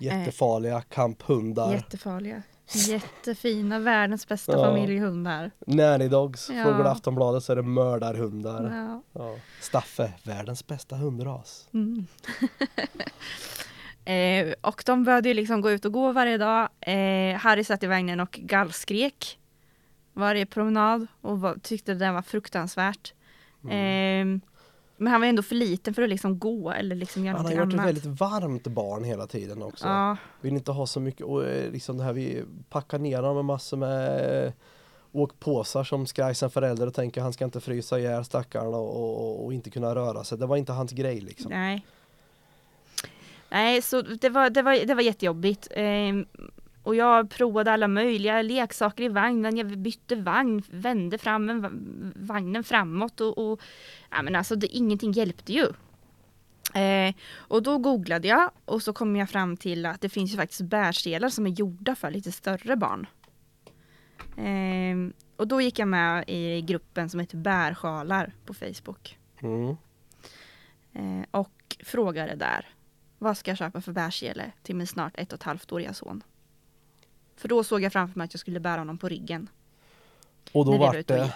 Jättefarliga 0.00 0.80
kamphundar. 0.82 1.72
Jättefarliga. 1.72 2.42
Jättefina, 2.72 3.78
världens 3.78 4.28
bästa 4.28 4.52
Ja. 4.52 4.64
familjehundar. 4.64 5.50
Nanny 5.66 6.08
dogs. 6.08 6.50
Ja. 6.50 6.62
Frågar 6.64 6.84
Aftonbladet 6.84 7.44
så 7.44 7.52
är 7.52 7.56
det 7.56 7.62
mördarhundar. 7.62 8.76
Ja. 8.76 9.02
Ja. 9.22 9.36
Staffe, 9.60 10.12
världens 10.22 10.66
bästa 10.66 10.96
hundras. 10.96 11.68
Mm. 11.72 12.06
eh, 14.48 14.54
och 14.60 14.82
de 14.86 15.04
började 15.04 15.28
ju 15.28 15.34
liksom 15.34 15.60
gå 15.60 15.70
ut 15.70 15.84
och 15.84 15.92
gå 15.92 16.12
varje 16.12 16.38
dag. 16.38 16.68
Eh, 16.80 17.36
Harry 17.36 17.64
satt 17.64 17.82
i 17.82 17.86
vagnen 17.86 18.20
och 18.20 18.30
gallskrek 18.42 19.38
varje 20.12 20.46
promenad 20.46 21.06
och 21.20 21.40
var, 21.40 21.54
tyckte 21.62 21.94
det 21.94 22.12
var 22.12 22.22
fruktansvärt. 22.22 23.14
Mm. 23.64 24.32
Eh, 24.34 24.40
men 24.96 25.12
han 25.12 25.20
var 25.20 25.28
ändå 25.28 25.42
för 25.42 25.54
liten 25.54 25.94
för 25.94 26.02
att 26.02 26.08
liksom 26.08 26.38
gå 26.38 26.70
eller 26.70 26.96
liksom 26.96 27.24
göra 27.24 27.36
Han 27.36 27.46
har 27.46 27.52
ju 27.52 27.58
varit 27.58 27.72
annat. 27.74 27.86
ett 27.86 27.88
väldigt 27.88 28.20
varmt 28.20 28.66
barn 28.66 29.04
hela 29.04 29.26
tiden 29.26 29.62
också. 29.62 29.86
Ja, 29.88 30.16
Vill 30.40 30.54
inte 30.54 30.72
ha 30.72 30.86
så 30.86 31.00
mycket 31.00 31.26
och 31.26 31.44
eh, 31.44 31.72
liksom 31.72 31.98
det 31.98 32.04
här 32.04 32.12
vi 32.12 32.42
packar 32.70 32.98
ner 32.98 33.16
honom 33.16 33.36
med 33.36 33.44
massor 33.44 33.76
med 33.76 34.44
eh, 34.46 34.52
åkpåsar 35.12 35.84
som 35.84 36.06
skraj 36.06 36.34
som 36.34 36.50
förälder 36.50 36.86
och 36.86 36.94
tänker 36.94 37.20
han 37.20 37.32
ska 37.32 37.44
inte 37.44 37.60
frysa 37.60 37.98
ihjäl 37.98 38.24
stackaren 38.24 38.74
och, 38.74 38.96
och, 38.96 39.44
och 39.44 39.52
inte 39.52 39.70
kunna 39.70 39.94
röra 39.94 40.24
sig. 40.24 40.38
Det 40.38 40.46
var 40.46 40.56
inte 40.56 40.72
hans 40.72 40.92
grej 40.92 41.20
liksom. 41.20 41.50
nej. 41.50 41.86
Nej, 43.48 43.82
så 43.82 44.02
det 44.02 44.28
var, 44.28 44.50
det 44.50 44.62
var, 44.62 44.86
det 44.86 44.94
var 44.94 45.02
jättejobbigt. 45.02 45.68
Eh, 45.70 45.84
och 46.86 46.94
jag 46.94 47.30
provade 47.30 47.72
alla 47.72 47.88
möjliga 47.88 48.42
leksaker 48.42 49.04
i 49.04 49.08
vagnen. 49.08 49.56
Jag 49.56 49.78
bytte 49.78 50.16
vagn, 50.16 50.62
vände 50.70 51.18
fram 51.18 51.50
en, 51.50 51.60
va- 51.60 51.70
vagnen 52.14 52.64
framåt 52.64 53.20
och, 53.20 53.38
och 53.38 53.60
ja, 54.10 54.22
men 54.22 54.36
alltså 54.36 54.56
det, 54.56 54.66
ingenting 54.66 55.12
hjälpte 55.12 55.52
ju. 55.52 55.66
Eh, 56.80 57.14
och 57.36 57.62
då 57.62 57.78
googlade 57.78 58.28
jag 58.28 58.50
och 58.64 58.82
så 58.82 58.92
kom 58.92 59.16
jag 59.16 59.30
fram 59.30 59.56
till 59.56 59.86
att 59.86 60.00
det 60.00 60.08
finns 60.08 60.32
ju 60.32 60.36
faktiskt 60.36 60.60
bärselar 60.60 61.28
som 61.28 61.46
är 61.46 61.50
gjorda 61.50 61.94
för 61.94 62.10
lite 62.10 62.32
större 62.32 62.76
barn. 62.76 63.06
Eh, 64.36 65.14
och 65.36 65.48
då 65.48 65.60
gick 65.60 65.78
jag 65.78 65.88
med 65.88 66.24
i 66.26 66.60
gruppen 66.60 67.10
som 67.10 67.20
heter 67.20 67.36
Bärsjalar 67.36 68.32
på 68.44 68.54
Facebook. 68.54 69.18
Mm. 69.40 69.76
Eh, 70.92 71.26
och 71.30 71.76
frågade 71.84 72.34
där. 72.34 72.68
Vad 73.18 73.38
ska 73.38 73.50
jag 73.50 73.58
köpa 73.58 73.80
för 73.80 73.92
bärsele 73.92 74.52
till 74.62 74.76
min 74.76 74.86
snart 74.86 75.12
ett 75.16 75.32
och 75.32 75.38
ett 75.38 75.42
halvt 75.42 75.72
åriga 75.72 75.94
son? 75.94 76.22
För 77.36 77.48
då 77.48 77.64
såg 77.64 77.82
jag 77.82 77.92
framför 77.92 78.18
mig 78.18 78.24
att 78.24 78.34
jag 78.34 78.40
skulle 78.40 78.60
bära 78.60 78.78
honom 78.78 78.98
på 78.98 79.08
ryggen. 79.08 79.48
Och 80.52 80.64
då 80.64 80.70
var 80.70 80.78
vart 80.78 80.96
ute 80.96 81.14
och 81.14 81.20
det. 81.20 81.32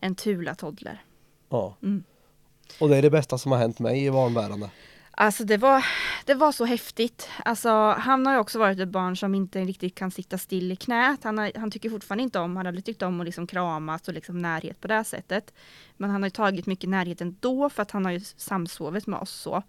En 0.00 0.14
Tula 0.14 0.54
toddler. 0.54 1.02
ja. 1.48 1.76
Mm. 1.82 2.04
Och 2.80 2.88
det 2.88 2.96
är 2.96 3.02
det 3.02 3.10
bästa 3.10 3.38
som 3.38 3.52
har 3.52 3.58
hänt 3.58 3.78
mig 3.78 4.04
i 4.04 4.10
barnbärande. 4.10 4.70
Alltså 5.10 5.44
det 5.44 5.56
var, 5.56 5.84
det 6.24 6.34
var 6.34 6.52
så 6.52 6.64
häftigt. 6.64 7.28
Alltså 7.44 7.68
han 7.98 8.26
har 8.26 8.32
ju 8.32 8.38
också 8.38 8.58
varit 8.58 8.78
ett 8.78 8.88
barn 8.88 9.16
som 9.16 9.34
inte 9.34 9.60
riktigt 9.60 9.94
kan 9.94 10.10
sitta 10.10 10.38
still 10.38 10.72
i 10.72 10.76
knät. 10.76 11.24
Han, 11.24 11.38
har, 11.38 11.52
han 11.58 11.70
tycker 11.70 11.90
fortfarande 11.90 12.22
inte 12.22 12.38
om, 12.38 12.56
han 12.56 12.66
hade 12.66 12.80
tyckt 12.82 13.02
om 13.02 13.20
att 13.20 13.26
liksom 13.26 13.46
kramas 13.46 14.08
och 14.08 14.14
liksom 14.14 14.38
närhet 14.38 14.80
på 14.80 14.88
det 14.88 14.94
här 14.94 15.04
sättet. 15.04 15.54
Men 15.96 16.10
han 16.10 16.22
har 16.22 16.26
ju 16.26 16.30
tagit 16.30 16.66
mycket 16.66 16.90
närhet 16.90 17.20
ändå 17.20 17.70
för 17.70 17.82
att 17.82 17.90
han 17.90 18.04
har 18.04 18.12
ju 18.12 18.20
samsovit 18.20 19.06
med 19.06 19.20
oss 19.20 19.30
så. 19.30 19.62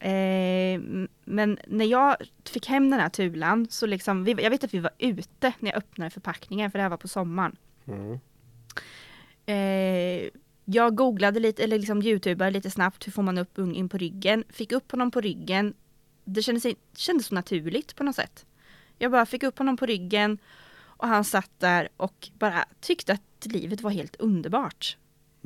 Eh, 0.00 0.80
men 1.24 1.58
när 1.66 1.84
jag 1.84 2.16
fick 2.44 2.66
hem 2.66 2.90
den 2.90 3.00
här 3.00 3.08
tulan 3.08 3.66
så 3.70 3.86
liksom, 3.86 4.24
vi, 4.24 4.32
jag 4.32 4.50
vet 4.50 4.64
att 4.64 4.74
vi 4.74 4.78
var 4.78 4.90
ute 4.98 5.52
när 5.58 5.70
jag 5.70 5.78
öppnade 5.78 6.10
förpackningen 6.10 6.70
för 6.70 6.78
det 6.78 6.82
här 6.82 6.90
var 6.90 6.96
på 6.96 7.08
sommaren. 7.08 7.56
Mm. 7.86 8.18
Eh, 9.46 10.30
jag 10.64 10.94
googlade 10.94 11.40
lite, 11.40 11.64
eller 11.64 11.78
liksom 11.78 12.02
youtubade 12.02 12.50
lite 12.50 12.70
snabbt, 12.70 13.06
hur 13.06 13.12
får 13.12 13.22
man 13.22 13.38
upp 13.38 13.52
ungen 13.54 13.88
på 13.88 13.98
ryggen? 13.98 14.44
Fick 14.48 14.72
upp 14.72 14.90
honom 14.90 15.10
på 15.10 15.20
ryggen. 15.20 15.74
Det 16.24 16.42
kändes, 16.42 16.66
kändes 16.96 17.26
så 17.26 17.34
naturligt 17.34 17.96
på 17.96 18.04
något 18.04 18.16
sätt. 18.16 18.46
Jag 18.98 19.10
bara 19.10 19.26
fick 19.26 19.42
upp 19.42 19.58
honom 19.58 19.76
på 19.76 19.86
ryggen 19.86 20.38
och 20.80 21.08
han 21.08 21.24
satt 21.24 21.50
där 21.58 21.88
och 21.96 22.28
bara 22.38 22.64
tyckte 22.80 23.12
att 23.12 23.46
livet 23.46 23.80
var 23.80 23.90
helt 23.90 24.16
underbart. 24.16 24.96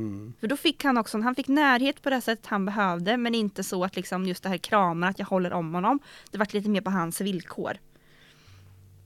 Mm. 0.03 0.33
För 0.41 0.47
då 0.47 0.57
fick 0.57 0.85
han 0.85 0.99
också, 0.99 1.21
han 1.21 1.35
fick 1.35 1.49
närhet 1.49 2.03
på 2.03 2.11
det 2.11 2.21
sättet 2.21 2.47
han 2.47 2.65
behövde 2.65 3.17
men 3.17 3.35
inte 3.35 3.63
så 3.63 3.85
att 3.85 3.97
liksom 3.97 4.27
just 4.27 4.43
det 4.43 4.49
här 4.49 4.59
kramen, 4.59 5.09
att 5.09 5.19
jag 5.19 5.27
håller 5.27 5.53
om 5.53 5.75
honom. 5.75 5.99
Det 6.31 6.39
var 6.39 6.49
lite 6.51 6.69
mer 6.69 6.81
på 6.81 6.91
hans 6.91 7.21
villkor. 7.21 7.79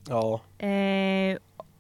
Ja, 0.08 0.40
Eh, 0.66 1.38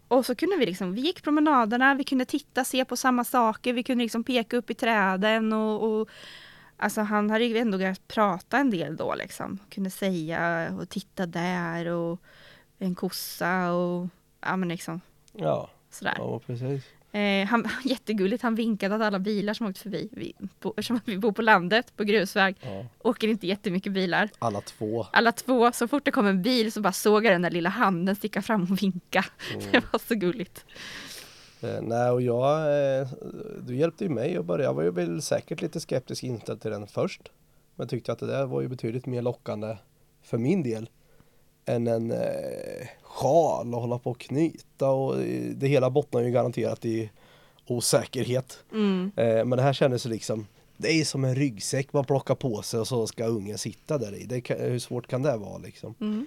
och 0.08 0.26
så 0.26 0.34
kunde 0.34 0.56
vi 0.56 0.66
liksom, 0.66 0.94
vi 0.94 1.00
gick 1.00 1.22
promenaderna, 1.22 1.94
vi 1.94 2.04
kunde 2.04 2.24
titta, 2.24 2.64
se 2.64 2.84
på 2.84 2.96
samma 2.96 3.24
saker, 3.24 3.72
vi 3.72 3.82
kunde 3.82 4.04
liksom 4.04 4.24
peka 4.24 4.56
upp 4.56 4.70
i 4.70 4.74
träden 4.74 5.52
och, 5.52 6.00
och 6.00 6.08
alltså 6.76 7.00
han 7.00 7.30
hade 7.30 7.44
ju 7.44 7.58
ändå 7.58 7.78
börjat 7.78 8.08
prata 8.08 8.58
en 8.58 8.70
del 8.70 8.96
då 8.96 9.14
liksom. 9.14 9.58
Kunde 9.70 9.90
säga 9.90 10.70
och 10.80 10.88
titta 10.88 11.26
där 11.26 11.86
och 11.86 12.20
en 12.78 12.94
kossa 12.94 13.72
och 13.72 14.08
ja 14.40 14.56
men 14.56 14.68
liksom 14.68 15.00
ja, 15.32 15.70
sådär. 15.90 16.14
ja 16.18 16.40
precis. 16.46 16.84
Eh, 17.16 17.46
han, 17.46 17.68
jättegulligt, 17.84 18.42
han 18.42 18.54
vinkade 18.54 18.94
att 18.94 19.02
alla 19.02 19.18
bilar 19.18 19.54
som 19.54 19.66
åkte 19.66 19.80
förbi, 19.80 20.08
vi, 20.12 20.34
bo, 20.60 20.70
eftersom 20.76 21.00
vi 21.04 21.18
bor 21.18 21.32
på 21.32 21.42
landet 21.42 21.96
på 21.96 22.04
grusväg, 22.04 22.56
Ja. 22.62 22.84
åker 23.02 23.28
inte 23.28 23.46
jättemycket 23.46 23.92
bilar. 23.92 24.30
Alla 24.38 24.60
två. 24.60 25.06
Alla 25.12 25.32
två, 25.32 25.72
så 25.72 25.88
fort 25.88 26.04
det 26.04 26.10
kom 26.10 26.26
en 26.26 26.42
bil 26.42 26.72
så 26.72 26.80
bara 26.80 26.92
såg 26.92 27.24
jag 27.24 27.32
den 27.32 27.42
där 27.42 27.50
lilla 27.50 27.70
handen 27.70 28.16
sticka 28.16 28.42
fram 28.42 28.62
och 28.62 28.82
vinka. 28.82 29.24
Mm. 29.54 29.66
Det 29.72 29.82
var 29.92 29.98
så 29.98 30.14
gulligt. 30.14 30.64
Eh, 31.60 31.82
nej 31.82 32.10
och 32.10 32.22
jag, 32.22 32.60
eh, 33.00 33.08
du 33.66 33.76
hjälpte 33.76 34.04
ju 34.04 34.10
mig 34.10 34.36
att 34.36 34.44
börja. 34.44 34.64
Jag 34.64 34.74
var 34.74 34.82
ju 34.82 34.90
väl 34.90 35.22
säkert 35.22 35.62
lite 35.62 35.80
skeptisk 35.80 36.24
inställd 36.24 36.60
till 36.60 36.70
den 36.70 36.86
först. 36.86 37.32
Men 37.74 37.88
tyckte 37.88 38.12
att 38.12 38.18
det 38.18 38.26
där 38.26 38.46
var 38.46 38.60
ju 38.60 38.68
betydligt 38.68 39.06
mer 39.06 39.22
lockande 39.22 39.76
för 40.22 40.38
min 40.38 40.62
del. 40.62 40.88
Än 41.66 41.86
en 41.86 42.10
eh, 42.10 42.18
sjal 43.16 43.74
och 43.74 43.80
hålla 43.80 43.98
på 43.98 44.10
och 44.10 44.18
knyta 44.20 44.90
och 44.90 45.22
eh, 45.22 45.50
det 45.54 45.68
hela 45.68 45.90
bottnar 45.90 46.22
ju 46.22 46.30
garanterat 46.30 46.84
i 46.84 47.10
osäkerhet. 47.66 48.58
Mm. 48.72 49.10
Eh, 49.16 49.44
men 49.44 49.50
det 49.50 49.62
här 49.62 49.72
kändes 49.72 50.04
liksom 50.04 50.46
det 50.76 50.88
är 51.00 51.04
som 51.04 51.24
en 51.24 51.34
ryggsäck 51.34 51.92
man 51.92 52.04
plockar 52.04 52.34
på 52.34 52.62
sig 52.62 52.80
och 52.80 52.88
så 52.88 53.06
ska 53.06 53.26
ungen 53.26 53.58
sitta 53.58 53.98
där 53.98 54.14
i. 54.14 54.24
Det 54.24 54.40
kan, 54.40 54.58
hur 54.60 54.78
svårt 54.78 55.06
kan 55.06 55.22
det 55.22 55.36
vara 55.36 55.58
liksom? 55.58 55.94
Mm. 56.00 56.26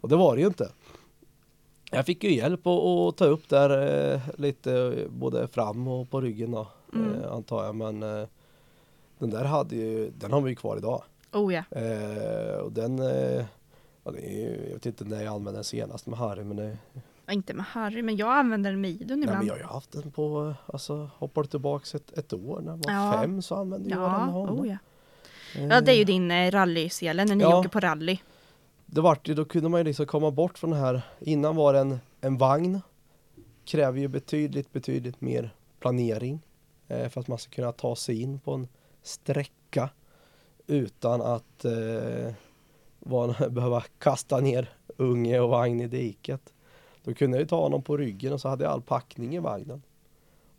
Och 0.00 0.08
det 0.08 0.16
var 0.16 0.34
det 0.34 0.40
ju 0.40 0.46
inte. 0.46 0.70
Jag 1.90 2.06
fick 2.06 2.24
ju 2.24 2.34
hjälp 2.34 2.66
att, 2.66 3.16
ta 3.16 3.24
upp 3.24 3.48
där 3.48 3.70
eh, 4.14 4.20
lite 4.38 4.94
både 5.08 5.48
fram 5.48 5.88
och 5.88 6.10
på 6.10 6.20
ryggen 6.20 6.50
då, 6.50 6.66
Mm. 6.94 7.22
eh, 7.22 7.32
antar 7.32 7.64
jag. 7.64 7.74
Men 7.74 8.02
eh, 8.02 8.28
den 9.18 9.30
där 9.30 9.44
hade 9.44 9.76
ju, 9.76 10.10
den 10.10 10.32
har 10.32 10.40
vi 10.40 10.50
ju 10.50 10.56
kvar 10.56 10.76
idag. 10.76 11.02
Oh 11.32 11.54
ja. 11.54 11.62
Eh, 11.80 12.56
och 12.56 12.72
den, 12.72 12.98
ja, 14.04 14.10
det 14.10 14.44
är 14.44 14.66
jag 14.66 14.74
vet 14.74 14.86
inte 14.86 15.04
när 15.04 15.22
jag 15.24 15.34
använde 15.34 15.58
den 15.58 15.64
senast 15.64 16.06
med 16.06 16.18
Harry 16.18 16.44
men 16.44 16.56
det, 16.56 16.76
Ja, 17.26 17.32
Inte 17.32 17.54
med 17.54 17.64
Harry, 17.66 18.02
men 18.02 18.16
jag 18.16 18.32
använder 18.32 18.70
den 18.70 18.80
med 18.80 18.90
Idun 18.90 19.06
nej, 19.06 19.16
men 19.16 19.22
ibland. 19.28 19.46
jag 19.48 19.52
har 19.52 19.58
ju 19.58 19.64
haft 19.64 19.92
den 19.92 20.10
på, 20.10 20.54
alltså 20.66 21.10
hoppar 21.16 21.42
du 21.42 21.48
tillbaks 21.48 21.94
ett, 21.94 22.18
ett 22.18 22.32
år 22.32 22.60
när 22.60 22.70
jag 22.72 22.76
var 22.84 22.92
Ja. 22.92 23.20
fem 23.22 23.42
så 23.42 23.54
använde 23.54 23.90
jag 23.90 23.98
den 24.00 24.10
med 24.10 24.32
honom. 24.32 24.60
oh 24.60 24.68
ja. 24.68 24.78
Eh, 25.56 25.66
ja, 25.66 25.80
det 25.80 25.92
är 25.92 25.96
ju 25.96 26.04
din 26.04 26.30
eh, 26.30 26.50
rallysele 26.50 27.24
när 27.24 27.34
ni 27.34 27.44
åker 27.44 27.68
på 27.68 27.80
rally. 27.80 28.18
det 28.86 29.00
vart 29.00 29.28
ju, 29.28 29.34
då 29.34 29.44
kunde 29.44 29.68
man 29.68 29.80
ju 29.80 29.84
liksom 29.84 30.06
komma 30.06 30.30
bort 30.30 30.58
från 30.58 30.70
det 30.70 30.76
här. 30.76 31.02
Innan 31.20 31.56
var 31.56 31.72
det 31.72 31.78
en, 31.78 32.00
en 32.20 32.38
vagn. 32.38 32.80
Kräver 33.64 34.00
ju 34.00 34.08
betydligt, 34.08 34.72
betydligt 34.72 35.20
mer 35.20 35.50
planering. 35.80 36.40
Eh, 36.88 37.08
för 37.08 37.20
att 37.20 37.28
man 37.28 37.38
ska 37.38 37.50
kunna 37.54 37.72
ta 37.72 37.96
sig 37.96 38.22
in 38.22 38.38
på 38.40 38.52
en 38.52 38.68
sträcka. 39.02 39.88
Utan 40.66 41.22
att 41.22 41.64
eh, 41.64 42.32
var, 43.04 43.48
behöva 43.50 43.82
kasta 43.98 44.40
ner 44.40 44.68
unge 44.96 45.40
och 45.40 45.48
vagn 45.48 45.80
i 45.80 45.86
diket. 45.86 46.52
Då 47.04 47.14
kunde 47.14 47.36
jag 47.36 47.42
ju 47.42 47.48
ta 47.48 47.60
honom 47.60 47.82
på 47.82 47.96
ryggen 47.96 48.32
och 48.32 48.40
så 48.40 48.48
hade 48.48 48.64
jag 48.64 48.72
all 48.72 48.82
packning 48.82 49.34
i 49.34 49.38
vagnen. 49.38 49.82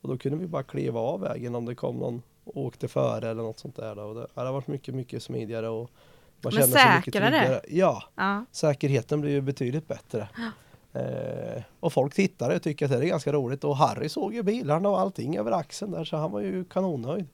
Och 0.01 0.09
då 0.09 0.17
kunde 0.17 0.37
vi 0.37 0.47
bara 0.47 0.63
kliva 0.63 0.99
av 0.99 1.19
vägen 1.19 1.55
om 1.55 1.65
det 1.65 1.75
kom 1.75 1.95
någon 1.97 2.21
och 2.43 2.57
åkte 2.57 2.87
före 2.87 3.29
eller 3.29 3.43
något 3.43 3.59
sånt 3.59 3.75
där. 3.75 3.99
Och 3.99 4.15
det 4.15 4.27
hade 4.35 4.51
varit 4.51 4.67
mycket, 4.67 4.95
mycket 4.95 5.23
smidigare 5.23 5.69
och 5.69 5.79
man 5.79 5.89
Men 6.41 6.51
kände 6.51 6.67
sig 6.77 6.95
mycket 6.97 7.13
säkrare. 7.13 7.39
tryggare. 7.39 7.61
Ja, 7.67 8.03
Ja. 8.15 8.45
säkerheten 8.51 9.21
blir 9.21 9.31
ju 9.31 9.41
betydligt 9.41 9.87
bättre. 9.87 10.29
Eh, 10.97 11.61
och 11.79 11.93
folk 11.93 12.13
tittade 12.13 12.55
och 12.55 12.61
tycker 12.61 12.85
att 12.85 12.91
det 12.91 12.97
är 12.97 13.01
ganska 13.05 13.33
roligt 13.33 13.63
och 13.63 13.77
Harry 13.77 14.09
såg 14.09 14.33
ju 14.33 14.43
bilarna 14.43 14.89
och 14.89 14.99
allting 14.99 15.37
över 15.37 15.51
axeln 15.51 15.91
där 15.91 16.03
så 16.03 16.17
han 16.17 16.31
var 16.31 16.39
ju 16.41 16.63
kanonnöjd. 16.65 17.25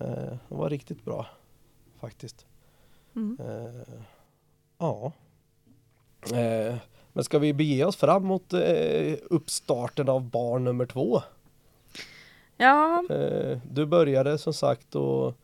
Eh, 0.00 0.06
det 0.08 0.38
var 0.48 0.70
riktigt 0.70 1.04
bra 1.04 1.26
faktiskt. 2.00 2.46
Mm. 3.16 3.36
Eh, 3.40 4.02
ja. 4.78 5.12
Eh, 6.32 6.74
men 7.12 7.24
ska 7.24 7.38
vi 7.38 7.52
bege 7.52 7.84
oss 7.84 7.96
fram 7.96 8.24
mot 8.26 8.52
eh, 8.52 9.14
uppstarten 9.30 10.08
av 10.08 10.22
barn 10.30 10.64
nummer 10.64 10.86
två? 10.86 11.22
ja, 12.56 13.04
du 13.70 13.86
började 13.86 14.38
som 14.38 14.54
sagt 14.54 14.94
och, 14.94 15.34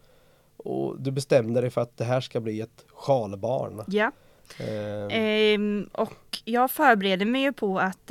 och 0.56 1.00
du 1.00 1.10
bestämde 1.10 1.60
dig 1.60 1.70
för 1.70 1.80
att 1.80 1.96
det 1.96 2.04
här 2.04 2.20
ska 2.20 2.40
bli 2.40 2.60
ett 2.60 2.84
sjalbarn. 2.88 3.84
ja. 3.88 4.10
Eh, 4.58 5.06
Ehm, 5.10 5.88
och 5.92 6.38
jag 6.44 6.70
förberedde 6.70 7.24
mig 7.24 7.42
ju 7.42 7.52
på 7.52 7.78
att 7.78 8.10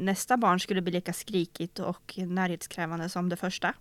nästa 0.00 0.36
barn 0.36 0.60
skulle 0.60 0.82
bli 0.82 0.92
lika 0.92 1.12
skrikigt 1.12 1.78
och 1.78 2.14
närhetskrävande 2.18 3.08
som 3.08 3.28
det 3.28 3.36
första. 3.36 3.68
Att 3.68 3.74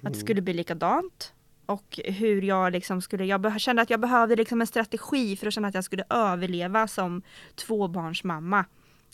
det 0.00 0.06
Mm. 0.08 0.20
skulle 0.20 0.40
bli 0.42 0.52
likadant. 0.52 1.32
Och 1.66 2.00
hur 2.04 2.42
jag 2.42 2.72
liksom 2.72 3.02
skulle, 3.02 3.24
jag 3.24 3.60
kände 3.60 3.82
att 3.82 3.90
jag 3.90 4.00
behövde 4.00 4.36
liksom 4.36 4.60
en 4.60 4.66
strategi 4.66 5.36
för 5.36 5.46
att 5.46 5.54
känna 5.54 5.68
att 5.68 5.74
jag 5.74 5.84
skulle 5.84 6.04
överleva 6.10 6.88
som 6.88 7.22
tvåbarnsmamma. 7.54 8.64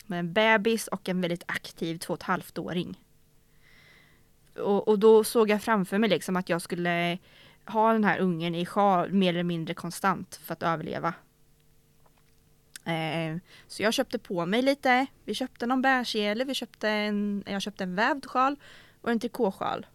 Med 0.05 0.19
en 0.19 0.33
bebis 0.33 0.87
och 0.87 1.09
en 1.09 1.21
väldigt 1.21 1.43
aktiv 1.47 1.97
två 1.97 2.13
och 2.13 2.19
ett 2.19 2.23
halvt 2.23 2.57
åring. 2.57 2.99
Och, 4.55 4.87
och 4.87 4.99
då 4.99 5.23
såg 5.23 5.49
jag 5.49 5.61
framför 5.61 5.97
mig 5.97 6.09
liksom 6.09 6.35
att 6.35 6.49
jag 6.49 6.61
skulle 6.61 7.17
ha 7.65 7.93
den 7.93 8.03
här 8.03 8.19
ungen 8.19 8.55
i 8.55 8.65
sjal 8.65 9.13
mer 9.13 9.29
eller 9.29 9.43
mindre 9.43 9.73
konstant 9.73 10.35
för 10.43 10.53
att 10.53 10.63
överleva. 10.63 11.13
Eh, 12.85 13.37
så 13.67 13.83
jag 13.83 13.93
köpte 13.93 14.19
på 14.19 14.45
mig 14.45 14.61
lite. 14.61 15.05
Vi 15.25 15.33
köpte 15.33 15.65
någon 15.65 15.81
bärsele, 15.81 16.43
vi 16.43 16.53
köpte 16.53 16.89
en, 16.89 17.43
jag 17.45 17.61
köpte 17.61 17.83
en 17.83 17.95
vävd 17.95 18.25
sjal 18.25 18.55
och 19.01 19.11
en 19.11 19.19
trikåsjal. 19.19 19.85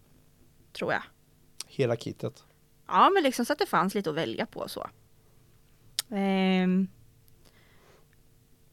Tror 0.73 0.93
jag. 0.93 1.03
hela 1.67 1.97
kittet. 1.97 2.45
Ja, 2.89 3.11
men 3.15 3.23
liksom 3.23 3.45
så 3.45 3.53
att 3.53 3.59
det 3.59 3.67
fanns 3.67 3.95
lite 3.95 4.11
att 4.11 4.17
välja 4.17 4.47
på 4.47 4.69
så. 4.69 4.87
Ehm, 6.11 6.89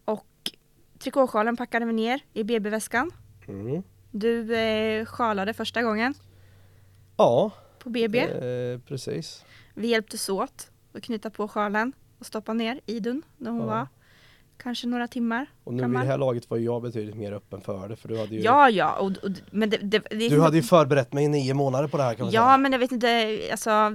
och 0.06 0.52
trikåsjalen 1.00 1.58
packade 1.58 1.86
vi 1.86 1.94
ner 1.94 2.20
i 2.34 2.44
BB-väskan. 2.44 3.12
Mm. 3.48 3.84
Du 4.12 4.56
eh, 4.56 5.06
sjalade 5.06 5.54
första 5.54 5.82
gången 5.84 6.14
Ja, 7.18 7.52
på 7.80 7.90
BB. 7.90 8.20
eh, 8.20 8.80
precis. 8.80 9.46
Vi 9.74 9.88
hjälptes 9.88 10.30
åt 10.30 10.72
att 10.94 11.04
knyta 11.04 11.30
på 11.30 11.48
sjalen 11.48 11.94
och 12.20 12.26
stoppa 12.26 12.54
ner 12.54 12.82
Idun 12.86 13.22
när 13.38 13.52
hon 13.52 13.60
Ja. 13.62 13.66
var 13.68 13.88
kanske 14.58 14.88
några 14.88 15.08
timmar. 15.08 15.46
Och 15.64 15.74
nu 15.74 15.84
vid 15.84 15.92
det 15.92 16.06
här 16.06 16.18
laget 16.18 16.50
var 16.50 16.58
jag 16.58 16.82
betydligt 16.82 17.16
mer 17.16 17.32
öppen 17.32 17.62
för 17.62 17.88
det 17.90 17.96
för 17.96 18.08
du 18.08 18.18
hade 18.20 18.36
ju, 18.36 18.42
Ja, 18.42 18.70
ja, 18.70 18.96
och, 19.00 19.06
och, 19.12 19.30
men 19.52 19.70
det, 19.70 19.78
det, 19.78 20.00
det 20.10 20.30
du 20.30 20.42
hade 20.42 20.58
ju 20.58 20.64
förberett 20.64 21.14
mig 21.14 21.24
i 21.26 21.28
nio 21.28 21.54
månader 21.54 21.88
på 21.88 21.98
det 21.98 22.04
här 22.04 22.14
kan 22.14 22.26
man 22.26 22.34
Ja, 22.34 22.42
säga. 22.48 22.58
men 22.58 22.72
jag 22.72 22.80
vet 22.80 22.92
inte, 22.92 23.40
alltså 23.52 23.92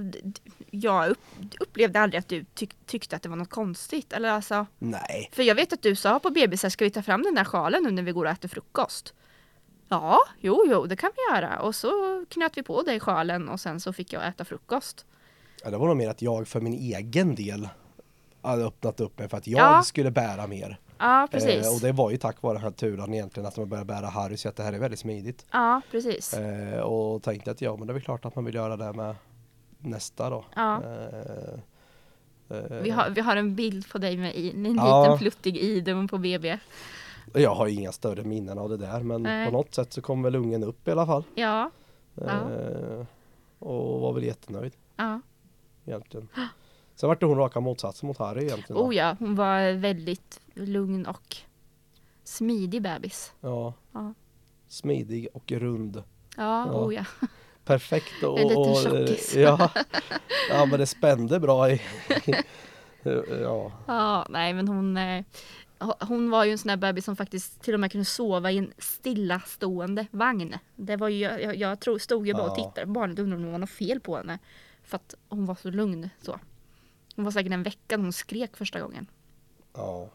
jag 0.71 1.09
upp, 1.09 1.19
upplevde 1.59 1.99
aldrig 1.99 2.19
att 2.19 2.27
du 2.27 2.45
tyck, 2.53 2.71
tyckte 2.85 3.15
att 3.15 3.21
det 3.21 3.29
var 3.29 3.35
något 3.35 3.49
konstigt. 3.49 4.13
Eller 4.13 4.29
alltså, 4.31 4.65
Nej, 4.79 5.29
för 5.33 5.43
jag 5.43 5.55
vet 5.55 5.73
att 5.73 5.81
du 5.81 5.95
sa 5.95 6.19
på 6.19 6.29
BB 6.29 6.57
ska 6.57 6.85
vi 6.85 6.91
ta 6.91 7.01
fram 7.01 7.21
den 7.23 7.35
där 7.35 7.43
sjalen 7.45 7.83
nu 7.83 7.91
när 7.91 8.03
vi 8.03 8.11
går 8.11 8.25
och 8.25 8.31
äter 8.31 8.49
frukost? 8.49 9.13
Ja, 9.89 10.17
jo, 10.39 10.63
jo, 10.67 10.85
det 10.85 10.95
kan 10.95 11.11
vi 11.15 11.35
göra. 11.35 11.59
Och 11.59 11.75
så 11.75 11.89
knöt 12.29 12.57
vi 12.57 12.63
på 12.63 12.81
dig 12.81 12.99
sjalen 12.99 13.49
och 13.49 13.59
sen 13.59 13.79
så 13.79 13.93
fick 13.93 14.13
jag 14.13 14.27
äta 14.27 14.45
frukost. 14.45 15.05
ja, 15.63 15.69
det 15.69 15.77
var 15.77 15.87
nog 15.87 15.97
mer 15.97 16.09
att 16.09 16.21
jag 16.21 16.47
för 16.47 16.61
min 16.61 16.73
egen 16.73 17.35
del 17.35 17.69
hade 18.41 18.63
öppnat 18.65 18.99
upp 18.99 19.19
mig 19.19 19.29
för 19.29 19.37
att 19.37 19.47
jag 19.47 19.73
Ja. 19.77 19.81
skulle 19.83 20.11
bära 20.11 20.47
mer. 20.47 20.79
Ja, 20.97 21.27
precis. 21.31 21.65
Eh, 21.67 21.73
och 21.73 21.79
det 21.81 21.91
var 21.91 22.11
ju 22.11 22.17
tack 22.17 22.41
vare 22.41 22.53
den 22.53 22.63
här 22.63 22.71
turen 22.71 23.13
egentligen 23.13 23.47
att 23.47 23.57
man 23.57 23.69
började 23.69 23.85
bära 23.85 24.07
Harry 24.07 24.37
så 24.37 24.49
att 24.49 24.55
det 24.55 24.63
här 24.63 24.73
är 24.73 24.79
väldigt 24.79 24.99
smidigt. 24.99 25.45
Ja, 25.51 25.81
precis. 25.91 26.33
Eh, 26.33 26.79
och 26.79 27.23
tänkte 27.23 27.51
att 27.51 27.61
ja 27.61 27.75
men 27.77 27.87
det 27.87 27.91
är 27.91 27.93
väl 27.93 28.01
klart 28.03 28.25
att 28.25 28.35
man 28.35 28.45
vill 28.45 28.55
göra 28.55 28.77
det 28.77 28.93
med 28.93 29.15
nästa 29.77 30.29
då. 30.29 30.45
Ja. 30.55 30.83
Eh, 30.83 32.57
eh, 32.57 32.81
Vi 32.83 32.89
har, 32.89 33.09
vi 33.09 33.21
har 33.21 33.35
en 33.35 33.55
bild 33.55 33.89
på 33.91 33.97
dig 33.97 34.17
med 34.17 34.35
i, 34.35 34.51
en 34.51 34.63
liten 34.63 34.75
Ja. 34.75 35.15
pluttig 35.19 35.57
Idun 35.57 36.07
på 36.07 36.17
BB. 36.17 36.57
Jag 37.33 37.55
har 37.55 37.67
inga 37.67 37.91
större 37.91 38.23
minnen 38.23 38.57
av 38.57 38.69
det 38.69 38.77
där 38.77 38.99
men 39.03 39.23
Nej. 39.23 39.45
på 39.45 39.51
något 39.51 39.75
sätt 39.75 39.93
så 39.93 40.01
kom 40.01 40.23
väl 40.23 40.35
ungen 40.35 40.63
upp 40.63 40.87
i 40.87 40.91
alla 40.91 41.05
fall. 41.05 41.23
Ja, 41.35 41.71
Ja. 42.15 42.31
Eh, 42.31 43.05
och 43.59 44.01
var 44.01 44.13
väl 44.13 44.23
jättenöjd 44.23 44.73
ja. 44.95 45.21
egentligen. 45.85 46.27
Sen 47.01 47.07
vart 47.07 47.19
det 47.19 47.25
hon 47.25 47.37
raka 47.37 47.59
motsatsen 47.59 48.07
mot 48.07 48.17
Harry 48.17 48.43
egentligen. 48.43 48.81
Oh 48.81 48.95
ja, 48.95 49.15
hon 49.19 49.35
var 49.35 49.73
väldigt 49.73 50.39
lugn 50.53 51.05
och 51.05 51.37
smidig 52.23 52.81
bebis. 52.81 53.33
Ja. 53.41 53.73
Ja. 53.91 54.13
Smidig 54.67 55.27
och 55.33 55.51
rund. 55.51 56.03
Ja, 56.37 56.67
Ja. 56.67 56.73
oh 56.73 56.93
ja. 56.93 57.05
Perfekt 57.65 58.23
och, 58.23 58.39
En 58.39 58.47
liten 58.47 58.75
tjockis. 58.75 59.35
ja, 59.37 59.71
ja 60.49 60.65
men 60.65 60.79
det 60.79 60.85
spände 60.85 61.39
bra 61.39 61.71
i 61.71 61.81
Ja, 63.03 63.71
Ja, 63.87 64.25
nej 64.29 64.53
men 64.53 64.67
hon, 64.67 64.97
eh, 64.97 65.23
hon 65.99 66.29
var 66.29 66.45
ju 66.45 66.51
en 66.51 66.57
sån 66.57 66.69
där 66.69 66.77
bebis 66.77 67.05
som 67.05 67.15
faktiskt 67.15 67.61
till 67.61 67.73
och 67.73 67.79
med 67.79 67.91
kunde 67.91 68.05
sova 68.05 68.51
i 68.51 68.57
en 68.57 68.73
stillastående 68.77 70.07
vagn. 70.11 70.55
Det 70.75 70.95
var 70.95 71.09
ju, 71.09 71.19
jag, 71.19 71.55
jag 71.55 71.79
tror, 71.79 71.99
stod 71.99 72.27
ju 72.27 72.33
bara 72.33 72.49
och 72.49 72.55
tittade 72.55 72.85
på 72.85 72.91
barnet 72.91 73.19
och 73.19 73.23
undrade 73.23 73.39
om 73.39 73.45
det 73.45 73.51
var 73.51 73.59
något 73.59 73.69
fel 73.69 73.99
på 73.99 74.17
henne. 74.17 74.39
För 74.83 74.95
att 74.95 75.15
hon 75.29 75.45
var 75.45 75.55
så 75.55 75.69
lugn 75.69 76.09
så. 76.21 76.39
Hon 77.15 77.25
var 77.25 77.31
säkert 77.31 77.51
en 77.53 77.63
vecka 77.63 77.97
när 77.97 78.03
hon 78.03 78.13
skrek 78.13 78.57
första 78.57 78.81
gången. 78.81 79.07
ja. 79.73 80.09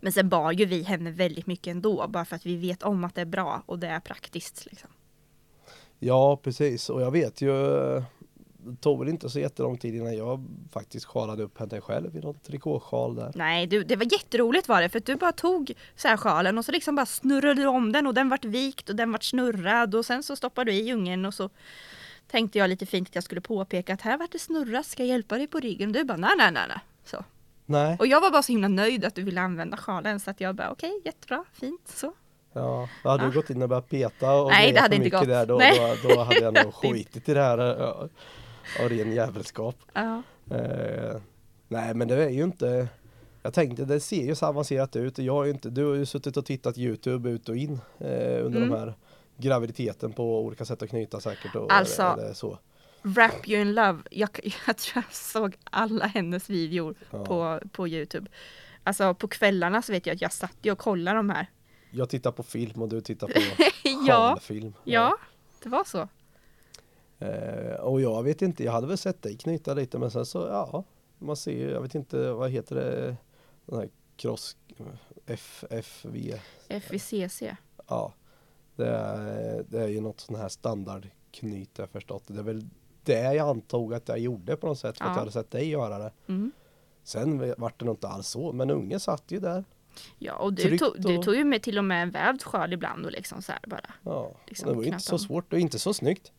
Men 0.00 0.12
sen 0.12 0.28
bar 0.28 0.52
ju 0.52 0.64
vi 0.64 0.82
henne 0.82 1.10
väldigt 1.10 1.46
mycket 1.46 1.66
ändå, 1.70 2.08
bara 2.08 2.24
för 2.24 2.36
att 2.36 2.46
vi 2.46 2.56
vet 2.56 2.82
om 2.82 3.04
att 3.04 3.14
det 3.14 3.20
är 3.20 3.26
bra 3.26 3.62
och 3.66 3.78
det 3.78 3.86
är 3.86 4.00
praktiskt. 4.00 4.66
Liksom. 4.66 4.90
Ja, 5.98 6.36
precis. 6.36 6.90
Och 6.90 7.02
jag 7.02 7.10
vet 7.10 7.40
ju, 7.40 7.50
eh, 7.96 8.02
det 8.58 8.76
tog 8.76 8.98
väl 8.98 9.08
inte 9.08 9.30
så 9.30 9.40
jättelång 9.40 9.78
tid 9.78 9.94
innan 9.94 10.16
jag 10.16 10.44
faktiskt 10.72 11.06
sjalade 11.06 11.42
upp 11.42 11.58
henne 11.58 11.80
själv 11.80 12.16
i 12.16 12.20
någon 12.20 12.38
trikåsjal 12.38 13.14
där. 13.14 13.32
Nej, 13.34 13.66
du, 13.66 13.84
det 13.84 13.96
var 13.96 14.12
jätteroligt 14.12 14.68
var 14.68 14.82
det, 14.82 14.88
för 14.88 14.98
att 14.98 15.06
du 15.06 15.16
bara 15.16 15.32
tog 15.32 15.72
så 15.96 16.08
här 16.08 16.16
sjalen 16.16 16.58
och 16.58 16.64
så 16.64 16.72
liksom 16.72 16.94
bara 16.94 17.06
snurrade 17.06 17.62
du 17.62 17.66
om 17.66 17.92
den 17.92 18.06
och 18.06 18.14
den 18.14 18.28
vart 18.28 18.44
vikt 18.44 18.88
och 18.88 18.96
den 18.96 19.12
vart 19.12 19.24
snurrad 19.24 19.94
och 19.94 20.04
sen 20.04 20.22
så 20.22 20.36
stoppade 20.36 20.70
du 20.70 20.76
i 20.76 20.92
ungen 20.92 21.24
och 21.24 21.34
så 21.34 21.50
tänkte 22.30 22.58
jag 22.58 22.70
lite 22.70 22.86
fint 22.86 23.08
att 23.08 23.14
jag 23.14 23.24
skulle 23.24 23.40
påpeka 23.40 23.94
att 23.94 24.00
här 24.00 24.18
vart 24.18 24.32
det 24.32 24.38
snurrat, 24.38 24.86
ska 24.86 25.02
jag 25.02 25.08
hjälpa 25.08 25.36
dig 25.38 25.46
på 25.46 25.60
ryggen? 25.60 25.88
Och 25.88 25.92
du 25.94 26.04
bara 26.04 26.16
nej, 26.16 26.30
nej, 26.38 26.52
nej, 26.52 26.64
nej. 26.68 26.78
Så. 27.04 27.24
Nej, 27.66 27.96
Och 27.98 28.06
jag 28.06 28.20
var 28.20 28.30
bara 28.30 28.42
så 28.42 28.52
himla 28.52 28.68
nöjd 28.68 29.04
att 29.04 29.14
du 29.14 29.22
ville 29.22 29.40
använda 29.40 29.76
sjalen 29.76 30.20
så 30.20 30.30
att 30.30 30.40
jag 30.40 30.54
bara 30.54 30.70
okej, 30.70 31.00
jättebra, 31.04 31.44
fint 31.52 31.88
så. 31.94 32.12
ja. 32.52 32.88
Då 33.02 33.08
hade 33.10 33.22
Ja. 33.24 33.28
du 33.30 33.34
gått 33.34 33.50
in 33.50 33.62
och 33.62 33.68
börjat 33.68 33.88
peta 33.88 34.32
och 34.32 34.50
Nej, 34.50 34.72
det 34.72 34.80
hade 34.80 34.96
inte 34.96 35.10
gått. 35.10 35.26
Där, 35.26 35.46
då, 35.46 35.58
då, 35.58 36.08
då 36.14 36.20
hade 36.22 36.40
jag 36.40 36.54
nog 36.64 36.74
skitit 36.82 37.28
i 37.28 37.34
det 37.34 37.42
här 37.42 37.58
ja, 37.58 38.08
av 38.82 38.88
ren 38.88 39.12
jävelskap. 39.12 39.76
Ja. 39.92 40.22
Eh, 40.50 41.20
nej 41.68 41.94
men 41.94 42.08
det 42.08 42.24
är 42.24 42.28
ju 42.28 42.44
inte 42.44 42.88
Jag 43.42 43.54
tänkte 43.54 43.84
det 43.84 44.00
ser 44.00 44.24
ju 44.26 44.34
så 44.34 44.46
avancerat 44.46 44.96
ut 44.96 45.18
och 45.18 45.24
jag 45.24 45.32
har 45.32 45.44
ju 45.44 45.50
inte 45.50 45.70
Du 45.70 45.84
har 45.86 45.94
ju 45.94 46.06
suttit 46.06 46.36
och 46.36 46.46
tittat 46.46 46.78
Youtube 46.78 47.30
ut 47.30 47.48
och 47.48 47.56
in 47.56 47.80
eh, 47.98 48.08
under 48.46 48.60
Mm. 48.60 48.68
de 48.70 48.78
här 48.78 48.94
Graviditeten 49.38 50.12
på 50.12 50.40
olika 50.40 50.64
sätt 50.64 50.82
att 50.82 50.88
knyta 50.90 51.20
säkert 51.20 51.54
och 51.54 51.72
Alltså, 51.72 52.02
eller 52.02 52.34
så. 52.34 52.58
Wrap 53.02 53.48
you 53.48 53.60
in 53.60 53.74
love. 53.74 53.98
Jag, 54.10 54.30
jag 54.66 54.76
tror 54.76 55.04
jag 55.06 55.14
såg 55.14 55.56
alla 55.64 56.06
hennes 56.06 56.50
videor 56.50 56.94
Ja. 57.10 57.24
på, 57.24 57.60
på 57.72 57.88
Youtube. 57.88 58.30
Alltså 58.84 59.14
på 59.14 59.28
kvällarna 59.28 59.82
så 59.82 59.92
vet 59.92 60.06
jag 60.06 60.14
att 60.14 60.20
jag 60.22 60.32
satt 60.32 60.66
och 60.66 60.78
kollade 60.78 61.16
de 61.16 61.30
här. 61.30 61.46
Jag 61.90 62.08
tittar 62.08 62.32
på 62.32 62.42
film 62.42 62.82
och 62.82 62.88
du 62.88 63.00
tittar 63.00 63.26
på 63.26 63.40
Ja, 64.08 64.38
film. 64.42 64.74
ja, 64.84 65.16
det 65.62 65.68
var 65.68 65.84
så. 65.84 66.08
Eh, 67.18 67.80
och 67.80 68.00
jag 68.00 68.22
vet 68.22 68.42
inte, 68.42 68.64
jag 68.64 68.72
hade 68.72 68.86
väl 68.86 68.98
sett 68.98 69.22
dig 69.22 69.36
knyta 69.38 69.74
lite 69.74 69.98
men 69.98 70.10
sen 70.10 70.26
så 70.26 70.38
ja 70.38 70.84
Man 71.18 71.36
ser 71.36 71.52
ju, 71.52 71.70
jag 71.70 71.80
vet 71.82 71.94
inte 71.94 72.30
vad 72.32 72.50
heter 72.50 72.74
det 72.76 73.16
Den 73.66 73.78
här 73.78 73.88
cross 74.16 74.56
FFV 75.26 76.34
FICC. 76.80 77.42
Ja 77.88 78.12
det 78.78 78.88
är, 78.88 79.64
det 79.68 79.82
är 79.82 79.88
ju 79.88 80.00
något 80.00 80.20
sån 80.20 80.36
här 80.36 80.48
standardknyt 80.48 81.70
jag 81.78 81.90
förstått 81.90 82.22
Det 82.26 82.38
är 82.38 82.42
väl 82.42 82.62
det 83.04 83.34
jag 83.34 83.48
antog 83.48 83.94
att 83.94 84.08
jag 84.08 84.18
gjorde 84.18 84.56
på 84.56 84.66
något 84.66 84.78
sätt 84.78 84.98
för 84.98 85.04
att 85.04 85.08
Ja. 85.08 85.14
jag 85.14 85.18
hade 85.20 85.32
sett 85.32 85.50
dig 85.50 85.68
göra 85.68 85.98
det 85.98 86.12
Mm. 86.28 86.52
Sen 87.02 87.54
vart 87.58 87.78
det 87.78 87.84
nog 87.84 87.94
inte 87.94 88.08
alls 88.08 88.28
så 88.28 88.52
men 88.52 88.70
ungen 88.70 89.00
satt 89.00 89.24
ju 89.28 89.40
där 89.40 89.64
Ja, 90.18 90.34
och 90.36 90.52
du, 90.52 90.78
tog, 90.78 90.94
du 91.02 91.18
och- 91.18 91.24
tog 91.24 91.34
ju 91.34 91.44
med 91.44 91.62
till 91.62 91.78
och 91.78 91.84
med 91.84 92.02
en 92.02 92.10
vävd 92.10 92.42
sjal 92.42 92.72
ibland 92.72 93.06
och 93.06 93.12
liksom 93.12 93.42
så 93.42 93.52
här 93.52 93.60
bara. 93.66 93.90
Ja, 94.02 94.30
Liksom 94.46 94.68
det 94.68 94.74
var 94.74 94.82
ju 94.82 94.88
inte 94.88 95.00
så 95.00 95.18
svårt 95.18 95.52
och 95.52 95.58
inte 95.58 95.78
så 95.78 95.94
snyggt 95.94 96.32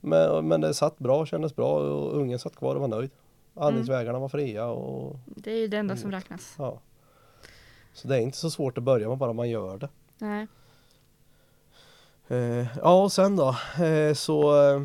men, 0.00 0.48
men 0.48 0.60
det 0.60 0.74
satt 0.74 0.98
bra, 0.98 1.26
kändes 1.26 1.56
bra 1.56 1.78
och 1.78 2.16
ungen 2.16 2.38
satt 2.38 2.56
kvar 2.56 2.74
och 2.74 2.80
var 2.80 2.88
nöjd 2.88 3.10
Andningsvägarna 3.54 4.18
var 4.18 4.28
fria 4.28 4.66
och 4.66 5.16
Det 5.26 5.50
är 5.52 5.56
ju 5.58 5.68
det 5.68 5.76
enda 5.76 5.96
som 5.96 6.08
Mm. 6.10 6.20
räknas. 6.20 6.54
Ja. 6.58 6.80
Så 7.92 8.08
det 8.08 8.16
är 8.16 8.20
inte 8.20 8.38
så 8.38 8.50
svårt 8.50 8.78
att 8.78 8.84
börja 8.84 9.08
med 9.08 9.18
bara 9.18 9.32
man 9.32 9.50
gör 9.50 9.78
det. 9.78 9.88
Nej. 10.18 10.46
Eh, 12.28 12.66
ja 12.82 13.02
och 13.02 13.12
sen 13.12 13.36
då 13.36 13.56
eh, 13.84 14.14
så 14.14 14.66
eh, 14.70 14.82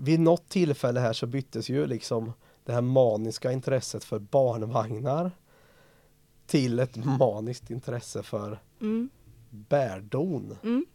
vid 0.00 0.20
något 0.20 0.48
tillfälle 0.48 1.00
här 1.00 1.12
så 1.12 1.26
byttes 1.26 1.68
ju 1.68 1.86
liksom 1.86 2.32
det 2.64 2.72
här 2.72 2.80
maniska 2.80 3.52
intresset 3.52 4.04
för 4.04 4.18
barnvagnar 4.18 5.30
till 6.46 6.78
ett 6.78 6.96
maniskt 6.96 7.70
intresse 7.70 8.22
för 8.22 8.60
Mm. 8.80 9.10
bärdon. 9.50 10.56
Mm. 10.62 10.86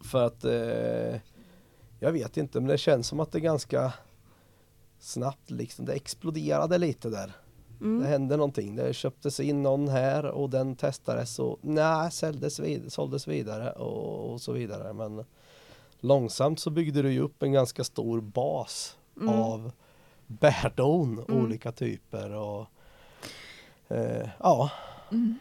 För 0.00 0.26
att 0.26 0.44
eh, 0.44 1.20
jag 2.00 2.12
vet 2.12 2.36
inte 2.36 2.60
men 2.60 2.68
det 2.68 2.78
känns 2.78 3.06
som 3.06 3.20
att 3.20 3.32
det 3.32 3.40
ganska 3.40 3.92
snabbt 4.98 5.50
liksom, 5.50 5.84
det 5.84 5.92
exploderade 5.92 6.78
lite 6.78 7.10
där. 7.10 7.32
Det 7.82 7.88
Mm. 7.88 8.04
hände 8.06 8.36
någonting. 8.36 8.76
Det 8.76 8.94
köptes 8.94 9.40
in 9.40 9.62
någon 9.62 9.88
här 9.88 10.24
och 10.24 10.50
den 10.50 10.76
testades 10.76 11.38
och 11.38 11.58
nej, 11.62 12.10
såldes, 12.10 12.58
vid, 12.58 12.92
såldes 12.92 13.28
vidare 13.28 13.70
och, 13.72 14.32
och 14.32 14.40
så 14.40 14.52
vidare. 14.52 14.92
Men 14.92 15.24
långsamt 16.00 16.60
så 16.60 16.70
byggde 16.70 17.02
du 17.02 17.12
ju 17.12 17.20
upp 17.20 17.42
en 17.42 17.52
ganska 17.52 17.84
stor 17.84 18.20
bas 18.20 18.96
Mm. 19.16 19.28
av 19.28 19.72
bärdon, 20.26 21.24
Mm. 21.28 21.44
olika 21.44 21.72
typer 21.72 22.30
och 22.32 22.66
eh, 23.88 24.28
ja. 24.38 24.70
Mm. 25.12 25.38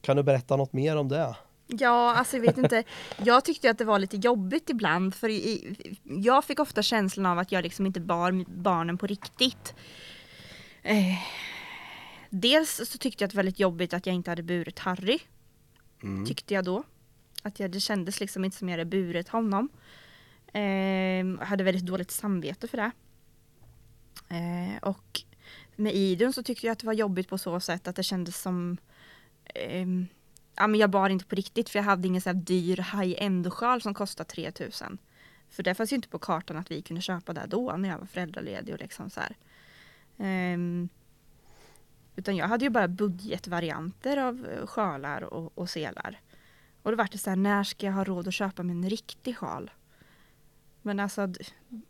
Kan 0.00 0.16
du 0.16 0.22
berätta 0.22 0.56
något 0.56 0.72
mer 0.72 0.96
om 0.96 1.08
det? 1.08 1.36
Ja, 1.66 2.14
alltså 2.14 2.36
jag 2.36 2.42
vet 2.42 2.58
inte. 2.58 2.84
Jag 3.24 3.44
tyckte 3.44 3.70
att 3.70 3.78
det 3.78 3.84
var 3.84 3.98
lite 3.98 4.16
jobbigt 4.16 4.70
ibland 4.70 5.14
för 5.14 5.30
jag 6.22 6.44
fick 6.44 6.60
ofta 6.60 6.82
känslan 6.82 7.26
av 7.26 7.38
att 7.38 7.52
jag 7.52 7.62
liksom 7.62 7.86
inte 7.86 8.00
bar 8.00 8.44
barnen 8.62 8.98
på 8.98 9.06
riktigt. 9.06 9.74
Eh, 10.82 11.18
dels 12.30 12.90
så 12.90 12.98
tyckte 12.98 13.22
jag 13.22 13.26
att 13.26 13.30
det 13.30 13.36
var 13.36 13.42
väldigt 13.42 13.60
jobbigt 13.60 13.94
att 13.94 14.06
jag 14.06 14.14
inte 14.14 14.30
hade 14.30 14.42
burit 14.42 14.78
Harry. 14.78 15.18
Mm. 16.02 16.26
Tyckte 16.26 16.54
jag 16.54 16.64
då. 16.64 16.82
Att 17.42 17.60
jag, 17.60 17.70
det 17.70 17.80
kändes 17.80 18.20
liksom 18.20 18.44
inte 18.44 18.56
som 18.56 18.68
jag 18.68 18.78
hade 18.78 18.90
burit 18.90 19.28
honom. 19.28 19.68
Eh, 20.52 20.62
jag 20.62 21.46
hade 21.46 21.64
väldigt 21.64 21.86
dåligt 21.86 22.10
samvete 22.10 22.68
för 22.68 22.76
det. 22.76 22.90
Eh, 24.28 24.78
och 24.82 25.22
med 25.76 25.94
Idun 25.94 26.32
så 26.32 26.42
tyckte 26.42 26.66
jag 26.66 26.72
att 26.72 26.78
det 26.78 26.86
var 26.86 26.92
jobbigt 26.92 27.28
på 27.28 27.38
så 27.38 27.60
sätt 27.60 27.88
att 27.88 27.96
det 27.96 28.02
kändes 28.02 28.42
som 28.42 28.76
ehm, 29.54 30.06
ja, 30.56 30.66
men 30.66 30.80
jag 30.80 30.90
bar 30.90 31.08
inte 31.08 31.24
på 31.24 31.36
riktigt 31.36 31.68
för 31.68 31.78
jag 31.78 31.84
hade 31.84 32.08
ingen 32.08 32.22
så 32.22 32.28
här 32.28 32.34
dyr 32.34 32.76
high-end 32.76 33.52
sjal 33.52 33.82
som 33.82 33.94
kostar 33.94 34.24
3000. 34.24 34.98
För 35.50 35.62
det 35.62 35.74
fanns 35.74 35.92
ju 35.92 35.96
inte 35.96 36.08
på 36.08 36.18
kartan 36.18 36.56
att 36.56 36.70
vi 36.70 36.82
kunde 36.82 37.02
köpa 37.02 37.32
det 37.32 37.46
då 37.48 37.76
när 37.76 37.88
jag 37.88 37.98
var 37.98 38.06
föräldraledig 38.06 38.74
och 38.74 38.80
liksom 38.80 39.10
så 39.10 39.20
här. 39.20 39.36
Ehm, 40.18 40.88
utan 42.16 42.36
jag 42.36 42.48
hade 42.48 42.64
ju 42.64 42.70
bara 42.70 42.88
budgetvarianter 42.88 44.16
av 44.16 44.46
eh, 44.46 44.66
sjalar 44.66 45.22
och, 45.22 45.58
och 45.58 45.70
selar. 45.70 46.20
Och 46.82 46.90
då 46.90 46.96
var 46.96 47.08
det 47.12 47.18
så 47.18 47.30
här, 47.30 47.36
när 47.36 47.64
ska 47.64 47.86
jag 47.86 47.92
ha 47.92 48.04
råd 48.04 48.28
att 48.28 48.34
köpa 48.34 48.62
mig 48.62 48.76
en 48.76 48.90
riktig 48.90 49.36
sjal? 49.36 49.70
Men 50.82 51.00
alltså, 51.00 51.28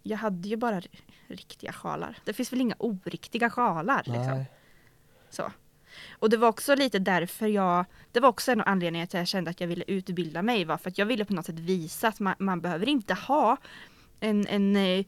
jag 0.02 0.18
hade 0.18 0.48
ju 0.48 0.56
bara 0.56 0.82
riktiga 1.26 1.72
sjalar. 1.72 2.18
Det 2.24 2.32
finns 2.32 2.52
väl 2.52 2.60
inga 2.60 2.74
oriktiga 2.78 3.50
sjalar 3.50 4.02
liksom. 4.06 4.44
Så. 5.30 5.52
Och 6.10 6.30
det 6.30 6.36
var 6.36 6.48
också 6.48 6.74
lite 6.74 6.98
därför 6.98 7.46
jag, 7.46 7.84
det 8.12 8.20
var 8.20 8.28
också 8.28 8.52
en 8.52 8.60
av 8.60 8.68
anledningarna 8.68 9.06
till 9.06 9.18
att 9.18 9.20
jag 9.20 9.28
kände 9.28 9.50
att 9.50 9.60
jag 9.60 9.68
ville 9.68 9.84
utbilda 9.86 10.42
mig 10.42 10.64
var 10.64 10.76
för 10.76 10.90
att 10.90 10.98
jag 10.98 11.06
ville 11.06 11.24
på 11.24 11.32
något 11.32 11.46
sätt 11.46 11.58
visa 11.58 12.08
att 12.08 12.20
man, 12.20 12.34
man 12.38 12.60
behöver 12.60 12.88
inte 12.88 13.14
ha 13.14 13.56
en, 14.20 14.46
en 14.46 14.76
eh, 14.76 15.04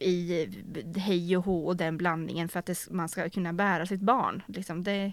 i 0.00 0.48
hej 0.96 1.36
och 1.36 1.44
hå 1.44 1.66
och 1.66 1.76
den 1.76 1.96
blandningen 1.96 2.48
för 2.48 2.58
att 2.58 2.66
det, 2.66 2.90
man 2.90 3.08
ska 3.08 3.30
kunna 3.30 3.52
bära 3.52 3.86
sitt 3.86 4.00
barn. 4.00 4.42
Liksom 4.46 4.84
det, 4.84 5.12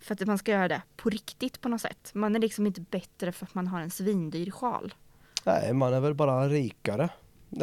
för 0.00 0.14
att 0.14 0.26
man 0.26 0.38
ska 0.38 0.52
göra 0.52 0.68
det 0.68 0.82
på 0.96 1.10
riktigt 1.10 1.60
på 1.60 1.68
något 1.68 1.80
sätt. 1.80 2.10
Man 2.14 2.36
är 2.36 2.40
liksom 2.40 2.66
inte 2.66 2.80
bättre 2.80 3.32
för 3.32 3.46
att 3.46 3.54
man 3.54 3.66
har 3.66 3.80
en 3.80 3.90
svindyr 3.90 4.50
sjal. 4.50 4.94
Nej, 5.44 5.72
man 5.72 5.94
är 5.94 6.00
väl 6.00 6.14
bara 6.14 6.48
rikare. 6.48 7.08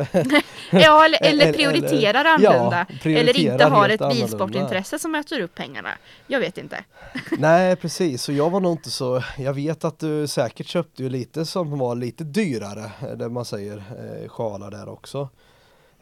Ja, 0.71 1.05
eller, 1.05 1.23
eller 1.23 1.53
prioriterar 1.53 2.19
eller- 2.19 2.29
annorlunda. 2.29 2.85
ja, 3.03 3.09
eller 3.09 3.37
inte 3.37 3.65
har 3.65 3.89
ett 3.89 4.09
bilsportintresse 4.09 4.99
som 4.99 5.15
äter 5.15 5.39
upp 5.39 5.55
pengarna. 5.55 5.89
Jag 6.27 6.39
vet 6.39 6.57
inte. 6.57 6.83
Nej 7.37 7.75
precis, 7.75 8.23
så 8.23 8.31
jag 8.31 8.49
var 8.49 8.59
nog 8.59 8.71
inte 8.73 8.91
så, 8.91 9.23
jag 9.37 9.53
vet 9.53 9.83
att 9.83 9.99
du 9.99 10.27
säkert 10.27 10.67
köpte 10.67 11.03
ju 11.03 11.09
lite 11.09 11.45
som 11.45 11.79
var 11.79 11.95
lite 11.95 12.23
dyrare, 12.23 12.91
eh, 13.01 13.17
det 13.17 13.29
man 13.29 13.45
säger, 13.45 13.77
eh, 13.77 14.29
sjalar 14.29 14.71
där 14.71 14.89
också. 14.89 15.29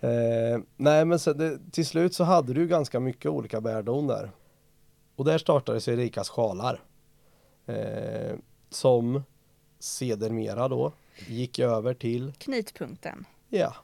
Eh, 0.01 0.59
nej 0.77 1.05
men 1.05 1.19
så 1.19 1.33
det, 1.33 1.59
till 1.71 1.85
slut 1.85 2.13
så 2.13 2.23
hade 2.23 2.53
du 2.53 2.67
ganska 2.67 2.99
mycket 2.99 3.31
olika 3.31 3.61
bärdon 3.61 4.07
där. 4.07 4.31
Och 5.15 5.25
där 5.25 5.37
startades 5.37 5.87
Erikas 5.87 6.29
sjalar. 6.29 6.81
Eh, 7.65 8.35
som 8.69 9.23
sedermera 9.79 10.67
då 10.67 10.91
gick 11.27 11.59
över 11.59 11.93
till, 11.93 12.33
Knytpunkten. 12.37 13.25
ja, 13.49 13.75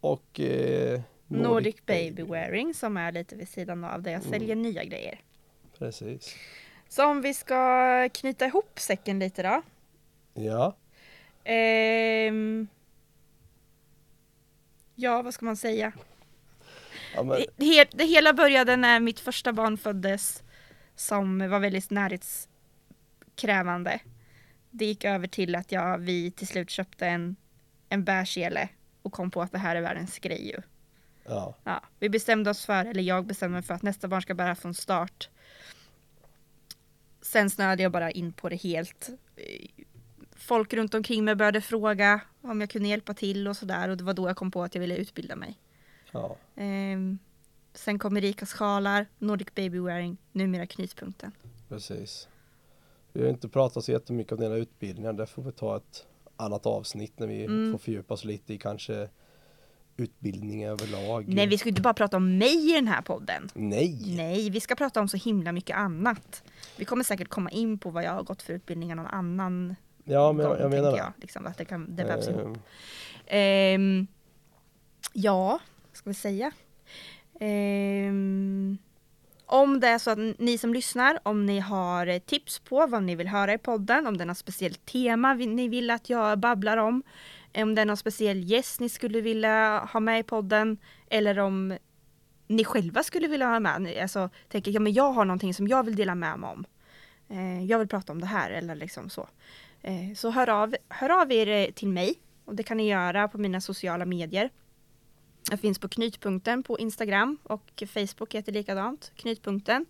och 0.00 0.40
eh, 0.40 1.00
Nordic, 1.26 1.76
Baby 1.86 2.22
Wearing 2.22 2.74
som 2.74 2.96
är 2.96 3.12
lite 3.12 3.36
vid 3.36 3.48
sidan 3.48 3.84
av 3.84 4.02
där 4.02 4.10
jag 4.12 4.20
Mm. 4.20 4.32
säljer 4.32 4.56
nya 4.56 4.84
grejer. 4.84 5.20
Precis. 5.78 6.34
Så 6.88 7.06
om 7.06 7.22
vi 7.22 7.34
ska 7.34 8.08
knyta 8.12 8.46
ihop 8.46 8.78
säcken 8.78 9.18
lite 9.18 9.42
då. 9.42 9.62
Ja, 10.34 10.76
Ehm, 11.44 12.66
ja, 14.94 15.22
vad 15.22 15.34
ska 15.34 15.44
man 15.44 15.56
säga? 15.56 15.92
ja 17.14 17.22
men, 17.22 17.42
Det, 17.56 17.88
det 17.92 18.04
hela 18.04 18.32
började 18.32 18.76
när 18.76 19.00
mitt 19.00 19.20
första 19.20 19.52
barn 19.52 19.78
föddes 19.78 20.42
som 20.96 21.50
var 21.50 21.60
väldigt 21.60 21.90
närhetskrävande. 21.90 24.00
Det 24.70 24.84
gick 24.84 25.04
över 25.04 25.26
till 25.26 25.54
att 25.54 25.72
jag, 25.72 25.98
vi 25.98 26.30
till 26.30 26.46
slut 26.46 26.70
köpte 26.70 27.06
en, 27.06 27.36
en 27.88 28.04
bärsele 28.04 28.68
och 29.02 29.12
kom 29.12 29.30
på 29.30 29.42
att 29.42 29.52
det 29.52 29.58
här 29.58 29.76
är 29.76 29.80
världens 29.80 30.18
grej 30.18 30.48
ju. 30.48 30.60
ja. 31.24 31.54
Ja, 31.64 31.82
vi 31.98 32.08
bestämde 32.08 32.50
oss 32.50 32.66
för, 32.66 32.84
eller 32.84 33.02
jag 33.02 33.26
bestämde 33.26 33.52
mig 33.52 33.62
för 33.62 33.74
att 33.74 33.82
nästa 33.82 34.08
barn 34.08 34.22
ska 34.22 34.34
bära 34.34 34.54
från 34.54 34.74
start. 34.74 35.28
Sen 37.22 37.50
snöade 37.50 37.82
jag 37.82 37.92
bara 37.92 38.10
in 38.10 38.32
på 38.32 38.48
det 38.48 38.56
helt. 38.56 39.08
Folk 40.36 40.74
runt 40.74 40.94
omkring 40.94 41.24
mig 41.24 41.34
började 41.34 41.60
fråga 41.60 42.20
om 42.44 42.60
jag 42.60 42.70
kunde 42.70 42.88
hjälpa 42.88 43.14
till 43.14 43.48
och 43.48 43.56
sådär 43.56 43.88
och 43.88 43.96
det 43.96 44.04
var 44.04 44.14
då 44.14 44.28
jag 44.28 44.36
kom 44.36 44.50
på 44.50 44.62
att 44.62 44.74
jag 44.74 44.80
ville 44.80 44.96
utbilda 44.96 45.36
mig. 45.36 45.58
ja. 46.12 46.36
Ehm, 46.56 47.18
sen 47.74 47.98
kom 47.98 48.16
Erikas 48.16 48.52
sjalar, 48.52 49.06
Nordic 49.18 49.48
Baby 49.54 49.78
Wearing, 49.78 50.16
numera 50.32 50.66
Knytpunkten. 50.66 51.32
Precis. 51.68 52.28
Vi 53.12 53.22
har 53.22 53.28
inte 53.30 53.48
pratat 53.48 53.84
så 53.84 53.92
jättemycket 53.92 54.32
om 54.32 54.40
dina 54.40 54.54
utbildningar. 54.54 55.12
Det 55.12 55.26
får 55.26 55.42
vi 55.42 55.52
ta 55.52 55.76
ett 55.76 56.06
annat 56.36 56.66
avsnitt 56.66 57.18
när 57.18 57.26
vi 57.26 57.44
Mm. 57.44 57.72
får 57.72 57.78
fördjupa 57.78 58.14
oss 58.14 58.24
lite 58.24 58.54
i 58.54 58.58
kanske 58.58 59.08
utbildning 59.96 60.64
överlag. 60.64 61.28
Nej, 61.28 61.46
vi 61.46 61.58
ska 61.58 61.68
inte 61.68 61.80
bara 61.82 61.94
prata 61.94 62.16
om 62.16 62.38
mig 62.38 62.70
i 62.70 62.72
den 62.74 62.88
här 62.88 63.02
podden. 63.02 63.48
Nej! 63.54 64.02
Nej, 64.16 64.50
vi 64.50 64.60
ska 64.60 64.74
prata 64.74 65.00
om 65.00 65.08
så 65.08 65.16
himla 65.16 65.52
mycket 65.52 65.76
annat. 65.76 66.42
Vi 66.76 66.84
kommer 66.84 67.04
säkert 67.04 67.28
komma 67.28 67.50
in 67.50 67.78
på 67.78 67.90
vad 67.90 68.04
jag 68.04 68.12
har 68.12 68.22
gått 68.22 68.42
för 68.42 68.52
utbildningar 68.52 68.94
någon 68.96 69.06
annan 69.06 69.76
Ja, 70.04 70.32
men 70.32 70.46
jag, 70.46 70.52
gång, 70.52 70.62
jag 70.62 70.70
menar 70.70 70.92
det. 70.92 70.98
jag. 70.98 71.12
Liksom, 71.16 71.46
att 71.46 71.58
det, 71.58 71.64
kan, 71.64 71.96
det 71.96 72.04
vävs 72.04 72.28
ihop. 72.28 72.58
Ehm, 73.26 74.06
ja, 75.12 75.60
vad 75.88 75.96
ska 75.96 76.10
vi 76.10 76.14
säga? 76.14 76.52
Ehm, 77.40 78.78
om 79.46 79.80
det 79.80 79.88
är 79.88 79.98
så 79.98 80.10
att 80.10 80.18
ni 80.38 80.58
som 80.58 80.74
lyssnar, 80.74 81.18
om 81.22 81.46
ni 81.46 81.60
har 81.60 82.06
eh, 82.06 82.18
tips 82.18 82.58
på 82.58 82.86
vad 82.86 83.02
ni 83.02 83.14
vill 83.14 83.28
höra 83.28 83.52
i 83.52 83.58
podden, 83.58 84.06
om 84.06 84.16
det 84.16 84.24
är 84.24 84.26
något 84.26 84.38
speciellt 84.38 84.86
tema 84.86 85.34
ni 85.34 85.68
vill 85.68 85.90
att 85.90 86.10
jag 86.10 86.38
babblar 86.38 86.76
om, 86.76 87.02
om 87.56 87.74
det 87.74 87.80
är 87.82 87.86
någon 87.86 87.96
speciell 87.96 88.44
gäst 88.44 88.80
ni 88.80 88.88
skulle 88.88 89.20
vilja 89.20 89.88
ha 89.92 90.00
med 90.00 90.20
i 90.20 90.22
podden, 90.22 90.78
eller 91.10 91.38
om 91.38 91.78
ni 92.46 92.64
själva 92.64 93.02
skulle 93.02 93.28
vilja 93.28 93.46
ha 93.46 93.60
med, 93.60 93.98
alltså 94.02 94.30
tänker 94.48 94.70
ja 94.70 94.80
men 94.80 94.92
jag 94.92 95.12
har 95.12 95.24
någonting 95.24 95.54
som 95.54 95.68
jag 95.68 95.82
vill 95.82 95.96
dela 95.96 96.14
med 96.14 96.38
mig 96.38 96.50
om. 96.50 96.64
Eh, 97.28 97.64
jag 97.64 97.78
vill 97.78 97.88
prata 97.88 98.12
om 98.12 98.20
det 98.20 98.26
här 98.26 98.50
eller 98.50 98.74
liksom 98.74 99.10
så. 99.10 99.28
Eh, 99.84 100.14
så 100.14 100.30
hör 100.30 100.48
av, 100.48 100.76
hör 100.88 101.22
av 101.22 101.32
er 101.32 101.48
eh, 101.48 101.72
till 101.72 101.88
mig 101.88 102.14
och 102.44 102.54
det 102.54 102.62
kan 102.62 102.76
ni 102.76 102.88
göra 102.88 103.28
på 103.28 103.38
mina 103.38 103.60
sociala 103.60 104.04
medier. 104.04 104.50
Jag 105.50 105.60
finns 105.60 105.78
på 105.78 105.88
Knytpunkten 105.88 106.62
på 106.62 106.78
Instagram 106.78 107.38
och 107.42 107.82
Facebook 107.88 108.34
heter 108.34 108.52
likadant, 108.52 109.12
Knytpunkten. 109.16 109.86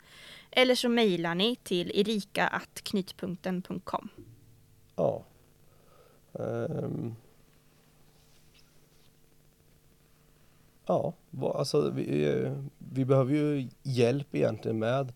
Eller 0.51 0.75
så 0.75 0.89
mejlar 0.89 1.35
ni 1.35 1.57
till 1.57 1.93
erika.knytpunkten.com. 1.95 4.09
ja. 4.97 5.25
Um. 6.33 7.17
ja, 10.87 11.13
alltså 11.55 11.91
vi, 11.91 12.25
eh, 12.25 12.53
vi 12.79 13.05
behöver 13.05 13.33
ju 13.33 13.69
hjälp 13.83 14.35
egentligen 14.35 14.79
med 14.79 15.13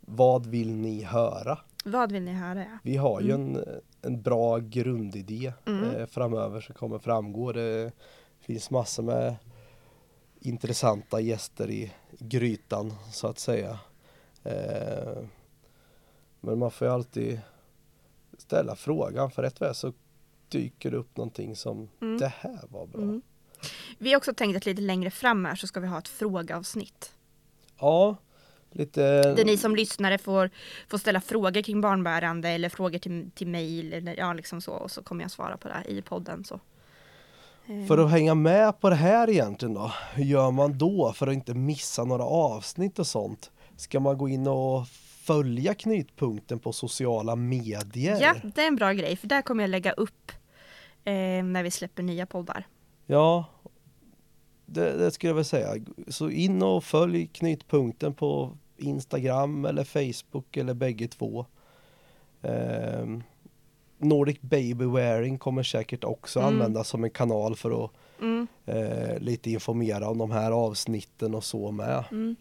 vad 0.00 0.46
vill 0.46 0.74
ni 0.74 1.02
höra? 1.02 1.58
Vad 1.90 2.12
vill 2.12 2.22
ni 2.22 2.32
höra? 2.32 2.78
Vi 2.82 2.96
har 2.96 3.20
ju 3.20 3.32
en, 3.32 3.64
en 4.02 4.22
bra 4.22 4.58
grundidé 4.58 5.52
Mm. 5.66 5.84
eh, 5.96 6.06
framöver 6.06 6.60
som 6.60 6.74
kommer 6.74 6.98
framgå. 6.98 7.52
Det 7.52 7.92
finns 8.40 8.70
massor 8.70 9.02
med 9.02 9.36
intressanta 10.40 11.20
gäster 11.20 11.70
i 11.70 11.92
grytan 12.18 12.94
så 13.12 13.26
att 13.26 13.38
säga. 13.38 13.78
Eh, 14.44 15.18
men 16.40 16.58
man 16.58 16.70
får 16.70 16.86
ju 16.88 16.92
alltid 16.94 17.40
ställa 18.38 18.76
frågan 18.76 19.30
för 19.30 19.42
rätt 19.42 19.60
är 19.62 19.72
så 19.72 19.92
dyker 20.48 20.90
det 20.90 20.96
upp 20.96 21.16
någonting 21.16 21.56
som 21.56 21.88
Mm. 22.00 22.18
det 22.18 22.28
här 22.36 22.60
var 22.68 22.86
bra. 22.86 23.02
Mm. 23.02 23.22
Vi 23.98 24.10
har 24.10 24.16
också 24.16 24.34
tänkt 24.34 24.56
att 24.56 24.66
lite 24.66 24.82
längre 24.82 25.10
fram 25.10 25.44
här 25.44 25.54
så 25.54 25.66
ska 25.66 25.80
vi 25.80 25.86
ha 25.86 25.98
ett 25.98 26.08
frågeavsnitt. 26.08 27.12
Ja, 27.78 28.16
lite 28.72 29.22
Där 29.22 29.44
ni 29.44 29.56
som 29.56 29.76
lyssnare 29.76 30.18
får, 30.18 30.50
får 30.88 30.98
ställa 30.98 31.20
frågor 31.20 31.62
kring 31.62 31.80
barnbärande 31.80 32.48
eller 32.48 32.68
frågor 32.68 32.98
till, 32.98 33.30
till 33.34 33.46
mejl 33.46 33.92
eller 33.92 34.16
ja 34.18 34.32
liksom 34.32 34.60
så 34.60 34.72
och 34.72 34.90
så 34.90 35.02
kommer 35.02 35.24
jag 35.24 35.30
svara 35.30 35.56
på 35.56 35.68
det 35.68 35.92
i 35.92 36.02
podden 36.02 36.44
så. 36.44 36.60
Eh, 37.66 37.86
För 37.86 37.98
att 37.98 38.10
hänga 38.10 38.34
med 38.34 38.80
på 38.80 38.90
det 38.90 38.96
här 38.96 39.30
egentligen 39.30 39.74
då, 39.74 39.92
hur 40.14 40.24
gör 40.24 40.50
man 40.50 40.78
då 40.78 41.12
för 41.12 41.26
att 41.26 41.34
inte 41.34 41.54
missa 41.54 42.04
några 42.04 42.24
avsnitt 42.24 42.98
och 42.98 43.06
sånt? 43.06 43.50
Ska 43.76 44.00
man 44.00 44.18
gå 44.18 44.28
in 44.28 44.46
och 44.46 44.88
följa 45.22 45.74
Knytpunkten 45.74 46.58
på 46.58 46.72
sociala 46.72 47.36
medier? 47.36 48.18
Ja, 48.20 48.34
det 48.54 48.62
är 48.62 48.66
en 48.66 48.76
bra 48.76 48.92
grej 48.92 49.16
för 49.16 49.26
där 49.26 49.42
kommer 49.42 49.62
jag 49.62 49.70
lägga 49.70 49.92
upp 49.92 50.32
eh, 51.04 51.12
när 51.44 51.62
vi 51.62 51.70
släpper 51.70 52.02
nya 52.02 52.26
poddar. 52.26 52.66
Ja, 53.06 53.44
det, 54.68 54.92
det 54.92 55.10
skulle 55.10 55.30
jag 55.30 55.34
väl 55.34 55.44
säga. 55.44 55.74
Så 56.08 56.30
in 56.30 56.62
och 56.62 56.84
följ 56.84 57.26
Knytpunkten 57.26 58.14
på 58.14 58.56
Instagram 58.76 59.64
eller 59.64 59.84
Facebook 59.84 60.56
eller 60.56 60.74
bägge 60.74 61.08
två. 61.08 61.46
Ehm, 62.42 63.22
Nordic 63.98 64.40
Baby 64.40 64.84
Wearing 64.84 65.38
kommer 65.38 65.62
säkert 65.62 66.04
också 66.04 66.38
Mm. 66.40 66.54
användas 66.54 66.88
som 66.88 67.04
en 67.04 67.10
kanal 67.10 67.56
för 67.56 67.84
att 67.84 67.90
Mm, 68.20 68.46
eh, 68.66 69.18
lite 69.18 69.50
informera 69.50 70.08
om 70.10 70.18
de 70.18 70.30
här 70.30 70.50
avsnitten 70.50 71.34
och 71.34 71.44
så 71.44 71.70
med. 71.70 72.04
mm, 72.10 72.36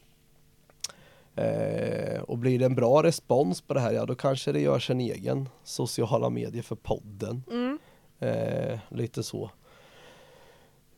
Eh, 1.35 2.21
och 2.21 2.37
blir 2.37 2.59
det 2.59 2.65
en 2.65 2.75
bra 2.75 3.03
respons 3.03 3.61
på 3.61 3.73
det 3.73 3.79
här, 3.79 3.91
ja 3.93 4.05
då 4.05 4.15
kanske 4.15 4.51
det 4.51 4.59
görs 4.59 4.89
en 4.89 4.99
egen 4.99 5.49
sociala 5.63 6.29
medier 6.29 6.61
för 6.63 6.75
podden. 6.75 7.43
mm. 7.51 7.79
Eh, 8.19 8.79
lite 8.89 9.23
så. 9.23 9.51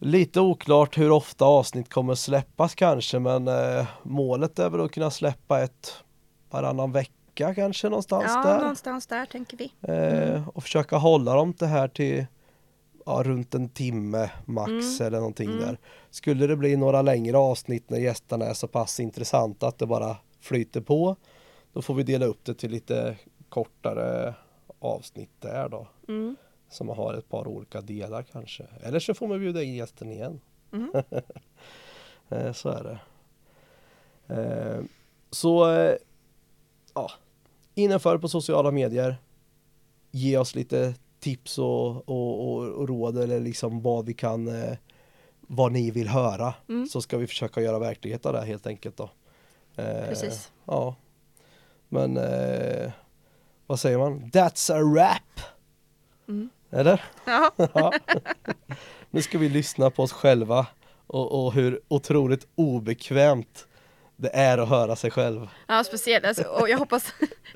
Lite 0.02 0.42
oklart 0.42 0.98
hur 0.98 1.12
ofta 1.12 1.46
avsnitt 1.46 1.90
kommer 1.90 2.16
släppas 2.16 2.76
kanske 2.76 3.20
men 3.20 3.48
eh, 3.48 3.88
målet 4.04 4.60
är 4.60 4.70
väl 4.70 4.82
att 4.82 4.92
kunna 4.92 5.12
släppa 5.12 5.62
ett 5.62 5.94
varannan 6.50 6.92
vecka 6.92 7.56
kanske 7.56 7.90
någonstans 7.90 8.26
Ja, 8.28 8.44
där. 8.44 8.60
någonstans 8.60 9.08
där 9.08 9.26
tänker 9.26 9.58
vi. 9.58 9.72
Eh, 9.82 10.48
och 10.50 10.64
försöka 10.64 10.98
hålla 10.98 11.36
dem 11.36 11.54
det 11.60 11.68
här 11.68 11.88
till 11.88 12.26
ja, 13.06 13.22
runt 13.26 13.56
en 13.56 13.70
timme 13.70 14.32
max 14.46 14.70
Mm. 14.72 15.08
eller 15.08 15.18
någonting 15.18 15.50
Mm. 15.50 15.60
där. 15.60 15.78
Skulle 16.10 16.48
det 16.48 16.56
bli 16.56 16.76
några 16.78 17.02
längre 17.02 17.38
avsnitt 17.38 17.90
när 17.90 17.98
gästerna 18.00 18.46
är 18.46 18.54
så 18.54 18.68
pass 18.68 19.00
intressanta 19.00 19.68
att 19.68 19.78
det 19.78 19.86
bara 19.86 20.18
flyter 20.42 20.82
på 20.82 21.16
då 21.74 21.82
får 21.82 21.94
vi 21.94 22.04
dela 22.04 22.26
upp 22.26 22.46
det 22.46 22.54
till 22.54 22.72
lite 22.72 23.16
kortare 23.50 24.34
avsnitt 24.80 25.32
där 25.40 25.70
då. 25.70 25.88
Mm. 26.70 26.76
Som 26.76 26.90
har 26.90 27.14
ett 27.14 27.30
par 27.30 27.48
olika 27.48 27.82
delar 27.82 28.24
kanske. 28.24 28.64
Eller 28.82 29.00
så 29.00 29.14
får 29.14 29.28
man 29.28 29.40
bjuda 29.40 29.64
in 29.64 29.76
gästen 29.76 30.12
igen. 30.12 30.42
Mm. 30.74 30.92
Eh, 32.32 32.54
så 32.54 32.70
är 32.70 32.84
det. 32.84 33.00
Eh, 34.36 34.84
så 35.32 35.72
eh, 35.72 35.96
ja, 36.94 37.12
innanför 37.76 38.18
på 38.18 38.28
sociala 38.28 38.72
medier. 38.72 39.18
Ge 40.12 40.38
oss 40.38 40.56
lite 40.56 40.94
tips 41.20 41.58
och, 41.58 42.10
och, 42.10 42.50
och, 42.50 42.68
och 42.68 42.88
råd 42.88 43.18
eller 43.18 43.40
liksom 43.40 43.82
vad 43.82 44.06
vi 44.06 44.14
kan 44.14 44.50
vad 45.42 45.72
ni 45.72 45.92
vill 45.92 46.08
höra. 46.08 46.54
Mm. 46.68 46.88
Så 46.88 47.02
ska 47.02 47.18
vi 47.18 47.28
försöka 47.28 47.62
göra 47.62 47.80
verklighet 47.80 48.26
av 48.26 48.34
det 48.34 48.42
helt 48.42 48.68
enkelt 48.68 48.98
då. 48.98 49.10
Precis. 49.76 50.52
Ja. 50.66 50.96
Men 51.88 52.20
vad 53.68 53.80
säger 53.80 53.98
man? 53.98 54.32
That's 54.32 54.74
a 54.74 54.94
wrap! 54.94 55.46
Mm. 56.28 56.50
Eller? 56.72 57.04
Ja, 57.26 57.52
Ja. 57.74 57.94
nu 59.10 59.22
ska 59.22 59.38
vi 59.38 59.50
lyssna 59.50 59.90
på 59.90 60.04
oss 60.04 60.12
själva 60.12 60.68
och, 61.08 61.46
och 61.46 61.54
hur 61.54 61.82
otroligt 61.88 62.48
obekvämt 62.56 63.68
det 64.16 64.30
är 64.36 64.58
att 64.58 64.70
höra 64.70 64.96
sig 64.96 65.12
själv. 65.12 65.48
ja 65.68 65.84
speciellt. 65.84 66.26
Alltså, 66.26 66.44
och 66.44 66.70
jag 66.70 66.78
hoppas 66.78 67.14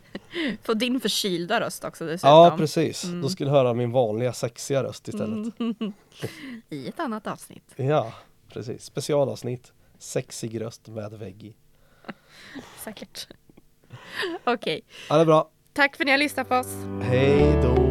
få 0.63 0.73
din 0.73 0.99
förkylda 0.99 1.59
röst 1.61 1.83
också 1.83 2.05
dessutom. 2.05 2.29
Ja 2.29 2.55
precis, 2.57 3.03
Mm. 3.03 3.21
då 3.21 3.29
skulle 3.29 3.49
du 3.49 3.53
höra 3.55 3.73
min 3.73 3.91
vanliga 3.91 4.33
sexiga 4.33 4.83
röst 4.83 5.07
istället. 5.07 5.53
I 6.69 6.87
ett 6.87 6.99
annat 6.99 7.27
avsnitt. 7.27 7.63
Ja, 7.75 8.13
precis. 8.53 8.83
Specialavsnitt. 8.85 9.71
Sexig 9.99 10.61
röst 10.61 10.87
med 10.87 11.13
vägg 11.13 11.43
i. 11.43 11.55
Säkert. 12.83 13.27
Okej, 14.43 14.81
Ja, 15.09 15.15
det 15.15 15.21
är 15.21 15.25
bra. 15.25 15.49
tack 15.73 15.95
för 15.95 16.03
att 16.03 16.05
ni 16.05 16.11
har 16.11 16.17
lyssnat 16.17 16.49
på 16.49 16.55
oss. 16.55 16.67
Hej 17.01 17.59
då! 17.63 17.82